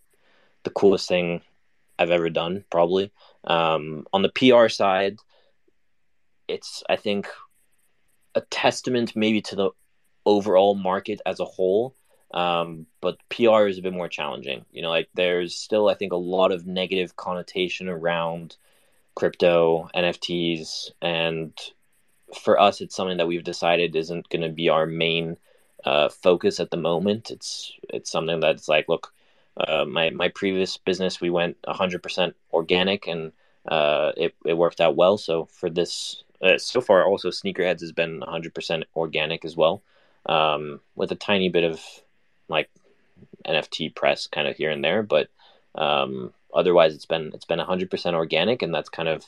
the 0.63 0.69
coolest 0.69 1.07
thing 1.07 1.41
I've 1.97 2.11
ever 2.11 2.29
done, 2.29 2.65
probably. 2.69 3.11
Um, 3.45 4.05
on 4.13 4.21
the 4.21 4.29
PR 4.29 4.67
side, 4.67 5.19
it's 6.47 6.83
I 6.89 6.97
think 6.97 7.27
a 8.35 8.41
testament 8.41 9.15
maybe 9.15 9.41
to 9.41 9.55
the 9.55 9.69
overall 10.27 10.75
market 10.75 11.21
as 11.25 11.39
a 11.39 11.45
whole. 11.45 11.95
Um, 12.33 12.85
but 12.99 13.17
PR 13.29 13.67
is 13.67 13.77
a 13.77 13.81
bit 13.81 13.93
more 13.93 14.09
challenging. 14.09 14.65
You 14.71 14.81
know, 14.81 14.89
like 14.89 15.07
there's 15.15 15.55
still, 15.55 15.87
I 15.87 15.95
think, 15.95 16.11
a 16.11 16.17
lot 16.17 16.51
of 16.51 16.67
negative 16.67 17.15
connotation 17.15 17.87
around 17.87 18.57
crypto, 19.15 19.89
NFTs, 19.95 20.91
and 21.01 21.53
for 22.43 22.59
us, 22.59 22.81
it's 22.81 22.95
something 22.95 23.17
that 23.17 23.27
we've 23.27 23.45
decided 23.45 23.95
isn't 23.95 24.27
going 24.29 24.41
to 24.41 24.49
be 24.49 24.67
our 24.67 24.85
main 24.85 25.37
uh, 25.85 26.09
focus 26.09 26.59
at 26.59 26.69
the 26.69 26.77
moment. 26.77 27.31
It's 27.31 27.71
it's 27.89 28.11
something 28.11 28.41
that's 28.41 28.67
like, 28.67 28.89
look, 28.89 29.13
uh, 29.55 29.85
my 29.85 30.09
my 30.09 30.27
previous 30.27 30.75
business, 30.75 31.21
we 31.21 31.29
went 31.29 31.55
100% 31.65 32.33
organic, 32.51 33.07
and 33.07 33.31
uh, 33.69 34.11
it 34.17 34.35
it 34.45 34.57
worked 34.57 34.81
out 34.81 34.97
well. 34.97 35.17
So 35.17 35.45
for 35.45 35.69
this, 35.69 36.23
uh, 36.41 36.57
so 36.57 36.81
far, 36.81 37.05
also 37.05 37.29
sneakerheads 37.29 37.79
has 37.79 37.93
been 37.93 38.19
100% 38.19 38.83
organic 38.95 39.45
as 39.45 39.55
well 39.55 39.81
um, 40.27 40.79
with 40.95 41.11
a 41.11 41.15
tiny 41.15 41.49
bit 41.49 41.63
of 41.63 41.81
like 42.47 42.69
NFT 43.47 43.95
press 43.95 44.27
kind 44.27 44.47
of 44.47 44.57
here 44.57 44.69
and 44.69 44.83
there, 44.83 45.03
but 45.03 45.29
um, 45.75 46.33
otherwise 46.53 46.93
it's 46.93 47.05
been 47.05 47.31
it's 47.33 47.45
been 47.45 47.59
100% 47.59 48.13
organic, 48.13 48.61
and 48.61 48.73
that's 48.73 48.89
kind 48.89 49.09
of 49.09 49.25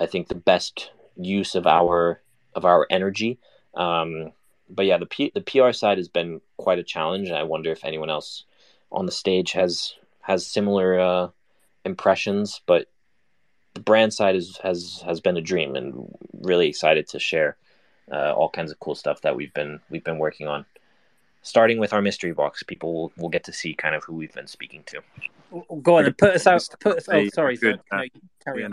I 0.00 0.06
think 0.06 0.28
the 0.28 0.34
best 0.34 0.90
use 1.16 1.54
of 1.54 1.66
our 1.66 2.20
of 2.54 2.64
our 2.64 2.86
energy. 2.90 3.38
Um, 3.74 4.32
but 4.68 4.86
yeah, 4.86 4.98
the 4.98 5.06
P, 5.06 5.30
the 5.34 5.40
PR 5.40 5.72
side 5.72 5.98
has 5.98 6.08
been 6.08 6.40
quite 6.56 6.78
a 6.78 6.84
challenge, 6.84 7.28
and 7.28 7.36
I 7.36 7.42
wonder 7.42 7.70
if 7.70 7.84
anyone 7.84 8.10
else 8.10 8.44
on 8.90 9.06
the 9.06 9.12
stage 9.12 9.52
has 9.52 9.94
has 10.20 10.46
similar 10.46 10.98
uh, 10.98 11.28
impressions. 11.84 12.60
But 12.66 12.88
the 13.74 13.80
brand 13.80 14.14
side 14.14 14.36
is, 14.36 14.58
has 14.62 15.02
has 15.04 15.20
been 15.20 15.36
a 15.36 15.42
dream, 15.42 15.76
and 15.76 16.08
really 16.40 16.68
excited 16.68 17.08
to 17.08 17.18
share 17.18 17.56
uh, 18.10 18.32
all 18.32 18.48
kinds 18.48 18.70
of 18.70 18.78
cool 18.80 18.94
stuff 18.94 19.20
that 19.22 19.34
we've 19.34 19.52
been 19.54 19.80
we've 19.90 20.04
been 20.04 20.18
working 20.18 20.46
on. 20.48 20.64
Starting 21.42 21.78
with 21.78 21.92
our 21.92 22.00
mystery 22.00 22.32
box, 22.32 22.62
people 22.62 22.94
will, 22.94 23.12
will 23.18 23.28
get 23.28 23.44
to 23.44 23.52
see 23.52 23.74
kind 23.74 23.94
of 23.94 24.02
who 24.04 24.14
we've 24.14 24.32
been 24.32 24.46
speaking 24.46 24.82
to. 24.86 25.00
Go 25.82 25.98
on 25.98 26.06
and 26.06 26.16
put 26.16 26.34
us 26.34 26.46
out. 26.46 26.66
Put 26.80 26.96
us, 26.96 27.08
oh, 27.08 27.28
sorry, 27.28 27.56
good. 27.58 27.80
No, 27.92 28.02
carry 28.42 28.64
on, 28.64 28.72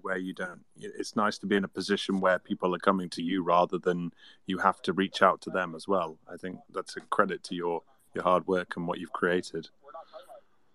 where 0.00 0.16
you 0.16 0.32
don't. 0.32 0.64
It's 0.78 1.14
nice 1.14 1.36
to 1.38 1.46
be 1.46 1.56
in 1.56 1.64
a 1.64 1.68
position 1.68 2.20
where 2.20 2.38
people 2.38 2.74
are 2.74 2.78
coming 2.78 3.10
to 3.10 3.22
you 3.22 3.42
rather 3.42 3.78
than 3.78 4.12
you 4.46 4.58
have 4.58 4.80
to 4.82 4.94
reach 4.94 5.20
out 5.20 5.42
to 5.42 5.50
them 5.50 5.74
as 5.74 5.86
well. 5.86 6.16
I 6.32 6.36
think 6.36 6.58
that's 6.72 6.96
a 6.96 7.00
credit 7.00 7.44
to 7.44 7.54
your 7.54 7.82
your 8.14 8.24
hard 8.24 8.46
work 8.46 8.76
and 8.76 8.88
what 8.88 8.98
you've 8.98 9.12
created. 9.12 9.68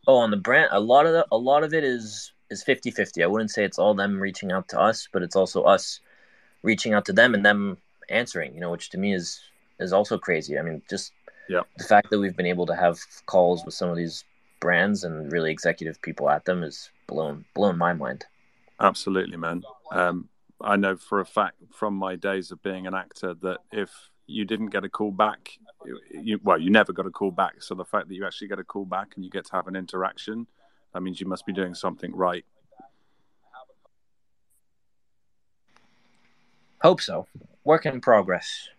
Oh, 0.08 0.18
on 0.18 0.32
the 0.32 0.38
brand, 0.38 0.70
a 0.72 0.80
lot 0.80 1.06
of 1.06 1.14
the, 1.14 1.26
a 1.32 1.38
lot 1.38 1.64
of 1.64 1.74
it 1.74 1.84
is 1.84 2.32
is 2.50 2.64
50-50. 2.64 3.24
I 3.24 3.28
wouldn't 3.28 3.52
say 3.52 3.64
it's 3.64 3.80
all 3.80 3.94
them 3.94 4.20
reaching 4.20 4.52
out 4.52 4.68
to 4.70 4.80
us, 4.80 5.08
but 5.12 5.24
it's 5.24 5.36
also 5.36 5.64
us 5.64 6.00
reaching 6.64 6.94
out 6.94 7.06
to 7.06 7.14
them 7.14 7.34
and 7.34 7.46
them 7.46 7.78
answering, 8.12 8.54
you 8.54 8.62
know, 8.62 8.72
which 8.72 8.90
to 8.92 8.98
me 8.98 9.14
is 9.14 9.42
is 9.80 9.94
also 9.94 10.18
crazy. 10.18 10.60
I 10.60 10.62
mean, 10.62 10.82
just 10.90 11.12
yeah. 11.50 11.62
the 11.78 11.84
fact 11.84 12.10
that 12.10 12.20
we've 12.20 12.36
been 12.36 12.46
able 12.46 12.66
to 12.68 12.76
have 12.76 13.00
calls 13.26 13.66
with 13.66 13.74
some 13.74 13.90
of 13.90 13.98
these 13.98 14.24
brands 14.60 15.04
and 15.04 15.32
really 15.32 15.52
executive 15.52 16.02
people 16.02 16.30
at 16.30 16.46
them 16.46 16.64
is 16.64 16.90
blown 17.08 17.46
blown 17.54 17.78
my 17.78 17.94
mind. 17.94 18.26
Absolutely, 18.80 19.38
man. 19.38 19.64
Um, 19.92 20.30
I 20.62 20.76
know 20.76 20.96
for 20.96 21.20
a 21.20 21.26
fact 21.26 21.56
from 21.74 21.96
my 21.96 22.16
days 22.16 22.52
of 22.52 22.62
being 22.62 22.88
an 22.88 22.94
actor 22.94 23.34
that 23.42 23.60
if 23.72 23.90
you 24.28 24.46
didn't 24.46 24.68
get 24.68 24.86
a 24.86 24.90
call 24.90 25.12
back, 25.12 25.58
you, 26.12 26.40
well, 26.44 26.60
you 26.60 26.70
never 26.70 26.94
got 26.94 27.06
a 27.06 27.12
call 27.12 27.32
back. 27.32 27.62
So 27.62 27.76
the 27.76 27.86
fact 27.86 28.08
that 28.08 28.16
you 28.16 28.26
actually 28.26 28.48
get 28.48 28.60
a 28.60 28.64
call 28.64 28.86
back 28.86 29.14
and 29.16 29.26
you 29.26 29.32
get 29.32 29.46
to 29.46 29.52
have 29.54 29.68
an 29.68 29.76
interaction, 29.76 30.48
that 30.94 31.02
means 31.02 31.20
you 31.20 31.28
must 31.28 31.46
be 31.46 31.54
doing 31.54 31.74
something 31.74 32.16
right. 32.16 32.46
Hope 36.82 37.02
so 37.02 37.28
work 37.64 37.86
in 37.86 38.02
progress. 38.02 38.70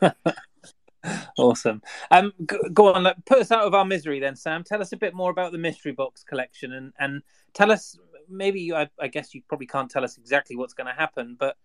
awesome. 1.38 1.82
Um, 2.10 2.32
go 2.72 2.92
on, 2.92 3.12
put 3.26 3.38
us 3.38 3.50
out 3.50 3.64
of 3.64 3.74
our 3.74 3.84
misery 3.84 4.20
then, 4.20 4.36
Sam. 4.36 4.64
Tell 4.64 4.80
us 4.80 4.92
a 4.92 4.96
bit 4.96 5.14
more 5.14 5.30
about 5.30 5.52
the 5.52 5.58
mystery 5.58 5.92
box 5.92 6.22
collection, 6.22 6.72
and 6.72 6.92
and 6.98 7.22
tell 7.54 7.70
us 7.70 7.98
maybe 8.28 8.72
I, 8.72 8.88
I 8.98 9.08
guess 9.08 9.34
you 9.34 9.42
probably 9.48 9.66
can't 9.66 9.90
tell 9.90 10.04
us 10.04 10.16
exactly 10.16 10.56
what's 10.56 10.74
going 10.74 10.86
to 10.86 10.98
happen, 10.98 11.36
but 11.38 11.56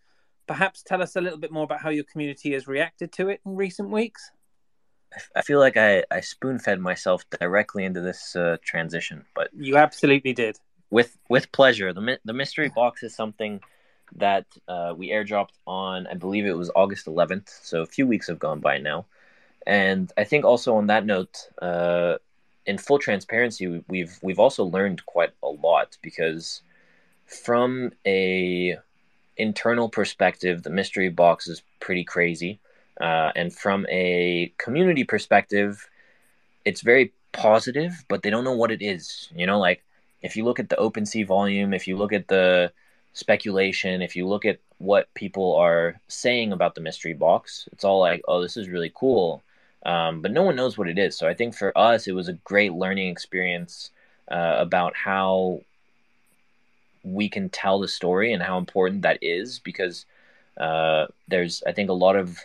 perhaps 0.48 0.84
tell 0.84 1.02
us 1.02 1.16
a 1.16 1.22
little 1.22 1.40
bit 1.40 1.52
more 1.52 1.64
about 1.64 1.82
how 1.82 1.90
your 1.90 2.04
community 2.06 2.54
has 2.54 2.68
reacted 2.68 3.12
to 3.14 3.30
it 3.30 3.42
in 3.46 3.56
recent 3.56 3.90
weeks. 3.90 4.32
I 5.36 5.42
feel 5.42 5.60
like 5.60 5.78
I, 5.78 6.04
I 6.12 6.20
spoon 6.20 6.60
fed 6.60 6.80
myself 6.80 7.24
directly 7.40 7.86
into 7.86 8.02
this 8.02 8.36
uh, 8.36 8.58
transition, 8.64 9.26
but 9.34 9.50
you 9.54 9.78
absolutely 9.78 10.34
did 10.34 10.60
with 10.90 11.18
with 11.30 11.52
pleasure. 11.52 11.94
the 11.94 12.20
The 12.26 12.34
mystery 12.34 12.70
box 12.70 13.04
is 13.04 13.16
something 13.16 13.62
that 14.16 14.46
uh, 14.68 14.94
we 14.96 15.10
airdropped 15.10 15.58
on, 15.68 16.08
I 16.08 16.14
believe 16.14 16.46
it 16.46 16.58
was 16.58 16.72
August 16.76 17.06
11th. 17.06 17.50
So 17.64 17.82
a 17.82 17.86
few 17.86 18.08
weeks 18.08 18.28
have 18.28 18.40
gone 18.40 18.60
by 18.60 18.78
now. 18.78 19.06
And 19.66 20.12
I 20.18 20.24
think 20.24 20.46
also 20.46 20.76
on 20.76 20.88
that 20.88 21.06
note, 21.06 21.50
uh, 21.62 22.16
in 22.66 22.78
full 22.78 23.00
transparency, 23.00 23.84
we've 23.88 24.18
we've 24.22 24.40
also 24.40 24.64
learned 24.64 25.06
quite 25.06 25.32
a 25.44 25.48
lot 25.48 25.98
because 26.02 26.62
from 27.26 27.92
a 28.06 28.78
internal 29.38 29.90
perspective, 29.90 30.64
the 30.64 30.70
mystery 30.70 31.10
box 31.10 31.48
is 31.48 31.62
pretty 31.80 32.04
crazy, 32.04 32.60
uh, 33.00 33.32
and 33.36 33.54
from 33.54 33.86
a 33.90 34.54
community 34.58 35.04
perspective, 35.04 35.90
it's 36.64 36.82
very 36.82 37.14
positive, 37.34 38.06
but 38.08 38.24
they 38.24 38.30
don't 38.30 38.44
know 38.44 38.56
what 38.56 38.72
it 38.72 38.82
is. 38.82 39.30
You 39.36 39.46
know, 39.46 39.60
like 39.60 39.84
if 40.22 40.36
you 40.36 40.44
look 40.44 40.60
at 40.60 40.70
the 40.70 40.76
OpenSea 40.78 41.26
volume, 41.28 41.74
if 41.74 41.88
you 41.88 41.98
look 41.98 42.14
at 42.14 42.28
the 42.28 42.72
speculation, 43.16 44.02
if 44.02 44.16
you 44.16 44.28
look 44.28 44.46
at 44.46 44.60
what 44.78 45.12
people 45.16 45.56
are 45.56 46.00
saying 46.08 46.52
about 46.52 46.76
the 46.76 46.82
mystery 46.82 47.14
box, 47.14 47.68
it's 47.72 47.86
all 47.86 48.00
like, 48.00 48.22
oh, 48.28 48.42
this 48.42 48.58
is 48.58 48.70
really 48.70 48.92
cool. 48.94 49.42
Um, 49.86 50.22
but 50.22 50.32
no 50.32 50.44
one 50.44 50.56
knows 50.56 50.78
what 50.78 50.90
it 50.90 51.00
is. 51.00 51.18
So 51.18 51.28
I 51.28 51.34
think 51.34 51.56
for 51.56 51.76
us, 51.78 52.08
it 52.08 52.12
was 52.12 52.28
a 52.28 52.34
great 52.34 52.74
learning 52.74 53.08
experience 53.08 53.92
uh, 54.30 54.56
about 54.58 54.96
how 54.96 55.62
we 57.04 57.30
can 57.30 57.50
tell 57.50 57.80
the 57.80 57.88
story 57.88 58.34
and 58.34 58.44
how 58.44 58.58
important 58.58 59.04
that 59.04 59.20
is 59.22 59.60
because 59.60 60.06
uh, 60.58 61.06
there's, 61.28 61.64
I 61.66 61.72
think, 61.72 61.90
a 61.90 61.94
lot 61.94 62.16
of 62.16 62.40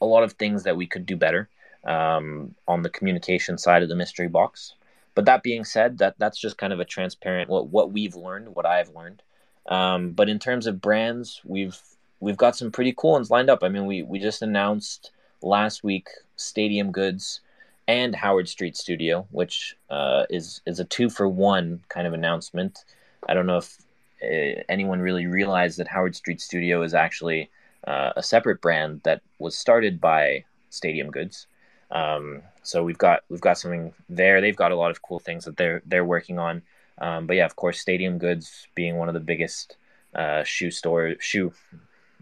a 0.00 0.06
lot 0.06 0.24
of 0.24 0.32
things 0.32 0.64
that 0.64 0.76
we 0.76 0.86
could 0.86 1.06
do 1.06 1.16
better 1.16 1.48
um, 1.84 2.54
on 2.66 2.82
the 2.82 2.90
communication 2.90 3.56
side 3.56 3.82
of 3.82 3.88
the 3.88 3.94
mystery 3.94 4.28
box. 4.28 4.74
But 5.14 5.26
that 5.26 5.44
being 5.44 5.64
said, 5.64 5.98
that 5.98 6.16
that's 6.18 6.40
just 6.40 6.58
kind 6.58 6.72
of 6.72 6.80
a 6.80 6.84
transparent 6.84 7.48
what 7.48 7.68
what 7.68 7.92
we've 7.92 8.16
learned, 8.16 8.54
what 8.56 8.66
I've 8.66 8.88
learned. 8.88 9.22
Um, 9.66 10.10
but 10.10 10.28
in 10.28 10.38
terms 10.38 10.66
of 10.66 10.80
brands, 10.80 11.40
we've 11.44 11.80
we've 12.20 12.36
got 12.36 12.56
some 12.56 12.70
pretty 12.70 12.94
cool 12.96 13.12
ones 13.12 13.30
lined 13.30 13.50
up. 13.50 13.62
I 13.62 13.68
mean, 13.68 13.86
we 13.86 14.02
we 14.02 14.18
just 14.18 14.42
announced 14.42 15.10
last 15.42 15.84
week 15.84 16.08
Stadium 16.36 16.90
Goods 16.90 17.40
and 17.86 18.14
Howard 18.14 18.48
Street 18.48 18.76
Studio, 18.76 19.26
which 19.30 19.76
uh, 19.90 20.24
is 20.30 20.60
is 20.66 20.80
a 20.80 20.84
two 20.84 21.10
for 21.10 21.28
one 21.28 21.80
kind 21.88 22.06
of 22.06 22.12
announcement. 22.12 22.84
I 23.28 23.34
don't 23.34 23.46
know 23.46 23.58
if 23.58 23.78
uh, 24.22 24.62
anyone 24.68 25.00
really 25.00 25.26
realized 25.26 25.78
that 25.78 25.88
Howard 25.88 26.16
Street 26.16 26.40
Studio 26.40 26.82
is 26.82 26.94
actually 26.94 27.50
uh, 27.86 28.12
a 28.16 28.22
separate 28.22 28.60
brand 28.60 29.00
that 29.04 29.22
was 29.38 29.56
started 29.56 30.00
by 30.00 30.44
Stadium 30.70 31.10
Goods. 31.10 31.46
Um, 31.90 32.42
so 32.62 32.82
we've 32.82 32.98
got 32.98 33.22
we've 33.28 33.40
got 33.40 33.58
something 33.58 33.92
there. 34.08 34.40
They've 34.40 34.56
got 34.56 34.72
a 34.72 34.76
lot 34.76 34.90
of 34.90 35.02
cool 35.02 35.18
things 35.18 35.44
that 35.44 35.56
they're 35.56 35.82
they're 35.86 36.04
working 36.04 36.38
on. 36.38 36.62
Um, 36.98 37.26
but 37.26 37.36
yeah, 37.36 37.44
of 37.44 37.56
course, 37.56 37.80
Stadium 37.80 38.18
Goods 38.18 38.68
being 38.74 38.96
one 38.96 39.08
of 39.08 39.14
the 39.14 39.20
biggest 39.20 39.76
uh, 40.14 40.44
shoe 40.44 40.70
store 40.70 41.14
shoe. 41.18 41.52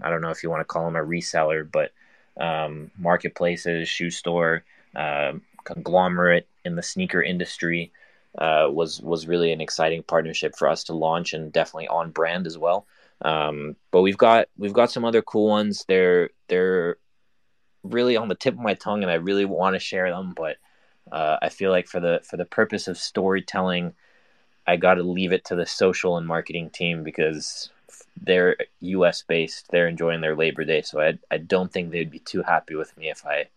I 0.01 0.11
don't 0.11 0.23
know 0.23 0.31
if 0.31 0.43
you 0.43 0.51
want 0.51 0.61
to 0.61 0.65
call 0.65 0.85
them 0.85 0.97
a 0.97 1.01
reseller, 1.05 1.71
but 1.71 1.93
um, 2.41 2.91
marketplaces, 2.99 3.89
shoe 3.89 4.11
store, 4.11 4.65
uh, 4.97 5.33
conglomerate 5.65 6.49
in 6.65 6.77
the 6.77 6.83
sneaker 6.83 7.23
industry 7.23 7.93
uh, 8.39 8.69
was 8.71 9.01
was 9.01 9.27
really 9.27 9.53
an 9.53 9.61
exciting 9.61 10.03
partnership 10.03 10.57
for 10.57 10.69
us 10.69 10.85
to 10.85 10.95
launch 10.95 11.35
and 11.35 11.53
definitely 11.53 11.89
on 11.89 12.11
brand 12.11 12.47
as 12.47 12.57
well. 12.57 12.87
Um, 13.21 13.77
but 13.91 14.03
we've 14.03 14.19
got 14.19 14.49
we've 14.57 14.73
got 14.73 14.91
some 14.91 15.05
other 15.05 15.23
cool 15.23 15.49
ones. 15.49 15.85
They're 15.87 16.31
they're 16.49 16.97
really 17.83 18.17
on 18.17 18.29
the 18.29 18.35
tip 18.35 18.55
of 18.55 18.61
my 18.61 18.75
tongue, 18.75 19.03
and 19.03 19.11
I 19.11 19.17
really 19.17 19.45
want 19.45 19.75
to 19.75 19.81
share 19.81 20.11
them. 20.11 20.33
But 20.35 20.57
uh, 21.11 21.37
I 21.43 21.49
feel 21.51 21.71
like 21.71 21.87
for 21.87 22.01
the 22.01 22.21
for 22.29 22.37
the 22.37 22.45
purpose 22.45 22.89
of 22.89 22.99
storytelling, 22.99 23.93
I 24.67 24.77
got 24.77 24.95
to 24.95 25.03
leave 25.03 25.33
it 25.33 25.45
to 25.47 25.57
the 25.57 25.67
social 25.67 26.17
and 26.17 26.27
marketing 26.27 26.71
team 26.71 27.03
because 27.03 27.71
they're 28.21 28.57
U.S. 28.81 29.23
based. 29.23 29.69
They're 29.71 29.89
enjoying 29.89 30.21
their 30.21 30.37
Labor 30.37 30.65
Day, 30.65 30.83
so 30.83 31.01
I 31.01 31.19
I 31.31 31.39
don't 31.39 31.73
think 31.73 31.91
they'd 31.91 32.11
be 32.11 32.21
too 32.21 32.43
happy 32.43 32.75
with 32.75 32.97
me 32.97 33.11
if 33.11 33.27
I 33.27 33.49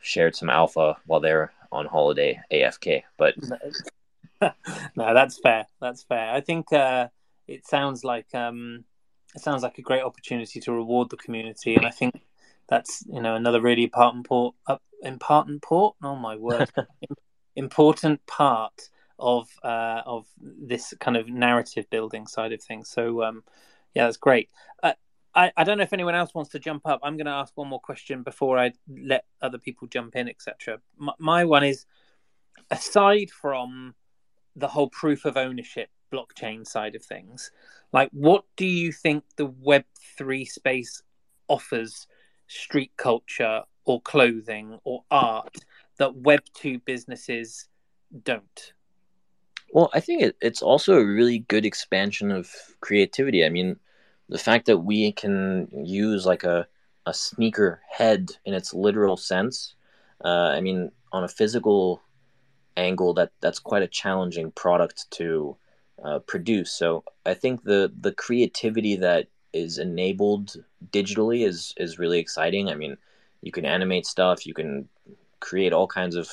shared 0.00 0.36
some 0.36 0.50
alpha 0.50 0.96
while 1.06 1.20
they're 1.20 1.52
on 1.72 1.86
holiday 1.86 2.40
AFK. 2.52 3.04
But 3.16 3.34
no, 4.96 5.14
that's 5.14 5.38
fair. 5.38 5.66
That's 5.80 6.02
fair. 6.02 6.32
I 6.32 6.40
think 6.40 6.72
uh, 6.72 7.08
it 7.46 7.66
sounds 7.66 8.04
like 8.04 8.34
um, 8.34 8.84
it 9.34 9.42
sounds 9.42 9.62
like 9.62 9.78
a 9.78 9.82
great 9.82 10.02
opportunity 10.02 10.60
to 10.60 10.72
reward 10.72 11.10
the 11.10 11.16
community, 11.16 11.74
and 11.74 11.86
I 11.86 11.90
think 11.90 12.20
that's 12.68 13.04
you 13.06 13.22
know 13.22 13.34
another 13.34 13.60
really 13.60 13.84
important 13.84 14.26
port. 14.26 14.54
Uh, 14.66 14.76
important 15.02 15.62
port. 15.62 15.96
Oh 16.02 16.16
my 16.16 16.36
word! 16.36 16.70
important 17.56 18.26
part 18.26 18.90
of 19.18 19.48
uh, 19.62 20.02
of 20.06 20.26
this 20.38 20.94
kind 21.00 21.16
of 21.16 21.28
narrative 21.28 21.88
building 21.90 22.26
side 22.26 22.52
of 22.52 22.62
things. 22.62 22.88
So 22.88 23.22
um, 23.22 23.44
yeah, 23.94 24.04
that's 24.04 24.16
great. 24.16 24.50
Uh, 24.82 24.92
I, 25.34 25.52
I 25.56 25.64
don't 25.64 25.78
know 25.78 25.84
if 25.84 25.92
anyone 25.92 26.14
else 26.14 26.34
wants 26.34 26.50
to 26.50 26.58
jump 26.58 26.86
up. 26.86 27.00
I'm 27.02 27.16
going 27.16 27.26
to 27.26 27.32
ask 27.32 27.56
one 27.56 27.68
more 27.68 27.80
question 27.80 28.22
before 28.22 28.58
I 28.58 28.72
let 28.88 29.24
other 29.42 29.58
people 29.58 29.86
jump 29.88 30.16
in, 30.16 30.28
etc. 30.28 30.80
My, 30.96 31.12
my 31.18 31.44
one 31.44 31.64
is 31.64 31.86
aside 32.70 33.30
from 33.30 33.94
the 34.56 34.68
whole 34.68 34.88
proof 34.88 35.24
of 35.24 35.36
ownership 35.36 35.90
blockchain 36.12 36.66
side 36.66 36.94
of 36.94 37.04
things, 37.04 37.50
like 37.92 38.10
what 38.12 38.44
do 38.56 38.66
you 38.66 38.92
think 38.92 39.24
the 39.36 39.46
Web 39.46 39.84
three 40.16 40.44
space 40.44 41.02
offers 41.48 42.06
street 42.46 42.92
culture 42.96 43.62
or 43.84 44.00
clothing 44.02 44.78
or 44.84 45.04
art 45.10 45.56
that 45.98 46.16
Web 46.16 46.40
two 46.54 46.78
businesses 46.80 47.68
don't? 48.24 48.72
Well, 49.72 49.90
I 49.92 50.00
think 50.00 50.22
it, 50.22 50.36
it's 50.40 50.62
also 50.62 50.94
a 50.94 51.04
really 51.04 51.40
good 51.40 51.66
expansion 51.66 52.30
of 52.30 52.50
creativity. 52.80 53.44
I 53.44 53.48
mean, 53.50 53.76
the 54.28 54.38
fact 54.38 54.66
that 54.66 54.78
we 54.78 55.12
can 55.12 55.68
use 55.84 56.26
like 56.26 56.44
a, 56.44 56.66
a 57.06 57.14
sneaker 57.14 57.80
head 57.90 58.30
in 58.44 58.54
its 58.54 58.72
literal 58.74 59.16
sense, 59.16 59.74
uh, 60.24 60.28
I 60.56 60.60
mean, 60.60 60.90
on 61.12 61.24
a 61.24 61.28
physical 61.28 62.02
angle, 62.76 63.14
that 63.14 63.32
that's 63.40 63.58
quite 63.58 63.82
a 63.82 63.88
challenging 63.88 64.52
product 64.52 65.10
to 65.12 65.56
uh, 66.04 66.20
produce. 66.20 66.72
So 66.72 67.04
I 67.26 67.34
think 67.34 67.64
the 67.64 67.92
the 68.00 68.12
creativity 68.12 68.96
that 68.96 69.28
is 69.52 69.78
enabled 69.78 70.56
digitally 70.92 71.46
is 71.46 71.74
is 71.76 71.98
really 71.98 72.18
exciting. 72.18 72.68
I 72.68 72.74
mean, 72.74 72.96
you 73.42 73.52
can 73.52 73.64
animate 73.64 74.06
stuff, 74.06 74.46
you 74.46 74.54
can 74.54 74.88
create 75.40 75.72
all 75.72 75.86
kinds 75.86 76.16
of 76.16 76.30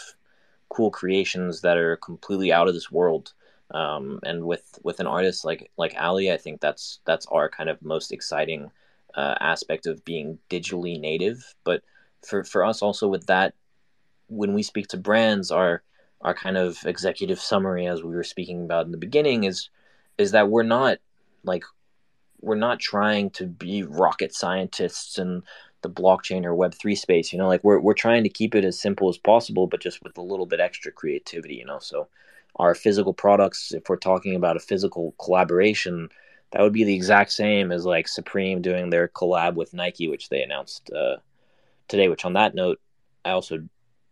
cool 0.69 0.91
creations 0.91 1.61
that 1.61 1.77
are 1.77 1.97
completely 1.97 2.51
out 2.51 2.67
of 2.67 2.73
this 2.73 2.91
world. 2.91 3.33
Um, 3.71 4.19
and 4.23 4.45
with 4.45 4.77
with 4.83 4.99
an 4.99 5.07
artist 5.07 5.43
like 5.43 5.71
like 5.77 5.95
Ali, 5.97 6.31
I 6.31 6.37
think 6.37 6.61
that's 6.61 6.99
that's 7.05 7.25
our 7.27 7.49
kind 7.49 7.69
of 7.69 7.81
most 7.81 8.11
exciting 8.11 8.71
uh, 9.15 9.35
aspect 9.39 9.87
of 9.87 10.05
being 10.05 10.37
digitally 10.49 10.99
native. 10.99 11.55
But 11.63 11.81
for 12.25 12.43
for 12.43 12.63
us 12.63 12.81
also 12.81 13.07
with 13.07 13.25
that, 13.27 13.55
when 14.27 14.53
we 14.53 14.63
speak 14.63 14.87
to 14.89 14.97
brands, 14.97 15.51
our 15.51 15.81
our 16.21 16.33
kind 16.33 16.57
of 16.57 16.77
executive 16.85 17.39
summary, 17.39 17.87
as 17.87 18.03
we 18.03 18.15
were 18.15 18.23
speaking 18.23 18.63
about 18.63 18.85
in 18.85 18.91
the 18.91 18.97
beginning, 18.97 19.45
is 19.45 19.69
is 20.17 20.31
that 20.31 20.49
we're 20.49 20.63
not 20.63 20.99
like 21.43 21.63
we're 22.41 22.55
not 22.55 22.79
trying 22.79 23.29
to 23.31 23.47
be 23.47 23.83
rocket 23.83 24.33
scientists 24.33 25.17
and 25.17 25.43
the 25.85 26.01
blockchain 26.01 26.45
or 26.45 26.55
web3 26.55 26.97
space 26.97 27.31
you 27.31 27.37
know 27.37 27.47
like 27.47 27.63
we're, 27.63 27.79
we're 27.79 27.93
trying 27.93 28.23
to 28.23 28.29
keep 28.29 28.55
it 28.55 28.65
as 28.65 28.79
simple 28.79 29.07
as 29.07 29.17
possible 29.17 29.67
but 29.67 29.79
just 29.79 30.01
with 30.03 30.17
a 30.17 30.21
little 30.21 30.47
bit 30.47 30.59
extra 30.59 30.91
creativity 30.91 31.55
you 31.55 31.65
know 31.65 31.77
so 31.79 32.07
our 32.55 32.73
physical 32.73 33.13
products 33.13 33.71
if 33.71 33.87
we're 33.87 33.95
talking 33.95 34.35
about 34.35 34.57
a 34.57 34.59
physical 34.59 35.13
collaboration 35.19 36.09
that 36.51 36.61
would 36.61 36.73
be 36.73 36.83
the 36.83 36.95
exact 36.95 37.31
same 37.31 37.71
as 37.71 37.85
like 37.85 38.07
supreme 38.07 38.61
doing 38.61 38.89
their 38.89 39.07
collab 39.07 39.53
with 39.53 39.73
nike 39.73 40.07
which 40.07 40.29
they 40.29 40.41
announced 40.41 40.89
uh, 40.91 41.17
today 41.87 42.07
which 42.07 42.25
on 42.25 42.33
that 42.33 42.55
note 42.55 42.79
i 43.23 43.29
also 43.29 43.59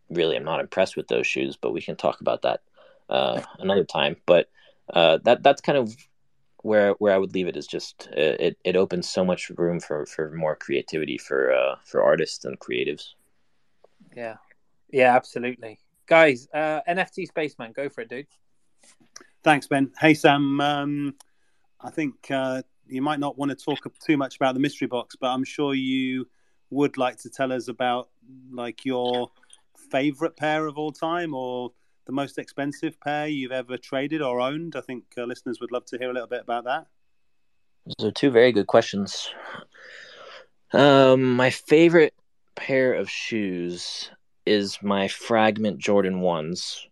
really 0.10 0.36
am 0.36 0.44
not 0.44 0.60
impressed 0.60 0.96
with 0.96 1.08
those 1.08 1.26
shoes 1.26 1.58
but 1.60 1.74
we 1.74 1.82
can 1.82 1.96
talk 1.96 2.22
about 2.22 2.44
that 2.44 2.62
uh, 3.10 3.42
another 3.58 3.84
time 3.84 4.16
but 4.28 4.50
uh, 4.94 5.18
that 5.24 5.42
that's 5.42 5.62
kind 5.62 5.78
of 5.78 5.96
where 6.64 6.94
where 6.94 7.14
I 7.14 7.18
would 7.18 7.34
leave 7.34 7.48
it 7.48 7.56
is 7.56 7.68
just 7.68 8.10
uh, 8.12 8.36
it 8.40 8.58
it 8.64 8.76
opens 8.76 9.08
so 9.08 9.24
much 9.24 9.52
room 9.52 9.80
for 9.80 10.06
for 10.06 10.32
more 10.32 10.56
creativity 10.56 11.18
for 11.18 11.54
uh 11.54 11.76
for 11.86 12.02
artists 12.02 12.46
and 12.46 12.60
creatives. 12.60 13.14
Yeah, 14.16 14.38
yeah, 14.90 15.16
absolutely, 15.16 15.80
guys. 16.08 16.48
Uh, 16.54 16.82
NFT 16.88 17.28
Spaceman, 17.28 17.74
go 17.74 17.90
for 17.90 18.02
it, 18.02 18.10
dude. 18.10 18.28
Thanks, 19.44 19.68
Ben. 19.68 19.92
Hey, 20.00 20.14
Sam. 20.14 20.60
Um, 20.62 21.16
I 21.82 21.90
think 21.90 22.32
uh, 22.32 22.62
you 22.88 23.02
might 23.02 23.20
not 23.20 23.38
want 23.38 23.50
to 23.52 23.56
talk 23.56 23.80
too 24.00 24.16
much 24.16 24.38
about 24.38 24.54
the 24.54 24.60
mystery 24.60 24.88
box, 24.88 25.18
but 25.20 25.28
I'm 25.28 25.44
sure 25.44 25.74
you 25.74 26.28
would 26.70 26.98
like 26.98 27.18
to 27.18 27.30
tell 27.30 27.52
us 27.52 27.68
about 27.68 28.10
like 28.52 28.86
your 28.86 29.32
favorite 29.92 30.38
pair 30.38 30.66
of 30.66 30.78
all 30.78 30.92
time 30.92 31.34
or 31.34 31.72
the 32.06 32.12
most 32.12 32.38
expensive 32.38 33.00
pair 33.00 33.28
you've 33.28 33.52
ever 33.52 33.78
traded 33.78 34.22
or 34.22 34.42
owned? 34.42 34.76
I 34.76 34.82
think 34.82 35.06
uh, 35.18 35.24
listeners 35.24 35.60
would 35.60 35.72
love 35.72 35.86
to 35.86 35.98
hear 35.98 36.10
a 36.10 36.14
little 36.14 36.28
bit 36.28 36.42
about 36.42 36.66
that. 36.66 36.88
Those 37.86 38.08
are 38.08 38.12
two 38.12 38.32
very 38.32 38.52
good 38.52 38.68
questions. 38.68 39.30
Um, 40.72 41.36
my 41.36 41.50
favorite 41.50 42.14
pair 42.56 42.94
of 42.94 43.10
shoes 43.10 44.10
is 44.46 44.80
my 44.82 45.08
Fragment 45.08 45.78
Jordan 45.80 46.22
1s. 46.22 46.88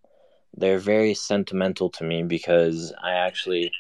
They're 0.56 0.80
very 0.80 1.14
sentimental 1.14 1.90
to 1.92 2.04
me 2.04 2.24
because 2.24 2.94
I 3.02 3.12
actually 3.14 3.72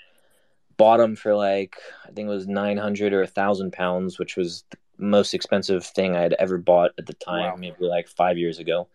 bought 0.78 0.98
them 0.98 1.16
for 1.16 1.36
like 1.36 1.78
I 2.06 2.12
think 2.12 2.28
it 2.28 2.30
was 2.30 2.48
nine 2.48 2.78
hundred 2.78 3.14
or 3.14 3.22
a 3.22 3.28
thousand 3.28 3.74
pounds, 3.74 4.18
which 4.18 4.38
was 4.38 4.64
the 4.72 4.78
most 4.98 5.34
expensive 5.34 5.86
thing 5.86 6.16
I 6.16 6.22
had 6.22 6.34
ever 6.34 6.58
bought 6.58 6.92
at 6.98 7.06
the 7.06 7.14
time, 7.14 7.52
Wow. 7.52 7.56
maybe 7.58 7.76
like 7.86 8.08
five 8.08 8.38
years 8.38 8.58
ago. 8.60 8.88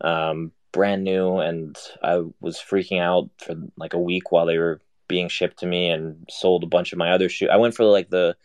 Um, 0.00 0.52
brand 0.72 1.04
new, 1.04 1.38
and 1.38 1.76
I 2.02 2.22
was 2.40 2.58
freaking 2.58 3.00
out 3.00 3.30
for 3.38 3.54
like 3.76 3.94
a 3.94 3.98
week 3.98 4.30
while 4.32 4.46
they 4.46 4.58
were 4.58 4.80
being 5.08 5.28
shipped 5.28 5.58
to 5.60 5.66
me, 5.66 5.90
and 5.90 6.26
sold 6.30 6.64
a 6.64 6.68
bunch 6.68 6.92
of 6.92 6.98
my 6.98 7.12
other 7.12 7.28
shoes. 7.28 7.50
I 7.52 7.56
went 7.56 7.74
for 7.74 7.84
like 7.84 8.10
the 8.10 8.36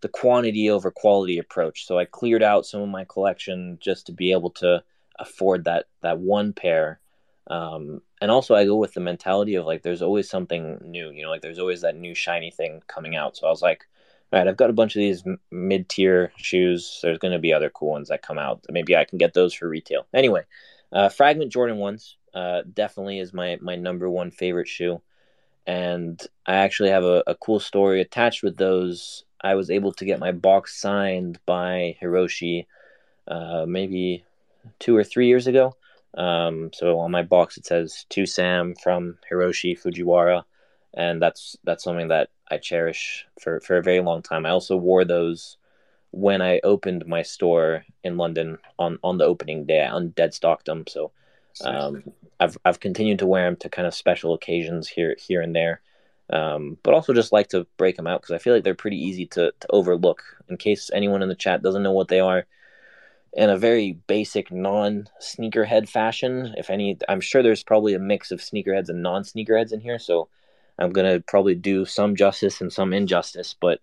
the 0.00 0.08
quantity 0.08 0.70
over 0.70 0.90
quality 0.90 1.38
approach, 1.38 1.86
so 1.86 1.98
I 1.98 2.04
cleared 2.04 2.42
out 2.42 2.66
some 2.66 2.80
of 2.80 2.88
my 2.88 3.04
collection 3.04 3.78
just 3.80 4.06
to 4.06 4.12
be 4.12 4.32
able 4.32 4.50
to 4.50 4.82
afford 5.18 5.64
that 5.64 5.86
that 6.02 6.18
one 6.18 6.52
pair. 6.52 7.00
Um, 7.50 8.02
and 8.20 8.30
also, 8.30 8.54
I 8.54 8.66
go 8.66 8.76
with 8.76 8.92
the 8.92 9.00
mentality 9.00 9.54
of 9.54 9.64
like, 9.64 9.82
there's 9.82 10.02
always 10.02 10.28
something 10.28 10.78
new, 10.84 11.10
you 11.10 11.22
know, 11.22 11.30
like 11.30 11.40
there's 11.40 11.58
always 11.58 11.80
that 11.80 11.96
new 11.96 12.14
shiny 12.14 12.50
thing 12.50 12.82
coming 12.88 13.16
out. 13.16 13.36
So 13.36 13.46
I 13.46 13.50
was 13.50 13.62
like, 13.62 13.86
all 14.30 14.38
right, 14.38 14.46
I've 14.46 14.58
got 14.58 14.68
a 14.68 14.74
bunch 14.74 14.94
of 14.94 15.00
these 15.00 15.24
mid 15.50 15.88
tier 15.88 16.30
shoes. 16.36 17.00
There's 17.02 17.18
going 17.18 17.32
to 17.32 17.38
be 17.38 17.52
other 17.52 17.70
cool 17.70 17.92
ones 17.92 18.08
that 18.08 18.22
come 18.22 18.38
out. 18.38 18.64
Maybe 18.68 18.94
I 18.96 19.04
can 19.04 19.16
get 19.16 19.32
those 19.32 19.54
for 19.54 19.66
retail. 19.66 20.06
Anyway, 20.12 20.42
uh, 20.92 21.08
Fragment 21.08 21.52
Jordan 21.52 21.78
ones 21.78 22.16
uh, 22.34 22.62
definitely 22.72 23.18
is 23.18 23.32
my 23.32 23.58
my 23.60 23.76
number 23.76 24.08
one 24.08 24.30
favorite 24.30 24.68
shoe, 24.68 25.00
and 25.66 26.20
I 26.46 26.56
actually 26.56 26.90
have 26.90 27.04
a, 27.04 27.22
a 27.26 27.34
cool 27.34 27.60
story 27.60 28.00
attached 28.00 28.42
with 28.42 28.56
those. 28.56 29.24
I 29.40 29.54
was 29.54 29.70
able 29.70 29.92
to 29.94 30.04
get 30.04 30.18
my 30.18 30.32
box 30.32 30.80
signed 30.80 31.38
by 31.46 31.96
Hiroshi, 32.02 32.66
uh, 33.28 33.66
maybe 33.66 34.24
two 34.78 34.96
or 34.96 35.04
three 35.04 35.28
years 35.28 35.46
ago. 35.46 35.76
Um, 36.14 36.70
so 36.72 36.98
on 36.98 37.10
my 37.10 37.22
box 37.22 37.56
it 37.56 37.66
says 37.66 38.06
to 38.10 38.26
Sam 38.26 38.74
from 38.74 39.18
Hiroshi 39.30 39.78
Fujiwara, 39.78 40.44
and 40.94 41.20
that's 41.20 41.56
that's 41.64 41.84
something 41.84 42.08
that 42.08 42.30
I 42.50 42.58
cherish 42.58 43.26
for 43.40 43.60
for 43.60 43.76
a 43.76 43.82
very 43.82 44.00
long 44.00 44.22
time. 44.22 44.46
I 44.46 44.50
also 44.50 44.76
wore 44.76 45.04
those 45.04 45.58
when 46.10 46.42
I 46.42 46.60
opened 46.64 47.06
my 47.06 47.22
store 47.22 47.84
in 48.02 48.16
London 48.16 48.58
on 48.78 48.98
on 49.02 49.18
the 49.18 49.24
opening 49.24 49.66
day. 49.66 49.84
I 49.84 49.90
undead 49.90 50.32
stocked 50.32 50.66
them, 50.66 50.84
so 50.88 51.12
um, 51.64 52.04
I've 52.40 52.56
I've 52.64 52.80
continued 52.80 53.20
to 53.20 53.26
wear 53.26 53.44
them 53.44 53.56
to 53.56 53.68
kind 53.68 53.86
of 53.86 53.94
special 53.94 54.34
occasions 54.34 54.88
here 54.88 55.16
here 55.18 55.42
and 55.42 55.54
there. 55.54 55.80
Um, 56.30 56.76
but 56.82 56.92
also 56.92 57.14
just 57.14 57.32
like 57.32 57.48
to 57.48 57.66
break 57.78 57.96
them 57.96 58.06
out 58.06 58.20
because 58.20 58.34
I 58.34 58.38
feel 58.38 58.52
like 58.52 58.62
they're 58.62 58.74
pretty 58.74 59.02
easy 59.02 59.24
to, 59.26 59.50
to 59.58 59.66
overlook. 59.70 60.22
In 60.50 60.58
case 60.58 60.90
anyone 60.92 61.22
in 61.22 61.30
the 61.30 61.34
chat 61.34 61.62
doesn't 61.62 61.82
know 61.82 61.92
what 61.92 62.08
they 62.08 62.20
are, 62.20 62.46
in 63.32 63.50
a 63.50 63.56
very 63.56 63.92
basic 64.06 64.50
non 64.50 65.08
sneakerhead 65.20 65.88
fashion. 65.88 66.54
If 66.56 66.70
any, 66.70 66.98
I'm 67.08 67.20
sure 67.20 67.42
there's 67.42 67.62
probably 67.62 67.94
a 67.94 67.98
mix 67.98 68.30
of 68.30 68.40
sneakerheads 68.40 68.88
and 68.88 69.02
non 69.02 69.22
sneakerheads 69.22 69.72
in 69.72 69.80
here, 69.80 69.98
so 69.98 70.28
I'm 70.78 70.90
gonna 70.90 71.20
probably 71.20 71.54
do 71.54 71.84
some 71.84 72.16
justice 72.16 72.60
and 72.60 72.72
some 72.72 72.92
injustice. 72.92 73.54
But 73.58 73.80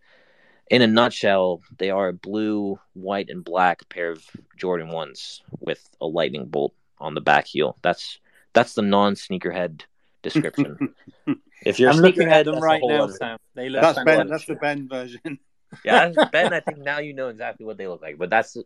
in 0.70 0.82
a 0.82 0.88
nutshell, 0.88 1.62
they 1.78 1.90
are 1.92 2.10
a 2.10 2.14
blue, 2.14 2.80
white, 2.94 3.30
and 3.30 3.44
black 3.44 3.88
pair 3.90 4.12
of 4.12 4.24
Jordan 4.58 4.90
ones 4.90 5.44
with 5.60 5.88
a 6.02 6.06
lightning 6.06 6.46
bolt 6.46 6.74
on 7.00 7.14
the 7.14 7.22
back 7.22 7.46
heel. 7.46 7.78
That's 7.82 8.20
that's 8.54 8.74
the 8.74 8.82
non 8.82 9.16
sneakerhead 9.16 9.82
description. 10.24 10.96
if 11.66 11.80
you're 11.80 11.90
a 11.90 11.94
I'm 11.94 12.00
looking 12.00 12.28
sneakerhead, 12.28 12.32
at 12.32 12.46
them 12.46 12.60
right 12.60 12.82
now, 12.84 13.04
other- 13.04 13.14
Sam. 13.14 13.38
They 13.54 13.70
look 13.70 13.82
That's 13.82 14.04
Ben. 14.04 14.28
That's 14.28 14.46
the 14.46 14.56
Ben 14.56 14.88
version. 14.90 15.40
yeah, 15.84 16.12
Ben. 16.32 16.54
I 16.54 16.60
think 16.60 16.80
now 16.80 17.00
you 17.00 17.14
know 17.14 17.30
exactly 17.30 17.66
what 17.66 17.78
they 17.78 17.88
look 17.88 18.02
like. 18.02 18.18
But 18.18 18.30
that's 18.30 18.58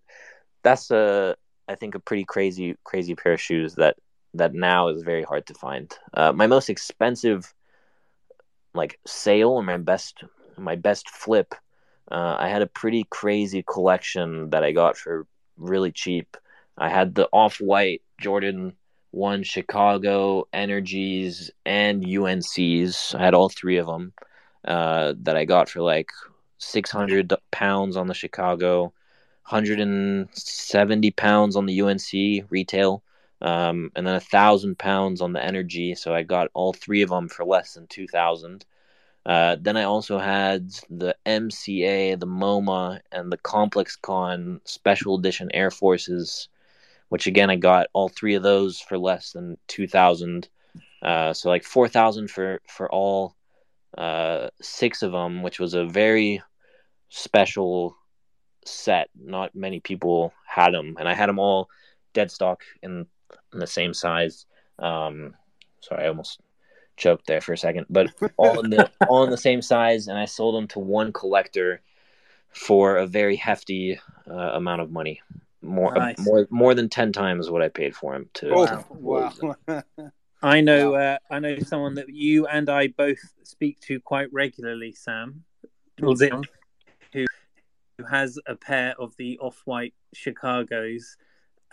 that's 0.64 0.91
a 0.91 1.36
I 1.68 1.76
think 1.76 1.95
a 1.95 2.00
pretty 2.00 2.24
crazy 2.26 2.76
crazy 2.84 3.16
pair 3.16 3.34
of 3.34 3.41
shoes 3.41 3.76
that 3.76 3.97
that 4.36 4.54
now 4.54 4.88
is 4.89 5.04
very 5.04 5.24
hard 5.24 5.45
to 5.47 5.54
find. 5.54 5.91
Uh, 6.14 6.32
my 6.32 6.47
most 6.47 6.70
expensive 6.70 7.54
like 8.74 9.00
sale 9.06 9.50
or 9.50 9.64
my 9.64 9.78
best 9.78 10.24
my 10.58 10.76
best 10.76 11.10
flip. 11.10 11.56
Uh, 12.12 12.36
I 12.39 12.49
had 12.49 12.62
a 12.62 12.68
pretty 12.68 13.05
crazy 13.10 13.64
collection 13.64 14.49
that 14.49 14.64
I 14.64 14.72
got 14.72 14.97
for 14.97 15.28
really 15.57 15.91
cheap. 15.91 16.38
I 16.78 16.89
had 16.89 17.14
the 17.14 17.28
off 17.32 17.57
white 17.60 18.01
Jordan 18.20 18.74
one 19.12 19.43
Chicago 19.43 20.47
Energies 20.53 21.51
and 21.66 22.03
UNCs. 22.03 23.16
I 23.16 23.24
had 23.24 23.34
all 23.34 23.49
three 23.49 23.78
of 23.78 23.88
them 23.88 24.14
uh, 24.66 25.14
that 25.22 25.36
I 25.36 25.45
got 25.45 25.70
for 25.70 25.82
like 25.82 26.10
600 26.60 27.34
pounds 27.51 27.97
on 27.97 28.07
the 28.07 28.14
Chicago, 28.14 28.93
170 29.49 31.12
pounds 31.12 31.55
on 31.55 31.66
the 31.66 31.82
UNC 31.82 32.51
retail, 32.51 33.03
um, 33.41 33.91
and 33.95 34.05
then 34.05 34.16
a 34.16 34.20
thousand 34.20 34.78
pounds 34.78 35.22
on 35.22 35.34
the 35.34 35.43
Energy. 35.43 35.95
So 35.95 36.14
I 36.14 36.24
got 36.24 36.49
all 36.53 36.74
three 36.74 37.01
of 37.01 37.10
them 37.10 37.30
for 37.30 37.45
less 37.45 37.74
than 37.74 37.88
2,000. 37.88 38.66
Uh, 39.26 39.57
then 39.59 39.78
I 39.78 39.84
also 39.84 40.17
had 40.17 40.72
the 40.89 41.15
MCA, 41.26 42.20
the 42.20 42.28
MoMA, 42.28 42.99
and 43.11 43.32
the 43.32 43.38
Complex 43.38 43.95
Con 43.95 44.61
Special 44.63 45.17
Edition 45.17 45.49
Air 45.53 45.72
Forces, 45.72 46.47
which 47.09 47.28
again 47.28 47.49
I 47.49 47.55
got 47.55 47.88
all 47.93 48.09
three 48.09 48.36
of 48.36 48.43
those 48.43 48.80
for 48.80 48.97
less 48.97 49.34
than 49.34 49.57
2,000. 49.67 50.47
Uh, 51.01 51.34
so 51.34 51.49
like 51.49 51.63
4,000 51.63 52.30
for 52.30 52.61
for 52.67 52.91
all 52.91 53.36
uh, 53.97 54.49
six 54.61 55.01
of 55.01 55.11
them, 55.11 55.43
which 55.43 55.59
was 55.59 55.74
a 55.74 55.86
very 55.86 56.41
special 57.09 57.95
set. 58.65 59.09
Not 59.20 59.55
many 59.55 59.80
people 59.80 60.34
had 60.47 60.74
them, 60.74 60.95
and 60.99 61.07
I 61.07 61.13
had 61.13 61.30
them 61.30 61.39
all 61.39 61.70
dead 62.13 62.32
stock 62.32 62.63
in, 62.82 63.05
in 63.53 63.59
the 63.59 63.67
same 63.67 63.93
size. 63.93 64.45
Um, 64.78 65.34
sorry, 65.82 66.05
I 66.05 66.07
almost 66.07 66.39
choked 67.00 67.26
there 67.26 67.41
for 67.41 67.54
a 67.54 67.58
second, 67.58 67.88
but 67.89 68.14
all 68.38 68.60
in 68.60 68.70
the 68.70 68.89
all 69.10 69.24
in 69.24 69.32
the 69.32 69.38
same 69.38 69.62
size, 69.62 70.08
and 70.08 70.18
I 70.18 70.26
sold 70.26 70.56
them 70.56 70.68
to 70.70 70.80
one 70.80 71.12
collector 71.12 71.82
for 72.50 72.97
a 72.97 73.08
very 73.08 73.36
hefty 73.36 74.00
uh, 74.30 74.34
amount 74.34 74.82
of 74.82 74.91
money. 74.91 75.22
More, 75.62 75.93
Nice. 75.93 76.20
more, 76.20 76.47
more 76.50 76.74
than 76.74 76.89
ten 76.89 77.12
times 77.12 77.50
what 77.50 77.62
I 77.62 77.70
paid 77.70 77.95
for 77.95 78.16
him. 78.16 78.30
To 78.36 78.54
Oh, 78.54 78.86
Wow. 78.91 79.34
wow. 79.68 79.84
I 80.41 80.62
know. 80.62 80.93
Uh, 80.93 81.18
I 81.30 81.39
know 81.39 81.60
someone 81.60 81.95
that 81.95 82.10
you 82.10 82.47
and 82.47 82.70
I 82.70 82.88
both 82.88 83.20
speak 83.43 83.80
to 83.82 84.00
quite 84.00 84.32
regularly, 84.32 84.93
Sam, 84.93 85.43
who 86.00 86.16
who 87.14 88.06
has 88.10 88.39
a 88.47 88.56
pair 88.56 88.95
of 88.97 89.16
the 89.18 89.38
off-white 89.39 89.93
Chicago's, 90.14 91.18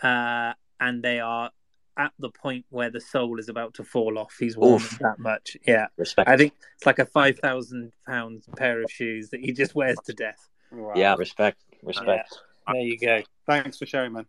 uh, 0.03 0.51
and 0.81 1.01
they 1.01 1.21
are 1.21 1.51
at 1.97 2.13
the 2.19 2.29
point 2.29 2.65
where 2.69 2.89
the 2.89 3.01
sole 3.01 3.39
is 3.39 3.49
about 3.49 3.73
to 3.75 3.83
fall 3.83 4.17
off. 4.17 4.35
He's 4.39 4.55
worn 4.57 4.75
Oof. 4.75 4.99
that 4.99 5.19
much. 5.19 5.57
Yeah, 5.67 5.87
respect. 5.97 6.29
I 6.29 6.37
think 6.37 6.53
it's 6.75 6.85
like 6.85 6.99
a 6.99 7.05
five 7.05 7.39
thousand 7.39 7.91
pound 8.05 8.43
pair 8.55 8.81
of 8.83 8.91
shoes 8.91 9.29
that 9.29 9.39
he 9.39 9.51
just 9.51 9.75
wears 9.75 9.97
to 10.05 10.13
death. 10.13 10.49
Wow. 10.71 10.93
yeah, 10.95 11.15
respect, 11.17 11.63
respect. 11.81 12.37
There 12.71 12.81
you 12.81 12.97
go. 12.97 13.23
Thanks 13.45 13.77
for 13.77 13.85
sharing, 13.85 14.13
man. 14.13 14.25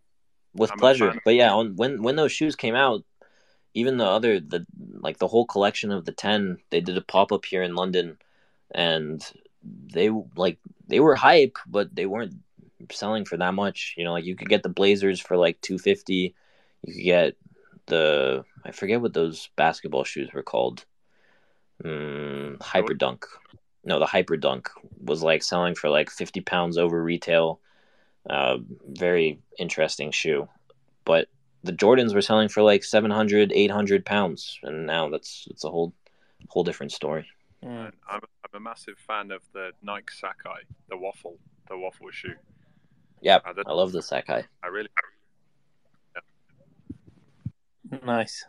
with 0.54 0.70
I'm 0.72 0.78
pleasure 0.78 1.14
but 1.24 1.34
yeah 1.34 1.52
on 1.52 1.76
when 1.76 2.02
when 2.02 2.16
those 2.16 2.32
shoes 2.32 2.56
came 2.56 2.74
out 2.74 3.04
even 3.74 3.96
the 3.96 4.06
other 4.06 4.40
the 4.40 4.66
like 5.00 5.18
the 5.18 5.28
whole 5.28 5.44
collection 5.46 5.90
of 5.90 6.04
the 6.04 6.12
10 6.12 6.58
they 6.70 6.80
did 6.80 6.96
a 6.96 7.02
pop-up 7.02 7.44
here 7.44 7.62
in 7.62 7.74
london 7.74 8.18
and 8.74 9.24
they 9.62 10.10
like 10.36 10.58
they 10.86 11.00
were 11.00 11.14
hype 11.14 11.58
but 11.66 11.94
they 11.94 12.06
weren't 12.06 12.34
selling 12.90 13.24
for 13.24 13.36
that 13.36 13.54
much 13.54 13.94
you 13.96 14.04
know 14.04 14.12
like 14.12 14.24
you 14.24 14.36
could 14.36 14.48
get 14.48 14.62
the 14.62 14.68
blazers 14.68 15.20
for 15.20 15.36
like 15.36 15.60
250 15.60 16.34
you 16.82 16.94
could 16.94 17.02
get 17.02 17.36
the 17.89 18.45
i 18.64 18.70
forget 18.70 19.01
what 19.01 19.14
those 19.14 19.49
basketball 19.57 20.05
shoes 20.05 20.30
were 20.32 20.43
called 20.43 20.84
mm, 21.84 22.61
hyper 22.62 22.95
dunk 22.95 23.26
no 23.84 23.99
the 23.99 24.07
hyper 24.07 24.36
dunk 24.36 24.70
was 25.03 25.22
like 25.22 25.43
selling 25.43 25.74
for 25.74 25.89
like 25.91 26.11
50 26.11 26.41
pounds 26.43 26.78
over 26.78 27.03
retail 27.03 27.61
uh, 28.30 28.59
very 28.86 29.41
interesting 29.59 30.11
shoe 30.11 30.49
but 31.05 31.28
the 31.64 31.72
Jordans 31.72 32.14
were 32.14 32.22
selling 32.22 32.49
for 32.49 32.62
like 32.62 32.84
700, 32.84 33.53
800 33.53 34.05
pounds, 34.05 34.59
and 34.62 34.86
now 34.86 35.09
that's 35.09 35.47
it's 35.51 35.64
a 35.64 35.70
whole 35.70 35.93
whole 36.49 36.64
different 36.64 36.93
story. 36.93 37.26
Mm. 37.64 37.93
I'm, 38.09 38.20
I'm 38.20 38.55
a 38.55 38.61
massive 38.61 38.97
fan 39.07 39.30
of 39.30 39.43
the 39.53 39.72
Nike 39.82 40.12
Sacai, 40.22 40.61
the 40.89 40.97
waffle, 40.97 41.39
the 41.68 41.76
waffle 41.76 42.09
shoe. 42.11 42.34
Yeah, 43.20 43.41
Uh, 43.45 43.64
I 43.66 43.72
love 43.72 43.93
the 43.93 44.01
Sacai. 44.01 44.45
I 44.62 44.66
really, 44.68 44.89
Nice. 48.05 48.45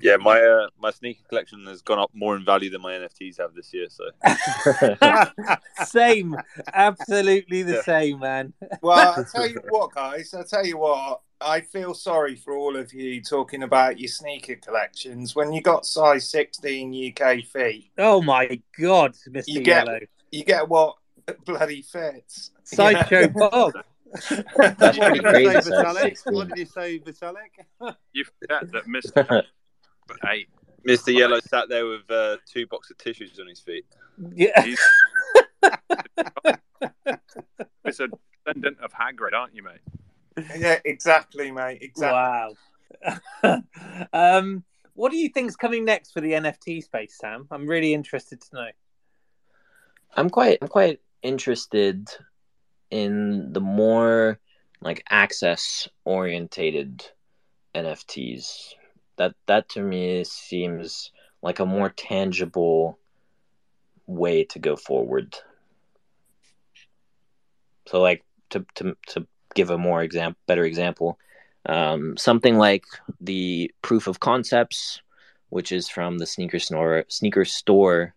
Yeah, 0.00 0.16
my 0.16 0.40
uh, 0.40 0.68
my 0.80 0.90
sneaker 0.90 1.22
collection 1.28 1.66
has 1.66 1.82
gone 1.82 1.98
up 1.98 2.10
more 2.14 2.36
in 2.36 2.44
value 2.44 2.70
than 2.70 2.80
my 2.80 2.92
NFTs 2.92 3.38
have 3.38 3.52
this 3.54 3.74
year. 3.74 3.88
So 3.90 4.04
same, 5.84 6.36
absolutely 6.72 7.62
the 7.62 7.74
Yeah. 7.74 7.82
same, 7.82 8.20
man. 8.20 8.52
Well, 8.80 9.14
I 9.18 9.22
tell 9.32 9.46
you 9.46 9.60
what, 9.68 9.92
guys. 9.92 10.32
I 10.34 10.42
tell 10.44 10.64
you 10.66 10.78
what. 10.78 11.20
I 11.40 11.60
feel 11.60 11.94
sorry 11.94 12.34
for 12.34 12.56
all 12.56 12.76
of 12.76 12.92
you 12.92 13.22
talking 13.22 13.62
about 13.62 14.00
your 14.00 14.08
sneaker 14.08 14.56
collections. 14.56 15.36
When 15.36 15.52
you 15.52 15.60
got 15.60 15.86
size 15.86 16.28
16 16.30 17.12
UK 17.16 17.44
feet, 17.44 17.92
Oh 17.96 18.20
my 18.22 18.60
god, 18.80 19.14
Mr. 19.28 19.44
You 19.46 19.60
get- 19.62 19.86
Yellow. 19.86 20.00
you 20.32 20.44
get 20.44 20.68
what 20.68 20.96
bloody 21.44 21.82
fits. 21.82 22.50
Sideshow 22.64 23.28
Bob. 23.28 23.72
That's 24.56 24.98
what 24.98 25.12
pretty 25.12 25.20
did 25.20 25.22
you 25.22 25.22
crazy, 25.22 25.52
say, 25.52 25.60
size 25.60 25.68
Vitalik? 25.68 26.00
16. 26.00 26.34
What 26.34 26.48
did 26.48 26.58
you 26.58 26.66
say, 26.66 26.98
Vitalik? 26.98 27.96
you 28.12 28.24
forget 28.24 28.72
that 28.72 28.86
Mr. 28.86 29.44
eight 30.30 30.48
Mr. 30.86 31.14
Yellow 31.14 31.40
sat 31.40 31.68
there 31.68 31.86
with 31.86 32.10
uh, 32.10 32.36
two 32.50 32.66
box 32.66 32.90
of 32.90 32.98
tissues 32.98 33.38
on 33.40 33.46
his 33.46 33.60
feet. 33.60 33.84
Yeah. 34.34 34.62
He's- 34.62 34.78
it's 37.84 38.00
a 38.00 38.08
descendant 38.46 38.78
of 38.80 38.92
Hagrid, 38.92 39.34
aren't 39.34 39.54
you, 39.54 39.62
mate? 39.62 40.46
Yeah, 40.56 40.78
exactly, 40.84 41.50
mate. 41.50 41.78
Exactly. 41.82 42.54
Wow. 43.42 43.62
um, 44.12 44.64
what 44.94 45.10
do 45.10 45.18
you 45.18 45.28
think's 45.28 45.56
coming 45.56 45.84
next 45.84 46.12
for 46.12 46.20
the 46.20 46.32
NFT 46.32 46.82
space, 46.82 47.16
Sam? 47.20 47.46
I'm 47.50 47.66
really 47.66 47.92
interested 47.92 48.40
to 48.40 48.48
know. 48.54 48.68
I'm 50.16 50.30
quite 50.30 50.58
I'm 50.62 50.68
quite 50.68 51.00
interested 51.22 52.08
in 52.90 53.52
the 53.52 53.60
more 53.60 54.38
like 54.80 55.04
access 55.08 55.88
orientated 56.04 57.04
NFTs. 57.74 58.74
That 59.16 59.34
that 59.46 59.68
to 59.70 59.82
me 59.82 60.24
seems 60.24 61.10
like 61.42 61.58
a 61.58 61.66
more 61.66 61.90
tangible 61.90 62.98
way 64.06 64.44
to 64.44 64.58
go 64.58 64.76
forward. 64.76 65.36
So 67.86 68.00
like 68.00 68.24
to 68.50 68.64
to 68.76 68.96
to 69.08 69.26
give 69.54 69.70
a 69.70 69.78
more 69.78 70.02
example 70.02 70.38
better 70.46 70.64
example, 70.64 71.18
um, 71.66 72.16
something 72.16 72.56
like 72.58 72.84
the 73.20 73.72
proof 73.82 74.06
of 74.06 74.20
concepts, 74.20 75.00
which 75.48 75.72
is 75.72 75.88
from 75.88 76.18
the 76.18 76.26
sneaker 76.26 76.60
snore 76.60 77.04
sneaker 77.08 77.44
store, 77.44 78.14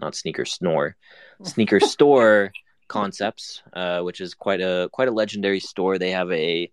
not 0.00 0.14
sneaker 0.14 0.46
snore, 0.46 0.96
sneaker 1.42 1.80
store 1.80 2.52
concepts, 2.90 3.62
uh, 3.72 4.00
which 4.02 4.20
is 4.20 4.34
quite 4.34 4.60
a 4.60 4.90
quite 4.92 5.08
a 5.08 5.12
legendary 5.22 5.60
store. 5.60 5.96
They 5.96 6.10
have 6.10 6.30
a 6.32 6.70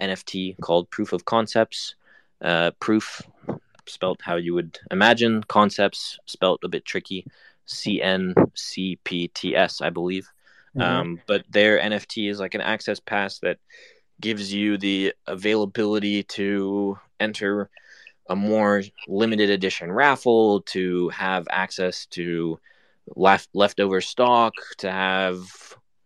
NFT 0.00 0.58
called 0.60 0.90
Proof 0.90 1.12
of 1.12 1.24
Concepts. 1.24 1.94
Uh, 2.40 2.72
proof 2.80 3.22
spelt 3.86 4.20
how 4.22 4.36
you 4.36 4.54
would 4.54 4.78
imagine. 4.90 5.44
Concepts 5.44 6.18
spelt 6.26 6.64
a 6.64 6.68
bit 6.68 6.84
tricky. 6.84 7.24
C 7.66 8.02
N 8.02 8.34
C 8.54 8.98
P 9.04 9.28
T 9.28 9.54
S, 9.54 9.80
I 9.80 9.90
believe. 9.90 10.26
Um, 10.78 11.20
but 11.26 11.44
their 11.50 11.78
NFT 11.80 12.30
is 12.30 12.38
like 12.38 12.54
an 12.54 12.60
access 12.60 13.00
pass 13.00 13.40
that 13.40 13.58
gives 14.20 14.52
you 14.52 14.78
the 14.78 15.12
availability 15.26 16.22
to 16.22 16.98
enter 17.18 17.68
a 18.28 18.36
more 18.36 18.82
limited 19.08 19.50
edition 19.50 19.90
raffle, 19.90 20.62
to 20.62 21.08
have 21.10 21.46
access 21.50 22.06
to 22.06 22.58
left 23.16 23.48
leftover 23.54 24.00
stock, 24.00 24.54
to 24.78 24.90
have 24.90 25.40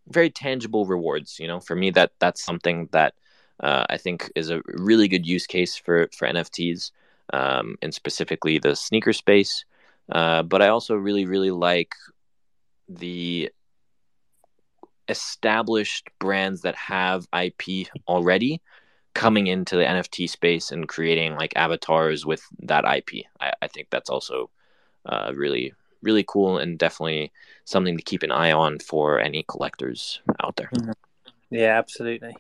very 0.09 0.31
tangible 0.31 0.87
rewards. 0.87 1.39
You 1.39 1.49
know, 1.49 1.61
for 1.61 1.77
me, 1.77 1.91
that 1.93 2.13
that's 2.19 2.43
something 2.45 2.89
that 2.93 3.15
uh, 3.61 3.85
I 3.89 3.97
think 3.97 4.31
is 4.35 4.51
a 4.51 4.63
really 4.67 5.09
good 5.09 5.27
use 5.27 5.47
case 5.47 5.77
for 5.77 6.09
for 6.17 6.29
NFTs, 6.29 6.91
um, 7.33 7.77
and 7.83 7.95
specifically 7.95 8.59
the 8.59 8.77
sneaker 8.77 9.13
space. 9.13 9.65
Uh, 10.11 10.43
but 10.43 10.63
I 10.63 10.69
also 10.69 10.95
really 10.95 11.25
really 11.27 11.51
like 11.51 11.95
the 12.89 13.51
established 15.09 16.09
brands 16.19 16.63
that 16.63 16.77
have 16.77 17.27
IP 17.33 17.89
already 18.09 18.61
coming 19.15 19.47
into 19.47 19.77
the 19.77 19.85
NFT 19.85 20.29
space 20.29 20.71
and 20.71 20.89
creating 20.89 21.35
like 21.35 21.53
avatars 21.57 22.25
with 22.25 22.43
that 22.61 22.85
IP. 22.85 23.27
I, 23.41 23.53
I 23.61 23.67
think 23.69 23.89
that's 23.91 24.11
also 24.11 24.51
uh, 25.05 25.33
really, 25.35 25.75
really 26.03 26.25
cool 26.27 26.59
and 26.59 26.79
definitely 26.79 27.33
something 27.65 27.97
to 27.97 28.03
keep 28.03 28.23
an 28.23 28.33
eye 28.33 28.53
on 28.53 28.79
for 28.79 29.21
any 29.21 29.45
collectors 29.49 30.21
out 30.43 30.57
there. 30.57 30.71
Yeah, 31.51 31.79
absolutely. 31.79 32.35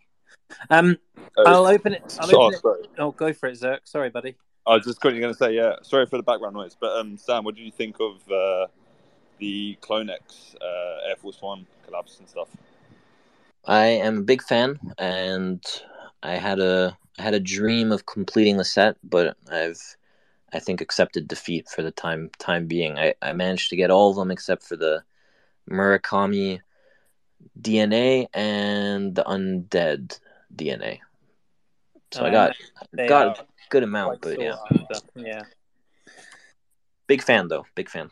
Um, 0.70 0.98
Uh, 1.36 1.44
I'll 1.46 1.66
open 1.66 1.94
it. 1.94 2.02
I'll 2.20 2.28
so- 2.28 2.42
open 2.42 2.60
it. 2.82 2.90
Oh, 2.98 3.12
go 3.12 3.32
for 3.32 3.48
it, 3.48 3.58
Zerk. 3.58 3.80
Sorry, 3.84 4.10
buddy. 4.10 4.34
I 4.66 4.74
was 4.74 4.84
just 4.84 5.00
quickly 5.00 5.18
going 5.20 5.32
to 5.32 5.38
say, 5.38 5.54
yeah, 5.54 5.76
sorry 5.82 6.06
for 6.06 6.16
the 6.18 6.22
background 6.22 6.54
noise, 6.54 6.76
but 6.78 6.96
um, 6.96 7.16
Sam, 7.16 7.44
what 7.44 7.56
did 7.56 7.64
you 7.64 7.72
think 7.72 7.96
of 7.98 8.20
uh, 8.30 8.66
the 9.38 9.76
Clonex 9.80 10.54
uh, 10.60 11.08
Air 11.08 11.16
Force 11.16 11.40
One 11.40 11.66
collabs 11.88 12.18
and 12.20 12.28
stuff? 12.28 12.48
I 13.64 13.86
am 13.86 14.18
a 14.18 14.22
big 14.22 14.42
fan, 14.42 14.78
and 14.98 15.64
I 16.22 16.32
had 16.36 16.60
a 16.60 16.96
I 17.18 17.22
had 17.22 17.34
a 17.34 17.40
dream 17.40 17.92
of 17.92 18.06
completing 18.06 18.56
the 18.56 18.64
set, 18.64 18.96
but 19.02 19.36
I've 19.50 19.80
I 20.52 20.58
think 20.58 20.80
accepted 20.80 21.28
defeat 21.28 21.68
for 21.68 21.82
the 21.82 21.90
time 21.90 22.30
time 22.38 22.66
being. 22.66 22.98
I, 22.98 23.14
I 23.22 23.32
managed 23.32 23.70
to 23.70 23.76
get 23.76 23.90
all 23.90 24.10
of 24.10 24.16
them 24.16 24.30
except 24.30 24.62
for 24.62 24.76
the 24.76 25.02
Murakami 25.70 26.60
DNA 27.60 28.26
and 28.34 29.14
the 29.14 29.24
Undead 29.24 30.18
DNA. 30.54 30.98
So 32.12 32.24
I 32.26 32.30
got 32.30 32.54
Uh, 32.98 33.06
got 33.06 33.38
a 33.38 33.44
good 33.70 33.82
amount, 33.82 34.20
but 34.20 34.40
yeah, 34.40 34.56
yeah, 35.16 35.42
big 37.06 37.22
fan 37.22 37.48
though, 37.48 37.64
big 37.74 37.88
fan. 37.88 38.10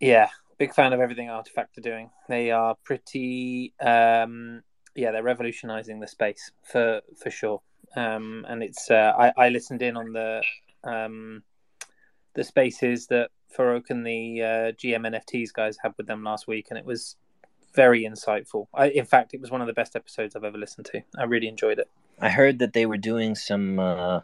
yeah. 0.00 0.28
Big 0.56 0.72
fan 0.72 0.92
of 0.92 1.00
everything 1.00 1.30
Artifact 1.30 1.76
are 1.78 1.80
doing. 1.80 2.10
They 2.28 2.52
are 2.52 2.76
pretty. 2.84 3.72
Um, 3.80 4.62
yeah, 4.94 5.10
they're 5.10 5.22
revolutionizing 5.22 5.98
the 5.98 6.06
space 6.06 6.52
for 6.62 7.00
for 7.20 7.30
sure. 7.30 7.60
Um, 7.96 8.46
and 8.48 8.62
it's 8.62 8.88
uh, 8.90 9.12
I, 9.18 9.32
I 9.36 9.48
listened 9.48 9.82
in 9.82 9.96
on 9.96 10.12
the 10.12 10.42
um, 10.84 11.42
the 12.34 12.44
spaces 12.44 13.06
that 13.08 13.30
Farouk 13.56 13.90
and 13.90 14.06
the 14.06 14.42
uh, 14.42 14.72
GM 14.72 15.06
NFTs 15.06 15.52
guys 15.52 15.76
had 15.82 15.94
with 15.96 16.06
them 16.06 16.24
last 16.24 16.46
week, 16.48 16.66
and 16.70 16.78
it 16.78 16.84
was 16.84 17.16
very 17.74 18.04
insightful. 18.04 18.66
I, 18.74 18.88
in 18.90 19.04
fact, 19.04 19.34
it 19.34 19.40
was 19.40 19.50
one 19.50 19.60
of 19.60 19.66
the 19.66 19.72
best 19.72 19.96
episodes 19.96 20.34
I've 20.36 20.44
ever 20.44 20.58
listened 20.58 20.86
to. 20.86 21.02
I 21.18 21.24
really 21.24 21.48
enjoyed 21.48 21.78
it. 21.78 21.88
I 22.20 22.30
heard 22.30 22.58
that 22.60 22.72
they 22.72 22.86
were 22.86 22.96
doing 22.96 23.34
some 23.34 23.78
uh, 23.78 24.20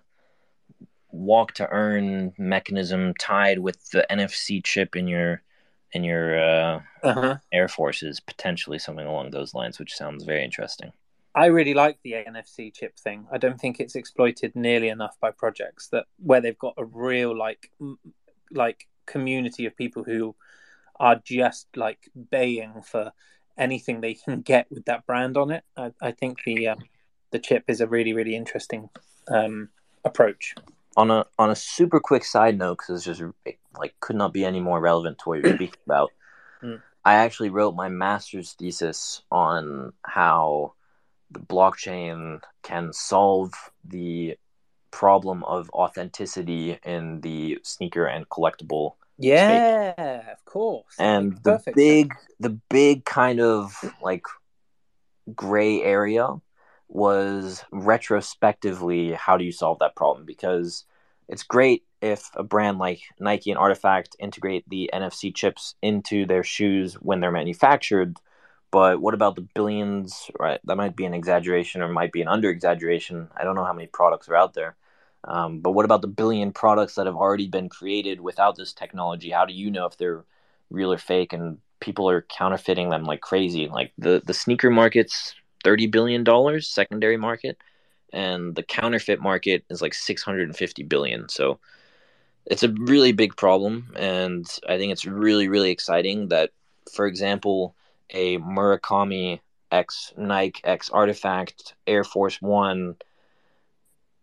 walk 1.11 1.55
to 1.55 1.69
earn 1.69 2.33
mechanism 2.39 3.15
tied 3.19 3.59
with 3.59 3.91
the 3.91 4.07
NFC 4.11 4.63
chip 4.63 4.97
in 4.97 5.09
your 5.09 5.43
in 5.93 6.05
your 6.05 6.39
uh, 6.39 6.81
Uh-huh. 7.03 7.37
air 7.51 7.67
forces, 7.67 8.21
potentially 8.21 8.79
something 8.79 9.07
along 9.07 9.31
those 9.31 9.55
lines, 9.55 9.79
which 9.81 9.95
sounds 9.97 10.23
very 10.25 10.45
interesting. 10.45 10.93
I 11.35 11.47
really 11.47 11.75
like 11.75 11.99
the 12.03 12.13
NFC 12.13 12.75
chip 12.75 12.99
thing. 12.99 13.27
I 13.33 13.39
don't 13.39 13.61
think 13.61 13.79
it's 13.79 13.95
exploited 13.95 14.57
nearly 14.57 14.89
enough 14.89 15.17
by 15.21 15.31
projects 15.31 15.89
that 15.89 16.07
where 16.19 16.41
they've 16.41 16.59
got 16.59 16.75
a 16.77 16.85
real 16.85 17.37
like 17.37 17.71
like 18.51 18.89
community 19.07 19.67
of 19.67 19.77
people 19.77 20.03
who 20.03 20.35
are 20.99 21.21
just 21.25 21.69
like 21.77 22.11
baying 22.31 22.83
for 22.83 23.13
anything 23.57 24.01
they 24.01 24.15
can 24.15 24.41
get 24.53 24.67
with 24.71 24.85
that 24.87 25.07
brand 25.07 25.37
on 25.37 25.51
it. 25.51 25.65
I, 25.77 25.93
I 26.03 26.11
think 26.11 26.43
the 26.45 26.69
um, 26.69 26.81
the 27.31 27.39
chip 27.39 27.65
is 27.69 27.81
a 27.81 27.87
really 27.87 28.13
really 28.13 28.35
interesting 28.35 28.91
um, 29.29 29.69
approach. 30.05 30.55
On 30.97 31.13
a 31.13 31.27
on 31.39 31.51
a 31.51 31.57
super 31.57 32.01
quick 32.01 32.25
side 32.25 32.59
note, 32.59 32.79
because 32.79 32.97
it's 32.97 33.19
just 33.19 33.33
it, 33.45 33.59
like 33.79 33.95
could 34.01 34.17
not 34.17 34.33
be 34.33 34.45
any 34.45 34.61
more 34.61 34.81
relevant 34.81 35.19
to 35.21 35.29
what 35.29 35.45
you're 35.45 35.55
speaking 35.55 35.81
about. 35.87 36.11
Mm. 36.61 36.83
I 37.05 37.15
actually 37.15 37.51
wrote 37.51 37.77
my 37.77 37.89
master's 37.89 38.53
thesis 38.55 39.23
on 39.31 39.93
how 40.05 40.75
the 41.31 41.41
blockchain 41.41 42.41
can 42.63 42.93
solve 42.93 43.53
the 43.85 44.37
problem 44.91 45.45
of 45.45 45.71
authenticity 45.71 46.79
in 46.85 47.21
the 47.21 47.59
sneaker 47.63 48.07
and 48.07 48.29
collectible 48.29 48.95
Yeah, 49.19 50.33
of 50.33 50.45
course. 50.47 50.95
And 50.99 51.37
the 51.43 51.53
perfect 51.53 51.77
big 51.77 52.15
the 52.41 52.59
big 52.71 53.05
kind 53.05 53.41
of 53.41 53.75
like 54.03 54.25
gray 55.35 55.83
area 55.83 56.37
was 56.89 57.63
retrospectively 57.71 59.13
how 59.13 59.37
do 59.37 59.45
you 59.45 59.53
solve 59.53 59.79
that 59.81 59.95
problem? 59.95 60.25
Because 60.25 60.85
it's 61.29 61.43
great 61.43 61.85
if 62.01 62.31
a 62.35 62.43
brand 62.43 62.79
like 62.79 63.03
Nike 63.21 63.51
and 63.51 63.59
Artifact 63.59 64.17
integrate 64.19 64.69
the 64.69 64.91
NFC 64.93 65.35
chips 65.35 65.75
into 65.83 66.25
their 66.25 66.43
shoes 66.43 66.95
when 66.95 67.21
they're 67.21 67.31
manufactured 67.31 68.17
but 68.71 69.01
what 69.01 69.15
about 69.15 69.37
the 69.37 69.47
billions 69.55 70.31
right? 70.39 70.61
That 70.65 70.77
might 70.77 70.97
be 70.97 71.05
an 71.05 71.15
exaggeration 71.15 71.83
or 71.83 71.89
might 71.89 72.13
be 72.13 72.23
an 72.23 72.29
under 72.29 72.51
exaggeration 72.51 73.29
i 73.37 73.45
don't 73.45 73.55
know 73.55 73.65
how 73.65 73.73
many 73.73 73.87
products 73.89 74.29
are 74.29 74.37
out 74.37 74.55
there. 74.55 74.77
Um, 75.25 75.61
but 75.61 75.73
what 75.73 75.85
about 75.85 76.01
the 76.03 76.09
billion 76.09 76.53
products 76.53 76.95
that 76.95 77.07
have 77.07 77.17
already 77.17 77.47
been 77.47 77.69
created 77.69 78.21
without 78.21 78.57
this 78.57 78.73
technology? 78.73 79.31
How 79.31 79.45
do 79.45 79.53
you 79.53 79.71
know 79.71 79.85
if 79.87 79.99
they're 79.99 80.25
real 80.71 80.93
or 80.93 80.99
fake? 80.99 81.35
And 81.35 81.59
people 81.81 82.09
are 82.09 82.23
counterfeiting 82.23 82.89
them 82.89 83.05
like 83.05 83.21
crazy. 83.21 83.69
Like 83.69 83.93
the 83.99 84.23
the 84.25 84.35
sneaker 84.35 84.71
market's 84.71 85.35
30 85.65 85.89
billion 85.89 86.25
dollars 86.25 86.69
secondary 86.69 87.19
market 87.19 87.59
and 88.13 88.55
the 88.57 88.63
counterfeit 88.63 89.21
market 89.21 89.65
is 89.71 89.83
like 89.83 89.95
650 89.95 90.83
billion. 90.85 91.29
So 91.29 91.59
it's 92.47 92.63
a 92.63 92.73
really 92.79 93.13
big 93.13 93.37
problem 93.37 93.93
and 93.97 94.47
i 94.69 94.77
think 94.79 94.93
it's 94.93 95.05
really 95.05 95.49
really 95.49 95.71
exciting 95.71 96.29
that 96.29 96.51
for 96.93 97.07
example 97.07 97.75
a 98.13 98.39
murakami 98.39 99.41
x 99.71 100.13
nike 100.17 100.61
x 100.65 100.91
artifact 100.91 101.75
air 101.87 102.05
force 102.05 102.41
one 102.43 102.97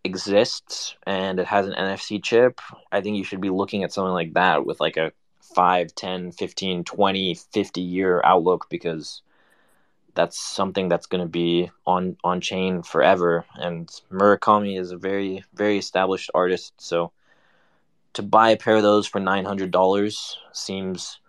exists 0.04 0.96
and 1.06 1.40
it 1.40 1.46
has 1.46 1.68
an 1.68 1.74
nfc 1.74 2.24
chip. 2.24 2.60
I 2.92 3.02
think 3.02 3.18
you 3.18 3.24
should 3.24 3.42
be 3.42 3.50
looking 3.50 3.84
at 3.84 3.94
something 3.94 4.14
like 4.14 4.34
that 4.34 4.66
with 4.66 4.80
like 4.80 4.98
a 4.98 5.12
5 5.56 5.96
10 5.96 6.32
15 6.32 6.84
20 6.84 7.36
50 7.36 7.82
year 7.82 8.22
outlook 8.24 8.68
because 8.70 9.22
that's 10.16 10.40
something 10.40 10.88
that's 10.88 11.06
going 11.06 11.24
to 11.24 11.30
be 11.30 11.70
on 11.86 12.18
on 12.24 12.42
chain 12.42 12.82
forever. 12.82 13.46
And 13.56 13.88
murakami 14.12 14.80
is 14.80 14.92
a 14.92 14.98
very 14.98 15.44
very 15.54 15.78
established 15.78 16.32
artist 16.34 16.74
so 16.78 17.12
to 18.14 18.24
buy 18.24 18.50
a 18.50 18.58
pair 18.58 18.78
of 18.78 18.84
those 18.84 19.06
for 19.06 19.20
nine 19.20 19.46
hundred 19.46 19.72
dollars 19.72 20.38
seems 20.52 21.20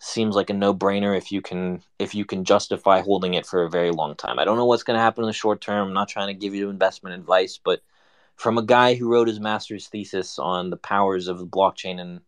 seems 0.00 0.36
like 0.36 0.50
a 0.50 0.54
no 0.54 0.72
brainer 0.72 1.16
if 1.16 1.32
you 1.32 1.40
can 1.42 1.82
if 1.98 2.14
you 2.14 2.24
can 2.24 2.44
justify 2.44 3.00
holding 3.00 3.34
it 3.34 3.46
for 3.46 3.64
a 3.64 3.70
very 3.70 3.90
long 3.90 4.14
time. 4.14 4.38
I 4.38 4.44
don't 4.44 4.56
know 4.56 4.66
what's 4.66 4.82
going 4.84 4.96
to 4.96 5.02
happen 5.02 5.24
in 5.24 5.28
the 5.28 5.32
short 5.32 5.60
term. 5.60 5.88
I'm 5.88 5.94
not 5.94 6.08
trying 6.08 6.28
to 6.28 6.34
give 6.34 6.54
you 6.54 6.70
investment 6.70 7.16
advice, 7.16 7.58
but 7.62 7.80
from 8.36 8.58
a 8.58 8.62
guy 8.62 8.94
who 8.94 9.08
wrote 9.08 9.28
his 9.28 9.40
master's 9.40 9.88
thesis 9.88 10.38
on 10.38 10.70
the 10.70 10.76
powers 10.76 11.26
of 11.26 11.38
the 11.38 11.46
blockchain 11.46 12.00
and 12.00 12.20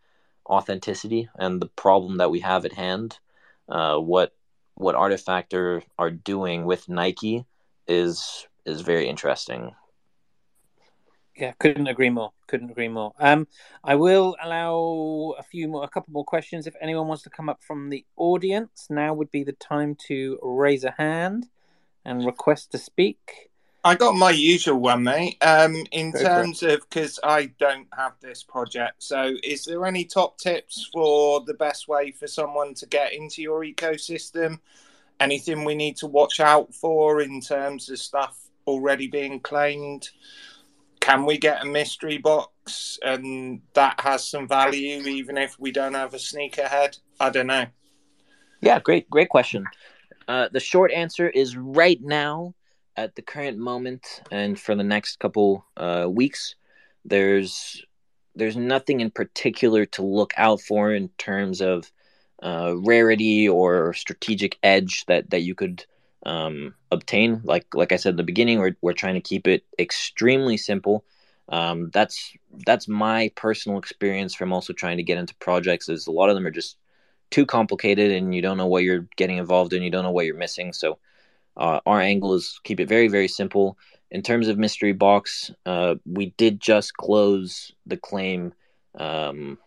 authenticity 0.46 1.28
and 1.36 1.60
the 1.60 1.68
problem 1.68 2.18
that 2.18 2.30
we 2.30 2.40
have 2.40 2.64
at 2.64 2.72
hand, 2.72 3.18
uh, 3.68 3.96
what 3.96 4.34
what 4.74 4.96
Artifactor 4.96 5.82
are 5.98 6.10
doing 6.10 6.64
with 6.64 6.88
Nike 6.88 7.44
is 7.86 8.46
is 8.66 8.80
very 8.80 9.08
interesting. 9.08 9.74
Yeah, 11.40 11.52
couldn't 11.58 11.86
agree 11.86 12.10
more. 12.10 12.32
Couldn't 12.48 12.70
agree 12.70 12.88
more. 12.88 13.14
Um, 13.18 13.48
I 13.82 13.94
will 13.94 14.36
allow 14.42 15.34
a 15.38 15.42
few 15.42 15.68
more, 15.68 15.84
a 15.84 15.88
couple 15.88 16.12
more 16.12 16.24
questions. 16.24 16.66
If 16.66 16.74
anyone 16.82 17.08
wants 17.08 17.22
to 17.22 17.30
come 17.30 17.48
up 17.48 17.62
from 17.62 17.88
the 17.88 18.04
audience, 18.16 18.88
now 18.90 19.14
would 19.14 19.30
be 19.30 19.42
the 19.42 19.52
time 19.52 19.96
to 20.08 20.38
raise 20.42 20.84
a 20.84 20.90
hand 20.90 21.48
and 22.04 22.26
request 22.26 22.72
to 22.72 22.78
speak. 22.78 23.50
I 23.82 23.94
got 23.94 24.14
my 24.14 24.30
usual 24.30 24.78
one, 24.78 25.04
mate. 25.04 25.38
Um, 25.40 25.82
in 25.92 26.10
Go 26.10 26.22
terms 26.22 26.62
of 26.62 26.80
because 26.80 27.18
I 27.24 27.46
don't 27.58 27.88
have 27.96 28.12
this 28.20 28.42
project, 28.42 29.02
so 29.02 29.36
is 29.42 29.64
there 29.64 29.86
any 29.86 30.04
top 30.04 30.36
tips 30.36 30.90
for 30.92 31.40
the 31.46 31.54
best 31.54 31.88
way 31.88 32.10
for 32.10 32.26
someone 32.26 32.74
to 32.74 32.86
get 32.86 33.14
into 33.14 33.40
your 33.40 33.64
ecosystem? 33.64 34.58
Anything 35.18 35.64
we 35.64 35.74
need 35.74 35.96
to 35.98 36.06
watch 36.06 36.40
out 36.40 36.74
for 36.74 37.22
in 37.22 37.40
terms 37.40 37.88
of 37.88 37.98
stuff 37.98 38.36
already 38.66 39.06
being 39.06 39.40
claimed? 39.40 40.10
Can 41.10 41.26
we 41.26 41.38
get 41.38 41.60
a 41.60 41.64
mystery 41.64 42.18
box 42.18 42.96
and 43.02 43.62
that 43.74 43.98
has 43.98 44.30
some 44.30 44.46
value 44.46 45.02
even 45.08 45.36
if 45.36 45.58
we 45.58 45.72
don't 45.72 45.94
have 45.94 46.14
a 46.14 46.18
sneakerhead? 46.18 47.00
I 47.18 47.30
don't 47.30 47.48
know. 47.48 47.66
Yeah, 48.60 48.78
great, 48.78 49.10
great 49.10 49.28
question. 49.28 49.66
Uh, 50.28 50.50
the 50.52 50.60
short 50.60 50.92
answer 50.92 51.28
is 51.28 51.56
right 51.56 52.00
now 52.00 52.54
at 52.96 53.16
the 53.16 53.22
current 53.22 53.58
moment 53.58 54.22
and 54.30 54.56
for 54.56 54.76
the 54.76 54.84
next 54.84 55.18
couple 55.18 55.66
uh, 55.76 56.06
weeks, 56.08 56.54
there's 57.04 57.84
there's 58.36 58.56
nothing 58.56 59.00
in 59.00 59.10
particular 59.10 59.86
to 59.86 60.02
look 60.02 60.32
out 60.36 60.60
for 60.60 60.94
in 60.94 61.08
terms 61.18 61.60
of 61.60 61.90
uh, 62.40 62.72
rarity 62.76 63.48
or 63.48 63.94
strategic 63.94 64.60
edge 64.62 65.04
that 65.06 65.28
that 65.30 65.42
you 65.42 65.56
could 65.56 65.84
um, 66.24 66.74
obtain. 66.90 67.40
Like 67.44 67.66
like 67.74 67.92
I 67.92 67.96
said 67.96 68.10
in 68.10 68.16
the 68.16 68.22
beginning, 68.22 68.58
we're 68.58 68.76
we're 68.80 68.92
trying 68.92 69.14
to 69.14 69.20
keep 69.20 69.46
it 69.46 69.64
extremely 69.78 70.56
simple. 70.56 71.04
Um, 71.48 71.90
that's 71.92 72.32
that's 72.66 72.88
my 72.88 73.32
personal 73.34 73.78
experience 73.78 74.34
from 74.34 74.52
also 74.52 74.72
trying 74.72 74.98
to 74.98 75.02
get 75.02 75.18
into 75.18 75.34
projects. 75.36 75.88
Is 75.88 76.06
a 76.06 76.12
lot 76.12 76.28
of 76.28 76.34
them 76.34 76.46
are 76.46 76.50
just 76.50 76.76
too 77.30 77.46
complicated, 77.46 78.10
and 78.10 78.34
you 78.34 78.42
don't 78.42 78.56
know 78.56 78.66
what 78.66 78.82
you're 78.82 79.06
getting 79.16 79.38
involved 79.38 79.72
in. 79.72 79.82
You 79.82 79.90
don't 79.90 80.04
know 80.04 80.10
what 80.12 80.26
you're 80.26 80.36
missing. 80.36 80.72
So 80.72 80.98
uh, 81.56 81.80
our 81.86 82.00
angle 82.00 82.34
is 82.34 82.60
keep 82.64 82.80
it 82.80 82.88
very, 82.88 83.08
very 83.08 83.28
simple. 83.28 83.78
In 84.10 84.22
terms 84.22 84.48
of 84.48 84.58
mystery 84.58 84.92
box, 84.92 85.52
uh, 85.66 85.94
we 86.04 86.34
did 86.36 86.60
just 86.60 86.94
close 86.96 87.72
the 87.86 87.96
claim 87.96 88.52
um, 88.96 89.58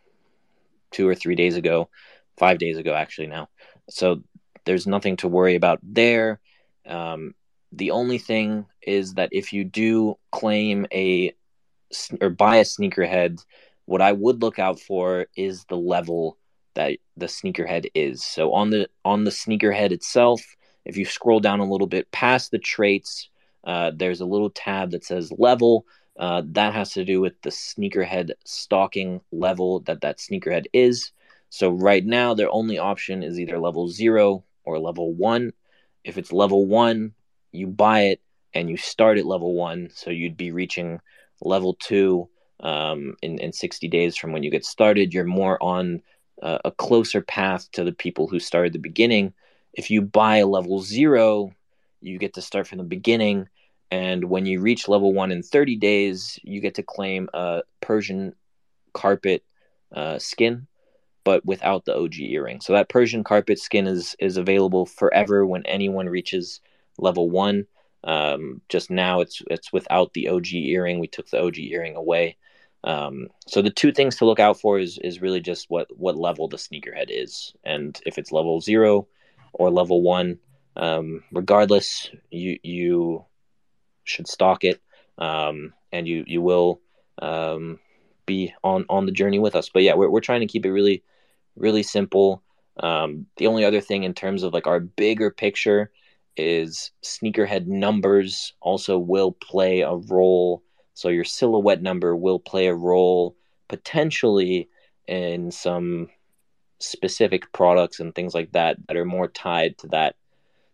two 0.92 1.08
or 1.08 1.16
three 1.16 1.36
days 1.36 1.56
ago, 1.56 1.90
five 2.38 2.58
days 2.58 2.78
ago, 2.78 2.94
actually, 2.94 3.28
now. 3.28 3.48
So 3.90 4.24
there's 4.66 4.88
nothing 4.88 5.18
to 5.18 5.28
worry 5.28 5.56
about 5.56 5.80
there. 5.82 6.40
Um, 6.86 7.36
the 7.72 7.92
only 7.92 8.18
thing 8.18 8.66
is 8.82 9.16
that 9.16 9.30
if 9.32 9.54
you 9.54 9.64
do 9.64 10.18
claim 10.32 10.86
a 10.94 11.34
or 12.22 12.30
buy 12.30 12.58
a 12.58 12.64
sneakerhead, 12.64 13.44
what 13.86 14.02
I 14.02 14.12
would 14.12 14.42
look 14.42 14.60
out 14.60 14.80
for 14.80 15.28
is 15.36 15.66
the 15.66 15.78
level 15.78 16.38
that 16.76 16.98
the 17.18 17.28
sneakerhead 17.28 17.88
is. 17.94 18.24
So 18.24 18.54
on 18.54 18.70
the 18.70 18.90
on 19.04 19.24
the 19.24 19.32
sneakerhead 19.32 19.92
itself, 19.92 20.42
if 20.86 20.98
you 20.98 21.06
scroll 21.06 21.40
down 21.40 21.60
a 21.60 21.70
little 21.70 21.88
bit 21.88 22.12
past 22.12 22.52
the 22.52 22.60
traits, 22.60 23.30
uh, 23.64 23.92
there's 23.96 24.22
a 24.22 24.26
little 24.26 24.50
tab 24.50 24.92
that 24.92 25.06
says 25.06 25.32
level. 25.38 25.86
Uh, 26.18 26.44
that 26.46 26.74
has 26.74 26.92
to 26.94 27.04
do 27.04 27.20
with 27.20 27.34
the 27.42 27.50
sneakerhead 27.50 28.32
staking 28.46 29.20
level 29.32 29.80
that 29.82 30.02
that 30.02 30.20
sneakerhead 30.20 30.66
is. 30.72 31.12
So 31.50 31.70
right 31.72 32.06
now, 32.06 32.34
their 32.34 32.52
only 32.52 32.78
option 32.78 33.24
is 33.24 33.40
either 33.40 33.60
level 33.60 33.88
zero 33.90 34.44
or 34.64 34.80
level 34.80 35.12
one. 35.14 35.54
If 36.04 36.18
it's 36.18 36.32
level 36.32 36.66
one, 36.66 37.14
you 37.52 37.68
buy 37.68 38.02
it 38.06 38.22
and 38.54 38.70
you 38.70 38.78
start 38.78 39.18
at 39.18 39.26
level 39.26 39.54
one. 39.54 39.90
So 39.94 40.10
you'd 40.10 40.38
be 40.38 40.52
reaching 40.52 41.00
level 41.42 41.76
two 41.80 42.30
um, 42.60 43.16
in, 43.22 43.40
in 43.40 43.54
60 43.54 43.88
days 43.88 44.16
from 44.16 44.32
when 44.32 44.44
you 44.44 44.52
get 44.52 44.66
started. 44.66 45.14
You're 45.14 45.26
more 45.26 45.62
on 45.62 46.02
uh, 46.42 46.60
a 46.66 46.72
closer 46.72 47.22
path 47.22 47.70
to 47.74 47.84
the 47.84 47.92
people 47.92 48.28
who 48.28 48.40
started 48.40 48.74
the 48.74 48.80
beginning 48.80 49.34
if 49.74 49.90
you 49.90 50.02
buy 50.02 50.44
level 50.44 50.82
zero, 50.82 51.52
you 52.00 52.18
get 52.20 52.36
to 52.36 52.42
start 52.42 52.68
from 52.68 52.78
the 52.78 52.84
beginning. 52.84 53.50
And 53.92 54.26
when 54.26 54.46
you 54.46 54.62
reach 54.62 54.88
level 54.88 55.14
one 55.14 55.32
in 55.32 55.44
30 55.44 55.76
days, 55.78 56.40
you 56.44 56.62
get 56.62 56.76
to 56.76 56.84
claim 56.84 57.30
a 57.34 57.62
Persian 57.82 58.36
carpet 58.94 59.44
uh, 59.92 60.20
skin, 60.20 60.68
but 61.24 61.46
without 61.46 61.86
the 61.86 61.96
OG 61.96 62.20
earring. 62.20 62.62
So 62.62 62.74
that 62.74 62.90
Persian 62.90 63.24
carpet 63.24 63.60
skin 63.60 63.88
is 63.88 64.16
is 64.20 64.38
available 64.38 64.86
forever 64.86 65.46
when 65.46 65.66
anyone 65.66 66.10
reaches 66.10 66.62
level 66.98 67.30
one. 67.30 67.66
Um, 68.04 68.62
just 68.70 68.90
now, 68.90 69.22
it's 69.22 69.42
it's 69.50 69.72
without 69.72 70.14
the 70.14 70.30
OG 70.30 70.54
earring. 70.54 71.00
We 71.00 71.08
took 71.08 71.30
the 71.30 71.42
OG 71.42 71.58
earring 71.60 71.96
away. 71.96 72.38
Um, 72.84 73.30
so 73.48 73.62
the 73.62 73.70
two 73.70 73.94
things 73.94 74.18
to 74.18 74.26
look 74.26 74.40
out 74.40 74.60
for 74.60 74.78
is 74.80 74.98
is 75.00 75.22
really 75.22 75.40
just 75.40 75.70
what 75.70 75.88
what 75.98 76.18
level 76.18 76.48
the 76.48 76.58
sneakerhead 76.58 77.08
is, 77.10 77.54
and 77.64 78.00
if 78.06 78.18
it's 78.18 78.32
level 78.32 78.60
zero, 78.62 79.08
or 79.54 79.72
level 79.72 80.02
one. 80.02 80.40
Um, 80.76 81.24
regardless, 81.32 82.10
you 82.32 82.60
you 82.64 83.26
should 84.04 84.28
stake 84.28 84.64
it, 84.64 84.82
um, 85.18 85.74
and 85.92 86.08
you 86.08 86.24
you 86.28 86.42
will 86.42 86.82
um, 87.22 87.80
be 88.26 88.54
on 88.64 88.86
on 88.90 89.06
the 89.06 89.12
journey 89.12 89.40
with 89.40 89.56
us. 89.56 89.70
But 89.70 89.84
yeah, 89.84 89.94
we're 89.94 90.10
we're 90.10 90.20
trying 90.20 90.42
to 90.42 90.48
keep 90.48 90.66
it 90.66 90.72
really 90.72 91.04
really 91.56 91.84
simple. 91.84 92.44
Um, 92.78 93.28
the 93.38 93.48
only 93.48 93.66
other 93.66 93.82
thing 93.82 94.04
in 94.04 94.14
terms 94.14 94.44
of 94.44 94.54
like 94.54 94.68
our 94.68 94.80
bigger 94.80 95.30
picture 95.30 95.92
is 96.36 96.92
sneakerhead 97.04 97.68
numbers 97.68 98.54
also 98.62 98.98
will 98.98 99.32
play 99.32 99.82
a 99.82 99.94
role. 99.94 100.64
So 100.96 101.10
your 101.10 101.24
silhouette 101.24 101.82
number 101.82 102.16
will 102.16 102.40
play 102.40 102.68
a 102.68 102.76
role 102.76 103.36
potentially 103.68 104.70
in 105.08 105.52
some 105.52 106.10
specific 106.80 107.52
products 107.52 108.00
and 108.00 108.14
things 108.14 108.34
like 108.34 108.52
that 108.52 108.78
that 108.88 108.98
are 108.98 109.06
more 109.06 109.28
tied 109.28 109.78
to 109.80 109.88
that 109.88 110.16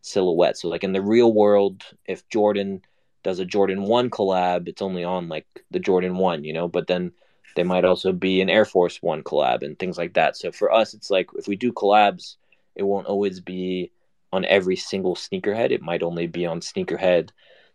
silhouette. 0.02 0.58
So 0.58 0.70
like 0.70 0.84
in 0.84 0.94
the 0.94 1.02
real 1.02 1.34
world, 1.34 1.84
if 2.06 2.28
Jordan 2.30 2.82
does 3.24 3.40
a 3.40 3.46
Jordan 3.46 3.84
1 3.84 4.10
collab, 4.10 4.68
it's 4.68 4.82
only 4.82 5.04
on 5.04 5.30
like 5.30 5.46
the 5.72 5.80
Jordan 5.80 6.18
1, 6.18 6.44
you 6.44 6.54
know, 6.54 6.68
but 6.68 6.88
then 6.88 7.12
they 7.56 7.64
might 7.64 7.86
also 7.86 8.12
be 8.12 8.42
an 8.42 8.50
Air 8.50 8.66
Force 8.66 9.02
1 9.02 9.24
collab 9.24 9.64
and 9.64 9.78
things 9.78 9.98
like 9.98 10.14
that. 10.14 10.38
So 10.38 10.52
for 10.52 10.72
us 10.72 10.94
it's 10.94 11.10
like 11.10 11.30
if 11.36 11.48
we 11.48 11.56
do 11.56 11.72
collabs, 11.72 12.36
it 12.76 12.84
won't 12.84 13.08
always 13.08 13.40
be 13.40 13.92
on 14.32 14.46
every 14.46 14.76
single 14.76 15.16
sneakerhead. 15.16 15.72
It 15.72 15.82
might 15.82 16.04
only 16.04 16.28
be 16.28 16.46
on 16.46 16.60
sneakerhead 16.62 17.30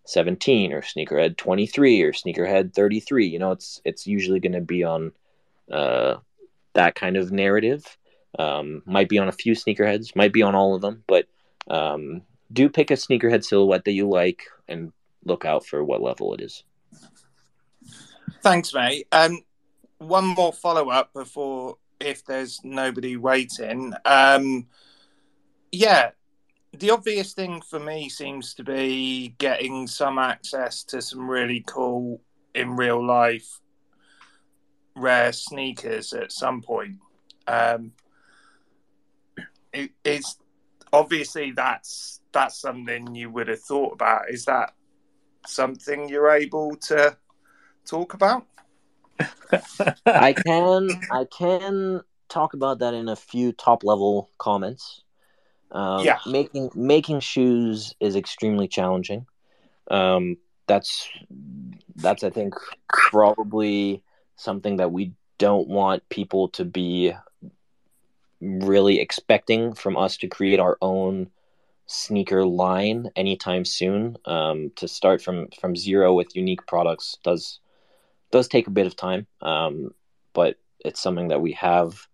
17 0.07 0.73
or 0.73 0.83
sneakerhead 0.83 1.37
23 1.37 2.03
or 2.03 2.13
sneakerhead 2.13 2.75
33. 2.75 3.27
You 3.27 3.39
know, 3.39 3.53
it's 3.53 3.81
it's 3.85 4.07
usually 4.07 4.41
going 4.41 4.53
to 4.53 4.61
be 4.61 4.85
on 4.85 5.13
uh 5.71 6.17
that 6.75 6.95
kind 6.95 7.17
of 7.17 7.33
narrative 7.33 7.97
um, 8.39 8.83
might 8.85 9.09
be 9.09 9.19
on 9.19 9.29
a 9.29 9.33
few 9.33 9.55
sneakerheads, 9.55 10.17
might 10.17 10.33
be 10.33 10.43
on 10.43 10.55
all 10.55 10.75
of 10.75 10.83
them, 10.83 11.05
but 11.07 11.27
um, 11.69 12.23
do 12.53 12.69
pick 12.69 12.91
a 12.91 12.95
sneakerhead 12.95 13.45
silhouette 13.45 13.85
that 13.85 13.93
you 13.93 14.09
like 14.09 14.45
and 14.69 14.93
look 15.25 15.45
out 15.45 15.65
for 15.65 15.83
what 15.83 16.03
level 16.03 16.35
it 16.35 16.41
is. 16.41 16.65
Thanks, 18.43 18.75
mate. 18.75 19.07
Um, 19.13 19.41
one 19.99 20.27
more 20.27 20.53
follow 20.53 20.91
up 20.91 21.13
before, 21.13 21.79
if 22.01 22.25
there's 22.25 22.61
nobody 22.65 23.17
waiting. 23.17 23.95
Um, 24.05 24.67
yeah, 25.73 26.11
the 26.73 26.91
obvious 26.91 27.33
thing 27.33 27.61
for 27.61 27.79
me 27.79 28.09
seems 28.09 28.55
to 28.55 28.65
be 28.65 29.35
getting 29.39 29.87
some 29.87 30.19
access 30.19 30.83
to 30.85 31.01
some 31.01 31.29
really 31.29 31.65
cool 31.67 32.21
in 32.55 32.77
real 32.77 33.05
life 33.05 33.61
rare 34.97 35.33
sneakers 35.33 36.13
at 36.13 36.33
some 36.33 36.63
point. 36.63 36.99
Um, 37.47 37.93
it, 39.73 39.91
it's 40.05 40.37
obviously 40.93 41.51
that's 41.51 42.21
that's 42.33 42.61
something 42.61 43.15
you 43.15 43.31
would 43.31 43.49
have 43.49 43.61
thought 43.61 43.93
about. 43.93 44.31
Is 44.31 44.45
that 44.47 44.75
something 45.47 46.09
you're 46.09 46.31
able 46.31 46.77
to 46.77 47.17
talk 47.85 48.15
about? 48.15 48.47
I 50.07 50.33
can 50.33 50.91
I 51.11 51.25
can 51.25 52.03
talk 52.29 52.55
about 52.55 52.81
that 52.81 52.95
in 52.95 53.09
a 53.09 53.17
few 53.17 53.53
top 53.53 53.85
level 53.85 54.31
comments. 54.39 55.03
Um, 55.71 56.05
yeah, 56.05 56.19
making 56.27 56.71
making 56.75 57.21
shoes 57.21 57.95
is 58.01 58.17
extremely 58.17 58.69
challenging. 58.69 59.27
Um, 59.91 60.37
that's 60.67 61.09
that's 61.97 62.25
I 62.25 62.31
think 62.31 62.55
probably 62.93 64.03
something 64.37 64.77
that 64.77 64.93
we 64.93 65.13
don't 65.39 65.69
want 65.69 66.09
people 66.09 66.49
to 66.49 66.65
be 66.65 67.13
really 68.41 69.01
expecting 69.01 69.75
from 69.75 69.97
us 69.97 70.17
to 70.19 70.29
create 70.29 70.61
our 70.61 70.77
own 70.81 71.31
sneaker 71.87 72.45
line 72.45 73.11
anytime 73.17 73.65
soon. 73.65 74.17
Um, 74.25 74.71
to 74.77 74.89
start 74.89 75.23
from 75.23 75.49
from 75.61 75.77
zero 75.77 76.15
with 76.15 76.37
unique 76.37 76.67
products 76.67 77.19
does 77.23 77.61
does 78.35 78.49
take 78.49 78.67
a 78.67 78.73
bit 78.79 78.89
of 78.89 78.97
time, 78.97 79.29
um, 79.43 79.95
but 80.33 80.57
it's 80.81 81.01
something 81.01 81.29
that 81.29 81.41
we 81.41 81.53
have 81.53 82.09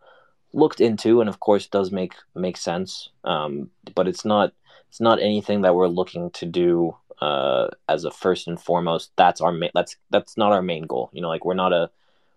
looked 0.53 0.83
into, 0.83 1.23
and 1.23 1.31
of 1.31 1.41
course 1.41 1.67
does 1.67 1.91
make 1.91 2.13
make 2.35 2.59
sense. 2.59 3.09
Um, 3.25 3.71
but 3.95 4.07
it's 4.07 4.27
not 4.27 4.53
it's 4.91 5.01
not 5.01 5.19
anything 5.19 5.63
that 5.63 5.75
we're 5.75 5.89
looking 5.89 6.31
to 6.33 6.45
do 6.45 6.95
uh, 7.23 7.69
as 7.89 8.05
a 8.05 8.11
first 8.11 8.49
and 8.49 8.61
foremost. 8.61 9.13
That's 9.17 9.41
our 9.41 9.51
main. 9.51 9.71
That's 9.73 9.97
that's 10.11 10.37
not 10.37 10.53
our 10.53 10.61
main 10.61 10.83
goal. 10.83 11.09
You 11.15 11.23
know, 11.23 11.31
like 11.31 11.47
we're 11.47 11.55
not 11.55 11.73
a 11.73 11.91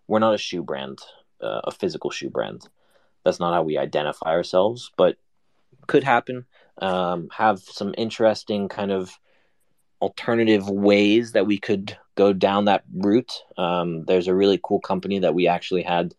we're 0.08 0.20
not 0.20 0.34
a 0.34 0.38
shoe 0.38 0.64
brand, 0.64 1.00
uh, 1.42 1.60
a 1.66 1.72
physical 1.72 2.10
shoe 2.10 2.30
brand. 2.30 2.70
That's 3.26 3.42
not 3.42 3.54
how 3.54 3.64
we 3.64 3.78
identify 3.78 4.30
ourselves, 4.30 4.92
but 4.96 5.18
could 5.88 6.06
happen. 6.06 6.46
Um, 6.78 7.28
have 7.34 7.60
some 7.60 7.94
interesting 7.98 8.70
kind 8.70 8.94
of 8.94 9.20
alternative 10.02 10.70
ways 10.70 11.34
that 11.34 11.48
we 11.48 11.60
could 11.60 11.98
go 12.16 12.34
down 12.34 12.66
that 12.66 12.84
route. 12.94 13.44
Um, 13.58 14.06
there's 14.06 14.28
a 14.28 14.36
really 14.36 14.60
cool 14.64 14.80
company 14.80 15.20
that 15.20 15.34
we 15.34 15.48
actually 15.48 15.84
had 15.84 16.14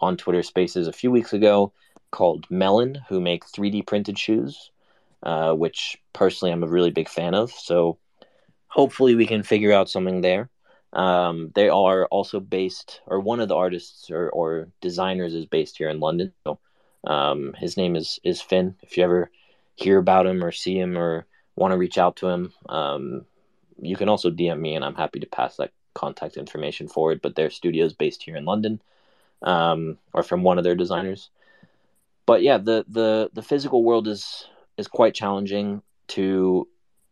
on 0.00 0.16
Twitter 0.16 0.42
Spaces 0.42 0.88
a 0.88 0.92
few 0.92 1.10
weeks 1.10 1.32
ago 1.32 1.72
called 2.10 2.46
Melon, 2.50 3.02
who 3.08 3.20
make 3.20 3.46
3D 3.46 3.86
printed 3.86 4.18
shoes, 4.18 4.70
uh, 5.22 5.52
which 5.52 5.96
personally 6.12 6.52
I'm 6.52 6.62
a 6.62 6.68
really 6.68 6.90
big 6.90 7.08
fan 7.08 7.34
of. 7.34 7.50
So 7.50 7.98
hopefully 8.68 9.14
we 9.14 9.26
can 9.26 9.42
figure 9.42 9.72
out 9.72 9.90
something 9.90 10.20
there. 10.20 10.50
Um, 10.92 11.50
they 11.54 11.68
are 11.68 12.06
also 12.06 12.40
based, 12.40 13.00
or 13.06 13.20
one 13.20 13.40
of 13.40 13.48
the 13.48 13.56
artists 13.56 14.10
or, 14.10 14.30
or 14.30 14.68
designers 14.80 15.34
is 15.34 15.46
based 15.46 15.76
here 15.76 15.88
in 15.88 16.00
London. 16.00 16.32
So 16.44 16.58
um, 17.06 17.54
his 17.58 17.76
name 17.76 17.96
is 17.96 18.18
is 18.24 18.40
Finn. 18.40 18.76
If 18.82 18.96
you 18.96 19.04
ever 19.04 19.30
hear 19.74 19.98
about 19.98 20.26
him 20.26 20.42
or 20.42 20.52
see 20.52 20.78
him 20.78 20.96
or 20.96 21.26
want 21.54 21.72
to 21.72 21.78
reach 21.78 21.98
out 21.98 22.16
to 22.16 22.28
him, 22.28 22.52
um, 22.68 23.26
you 23.80 23.96
can 23.96 24.08
also 24.08 24.30
DM 24.30 24.60
me, 24.60 24.74
and 24.74 24.84
I'm 24.84 24.94
happy 24.94 25.20
to 25.20 25.26
pass 25.26 25.56
that 25.56 25.72
contact 25.94 26.36
information 26.36 26.88
forward. 26.88 27.20
But 27.22 27.36
their 27.36 27.50
studio 27.50 27.84
is 27.84 27.92
based 27.92 28.22
here 28.22 28.36
in 28.36 28.44
London, 28.44 28.80
um, 29.42 29.98
or 30.12 30.22
from 30.22 30.42
one 30.42 30.58
of 30.58 30.64
their 30.64 30.74
designers. 30.74 31.30
But 32.26 32.42
yeah, 32.42 32.58
the 32.58 32.84
the 32.88 33.30
the 33.32 33.42
physical 33.42 33.84
world 33.84 34.08
is 34.08 34.46
is 34.76 34.88
quite 34.88 35.14
challenging 35.14 35.82
to 36.08 36.68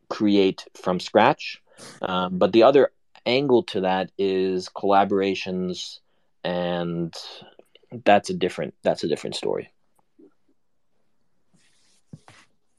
create 0.09 0.65
from 0.75 1.01
scratch. 1.01 1.61
Um, 2.03 2.39
but 2.39 2.53
the 2.53 2.63
other 2.63 2.91
angle 3.27 3.63
to 3.65 3.81
that 3.81 4.11
is 4.19 4.69
collaborations, 4.69 5.99
and 6.43 7.15
that's 8.05 8.31
a 8.31 8.35
different 8.35 8.75
that's 8.83 9.05
a 9.05 9.09
different 9.09 9.37
story. 9.37 9.71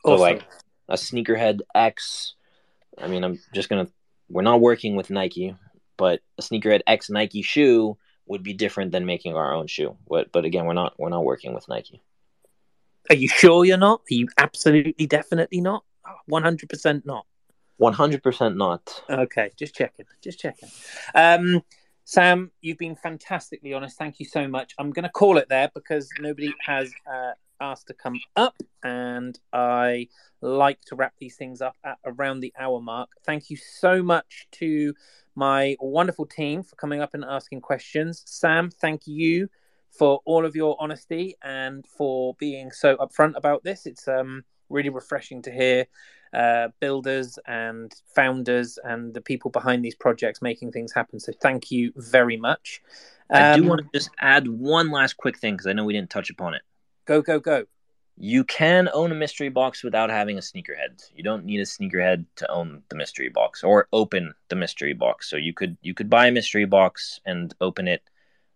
Awesome. 0.03 0.17
So 0.17 0.21
like 0.21 0.43
a 0.87 0.95
sneakerhead 0.95 1.61
X. 1.73 2.35
I 3.01 3.07
mean, 3.07 3.23
I'm 3.23 3.39
just 3.53 3.69
gonna. 3.69 3.87
We're 4.29 4.41
not 4.41 4.61
working 4.61 4.95
with 4.95 5.09
Nike, 5.09 5.55
but 5.97 6.21
a 6.37 6.41
sneakerhead 6.41 6.81
X 6.87 7.09
Nike 7.09 7.41
shoe 7.41 7.97
would 8.25 8.43
be 8.43 8.53
different 8.53 8.91
than 8.91 9.05
making 9.05 9.35
our 9.35 9.53
own 9.53 9.67
shoe. 9.67 9.97
But 10.07 10.31
but 10.31 10.45
again, 10.45 10.65
we're 10.65 10.73
not 10.73 10.93
we're 10.97 11.09
not 11.09 11.23
working 11.23 11.53
with 11.53 11.67
Nike. 11.67 12.01
Are 13.09 13.15
you 13.15 13.27
sure 13.27 13.65
you're 13.65 13.77
not? 13.77 14.01
Are 14.09 14.15
you 14.15 14.27
absolutely 14.37 15.05
definitely 15.05 15.61
not? 15.61 15.83
One 16.25 16.43
hundred 16.43 16.69
percent 16.69 17.05
not. 17.05 17.25
One 17.77 17.93
hundred 17.93 18.23
percent 18.23 18.57
not. 18.57 19.03
Okay, 19.09 19.51
just 19.57 19.75
checking. 19.75 20.05
Just 20.23 20.39
checking. 20.39 20.69
Um, 21.13 21.61
Sam, 22.05 22.51
you've 22.61 22.77
been 22.77 22.95
fantastically 22.95 23.73
honest. 23.73 23.97
Thank 23.97 24.19
you 24.19 24.25
so 24.25 24.47
much. 24.47 24.73
I'm 24.77 24.91
going 24.91 25.03
to 25.03 25.09
call 25.09 25.37
it 25.37 25.49
there 25.49 25.69
because 25.73 26.07
nobody 26.19 26.53
has 26.63 26.91
uh, 27.11 27.31
asked 27.59 27.87
to 27.87 27.93
come 27.93 28.19
up, 28.35 28.55
and 28.83 29.39
I 29.53 30.07
like 30.41 30.81
to 30.85 30.95
wrap 30.95 31.13
these 31.19 31.35
things 31.35 31.61
up 31.61 31.75
at 31.83 31.97
around 32.05 32.39
the 32.39 32.53
hour 32.57 32.81
mark. 32.81 33.09
Thank 33.25 33.49
you 33.49 33.57
so 33.57 34.03
much 34.03 34.47
to 34.53 34.93
my 35.35 35.75
wonderful 35.79 36.25
team 36.25 36.63
for 36.63 36.75
coming 36.75 37.01
up 37.01 37.13
and 37.13 37.25
asking 37.25 37.61
questions. 37.61 38.23
Sam, 38.25 38.69
thank 38.69 39.07
you 39.07 39.49
for 39.89 40.21
all 40.25 40.45
of 40.45 40.55
your 40.55 40.75
honesty 40.79 41.35
and 41.43 41.85
for 41.87 42.35
being 42.35 42.71
so 42.71 42.97
upfront 42.97 43.35
about 43.35 43.63
this. 43.63 43.85
It's 43.85 44.07
um, 44.07 44.43
really 44.69 44.89
refreshing 44.89 45.41
to 45.43 45.51
hear 45.51 45.85
uh, 46.33 46.69
builders 46.79 47.39
and 47.47 47.93
founders 48.13 48.77
and 48.83 49.13
the 49.13 49.21
people 49.21 49.51
behind 49.51 49.83
these 49.83 49.95
projects 49.95 50.41
making 50.41 50.71
things 50.71 50.91
happen. 50.93 51.19
So 51.19 51.31
thank 51.41 51.71
you 51.71 51.93
very 51.95 52.37
much. 52.37 52.81
Um, 53.29 53.43
I 53.43 53.55
do 53.55 53.61
um, 53.63 53.67
want 53.69 53.81
to 53.81 53.87
just 53.97 54.09
add 54.19 54.47
one 54.47 54.91
last 54.91 55.17
quick 55.17 55.37
thing 55.37 55.53
because 55.53 55.67
I 55.67 55.73
know 55.73 55.85
we 55.85 55.93
didn't 55.93 56.09
touch 56.09 56.29
upon 56.29 56.53
it. 56.53 56.61
Go, 57.05 57.21
go, 57.21 57.39
go. 57.39 57.65
You 58.17 58.43
can 58.43 58.89
own 58.93 59.11
a 59.11 59.15
mystery 59.15 59.49
box 59.49 59.83
without 59.83 60.09
having 60.09 60.37
a 60.37 60.41
sneakerhead. 60.41 61.03
You 61.13 61.23
don't 61.23 61.45
need 61.45 61.59
a 61.59 61.63
sneakerhead 61.63 62.25
to 62.37 62.49
own 62.49 62.81
the 62.89 62.95
mystery 62.95 63.29
box 63.29 63.63
or 63.63 63.87
open 63.91 64.33
the 64.49 64.55
mystery 64.55 64.93
box. 64.93 65.29
So 65.29 65.35
you 65.35 65.53
could 65.53 65.77
you 65.81 65.93
could 65.93 66.09
buy 66.09 66.27
a 66.27 66.31
mystery 66.31 66.65
box 66.65 67.19
and 67.25 67.53
open 67.59 67.87
it 67.87 68.01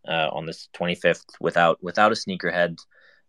uh, 0.08 0.30
on 0.32 0.46
this 0.46 0.70
25th 0.74 1.26
without 1.40 1.84
without 1.84 2.12
a 2.12 2.16
sneakerhead. 2.16 2.80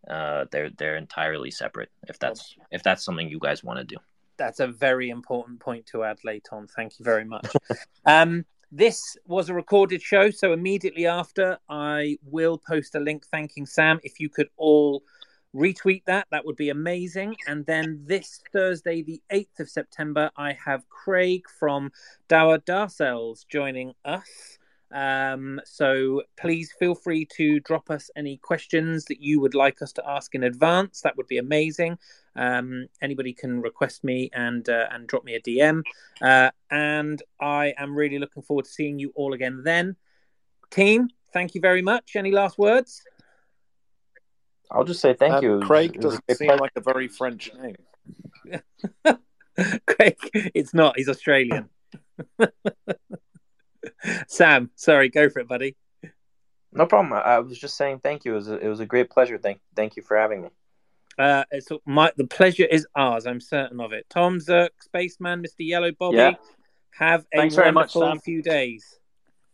Uh, 0.09 0.45
they're 0.51 0.71
they're 0.71 0.97
entirely 0.97 1.51
separate. 1.51 1.91
If 2.09 2.19
that's 2.19 2.57
if 2.71 2.83
that's 2.83 3.05
something 3.05 3.29
you 3.29 3.41
guys 3.41 3.65
want 3.65 3.81
to 3.81 3.85
do. 3.85 3.97
That's 4.37 4.61
a 4.61 4.69
very 4.69 5.11
important 5.11 5.61
point 5.61 5.87
to 5.87 6.05
add, 6.05 6.19
late 6.25 6.47
on. 6.53 6.67
Thank 6.69 6.99
you 6.99 7.05
very 7.05 7.25
much. 7.25 7.53
um, 8.07 8.47
this 8.73 9.17
was 9.27 9.49
a 9.49 9.55
recorded 9.55 10.01
show, 10.01 10.31
so 10.31 10.53
immediately 10.53 11.07
after, 11.07 11.59
I 11.69 12.19
will 12.23 12.59
post 12.59 12.95
a 12.95 13.01
link 13.01 13.27
thanking 13.27 13.67
Sam. 13.67 13.99
If 14.05 14.21
you 14.21 14.29
could 14.29 14.49
all 14.57 15.03
retweet 15.55 16.05
that, 16.07 16.29
that 16.31 16.45
would 16.45 16.57
be 16.57 16.71
amazing. 16.71 17.35
And 17.49 17.67
then 17.67 18.03
this 18.07 18.41
Thursday, 18.53 19.03
the 19.03 19.21
8th 19.33 19.61
of 19.61 19.69
September, 19.69 20.31
I 20.37 20.53
have 20.65 20.89
Craig 20.89 21.43
from 21.59 21.91
Dour 22.29 22.59
Darcels 22.59 23.45
joining 23.49 23.93
us. 24.05 24.59
Um, 24.93 25.61
so 25.65 26.23
please 26.37 26.73
feel 26.79 26.95
free 26.95 27.25
to 27.37 27.61
drop 27.61 27.91
us 27.91 28.11
any 28.17 28.39
questions 28.39 29.05
that 29.07 29.21
you 29.21 29.41
would 29.41 29.55
like 29.55 29.83
us 29.83 29.93
to 29.95 30.09
ask 30.09 30.35
in 30.35 30.45
advance. 30.45 31.01
That 31.03 31.17
would 31.17 31.29
be 31.29 31.39
amazing. 31.39 31.99
Um, 32.37 32.87
anybody 33.01 33.33
can 33.33 33.61
request 33.61 34.05
me 34.05 34.31
and 34.33 34.69
uh, 34.69 34.87
and 34.91 35.07
drop 35.07 35.25
me 35.25 35.35
a 35.35 35.41
DM. 35.41 35.83
Uh, 36.21 36.51
and 36.71 37.23
I 37.41 37.75
am 37.79 37.95
really 37.95 38.19
looking 38.19 38.43
forward 38.43 38.65
to 38.67 38.71
seeing 38.71 38.99
you 38.99 39.13
all 39.15 39.33
again 39.33 39.63
then. 39.65 39.97
Team, 40.71 41.09
thank 41.33 41.55
you 41.55 41.61
very 41.61 41.83
much. 41.83 42.17
Any 42.17 42.31
last 42.31 42.59
words? 42.59 43.03
I'll 44.71 44.85
just 44.85 45.01
say 45.01 45.15
thank 45.15 45.35
um, 45.35 45.45
you. 45.45 45.61
Craig 45.61 46.01
doesn't 46.01 46.25
seem 46.37 46.57
like 46.57 46.73
a 46.77 46.81
very 46.81 47.09
French 47.09 47.51
name. 47.61 47.77
Craig, 49.87 50.17
it's 50.33 50.75
not. 50.75 50.97
He's 50.97 51.09
Australian. 51.09 51.69
Sam, 54.29 54.71
sorry, 54.75 55.09
go 55.09 55.29
for 55.29 55.41
it, 55.41 55.49
buddy. 55.49 55.77
No 56.73 56.87
problem. 56.87 57.13
I 57.13 57.39
was 57.41 57.59
just 57.59 57.77
saying 57.77 58.01
thank 58.01 58.25
you. 58.25 58.33
It 58.33 58.37
was 58.37 58.49
a, 58.49 58.59
it 58.59 58.69
was 58.69 58.81
a 58.81 58.87
great 58.87 59.11
pleasure. 59.11 59.39
Thank 59.39 59.61
thank 59.75 59.97
you 59.97 60.03
for 60.03 60.17
having 60.17 60.43
me. 60.43 60.49
Uh, 61.19 61.45
it's 61.51 61.69
my 61.85 62.13
the 62.17 62.27
pleasure 62.27 62.65
is 62.65 62.87
ours. 62.95 63.27
I'm 63.27 63.41
certain 63.41 63.81
of 63.81 63.93
it. 63.93 64.07
Tom 64.09 64.39
Zerk, 64.39 64.71
Spaceman, 64.81 65.43
Mr. 65.43 65.67
Yellow 65.67 65.91
Bobby, 65.93 66.17
yeah. 66.17 66.35
have 66.93 67.27
a 67.35 67.39
Thanks 67.39 67.57
wonderful 67.57 68.09
much, 68.09 68.23
few 68.23 68.41
days. 68.41 68.87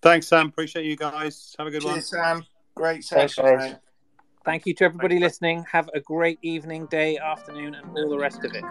Thanks, 0.03 0.29
Sam. 0.29 0.49
Appreciate 0.49 0.85
you 0.85 0.97
guys. 0.97 1.55
Have 1.59 1.67
a 1.67 1.71
good 1.71 1.83
Cheers, 1.83 1.93
one, 1.93 2.03
Sam. 2.03 2.45
Great 2.75 3.03
session. 3.03 3.45
Thanks, 3.45 3.79
Thank 4.45 4.67
you 4.67 4.75
to 4.75 4.85
everybody 4.85 5.19
listening. 5.19 5.65
Have 5.73 5.91
a 5.93 5.99
great 5.99 6.39
evening, 6.43 6.87
day, 6.87 7.19
afternoon, 7.19 7.75
and 7.75 7.99
all 7.99 8.09
the 8.09 8.19
rest 8.19 8.45
of 8.45 8.53
it. 8.55 8.63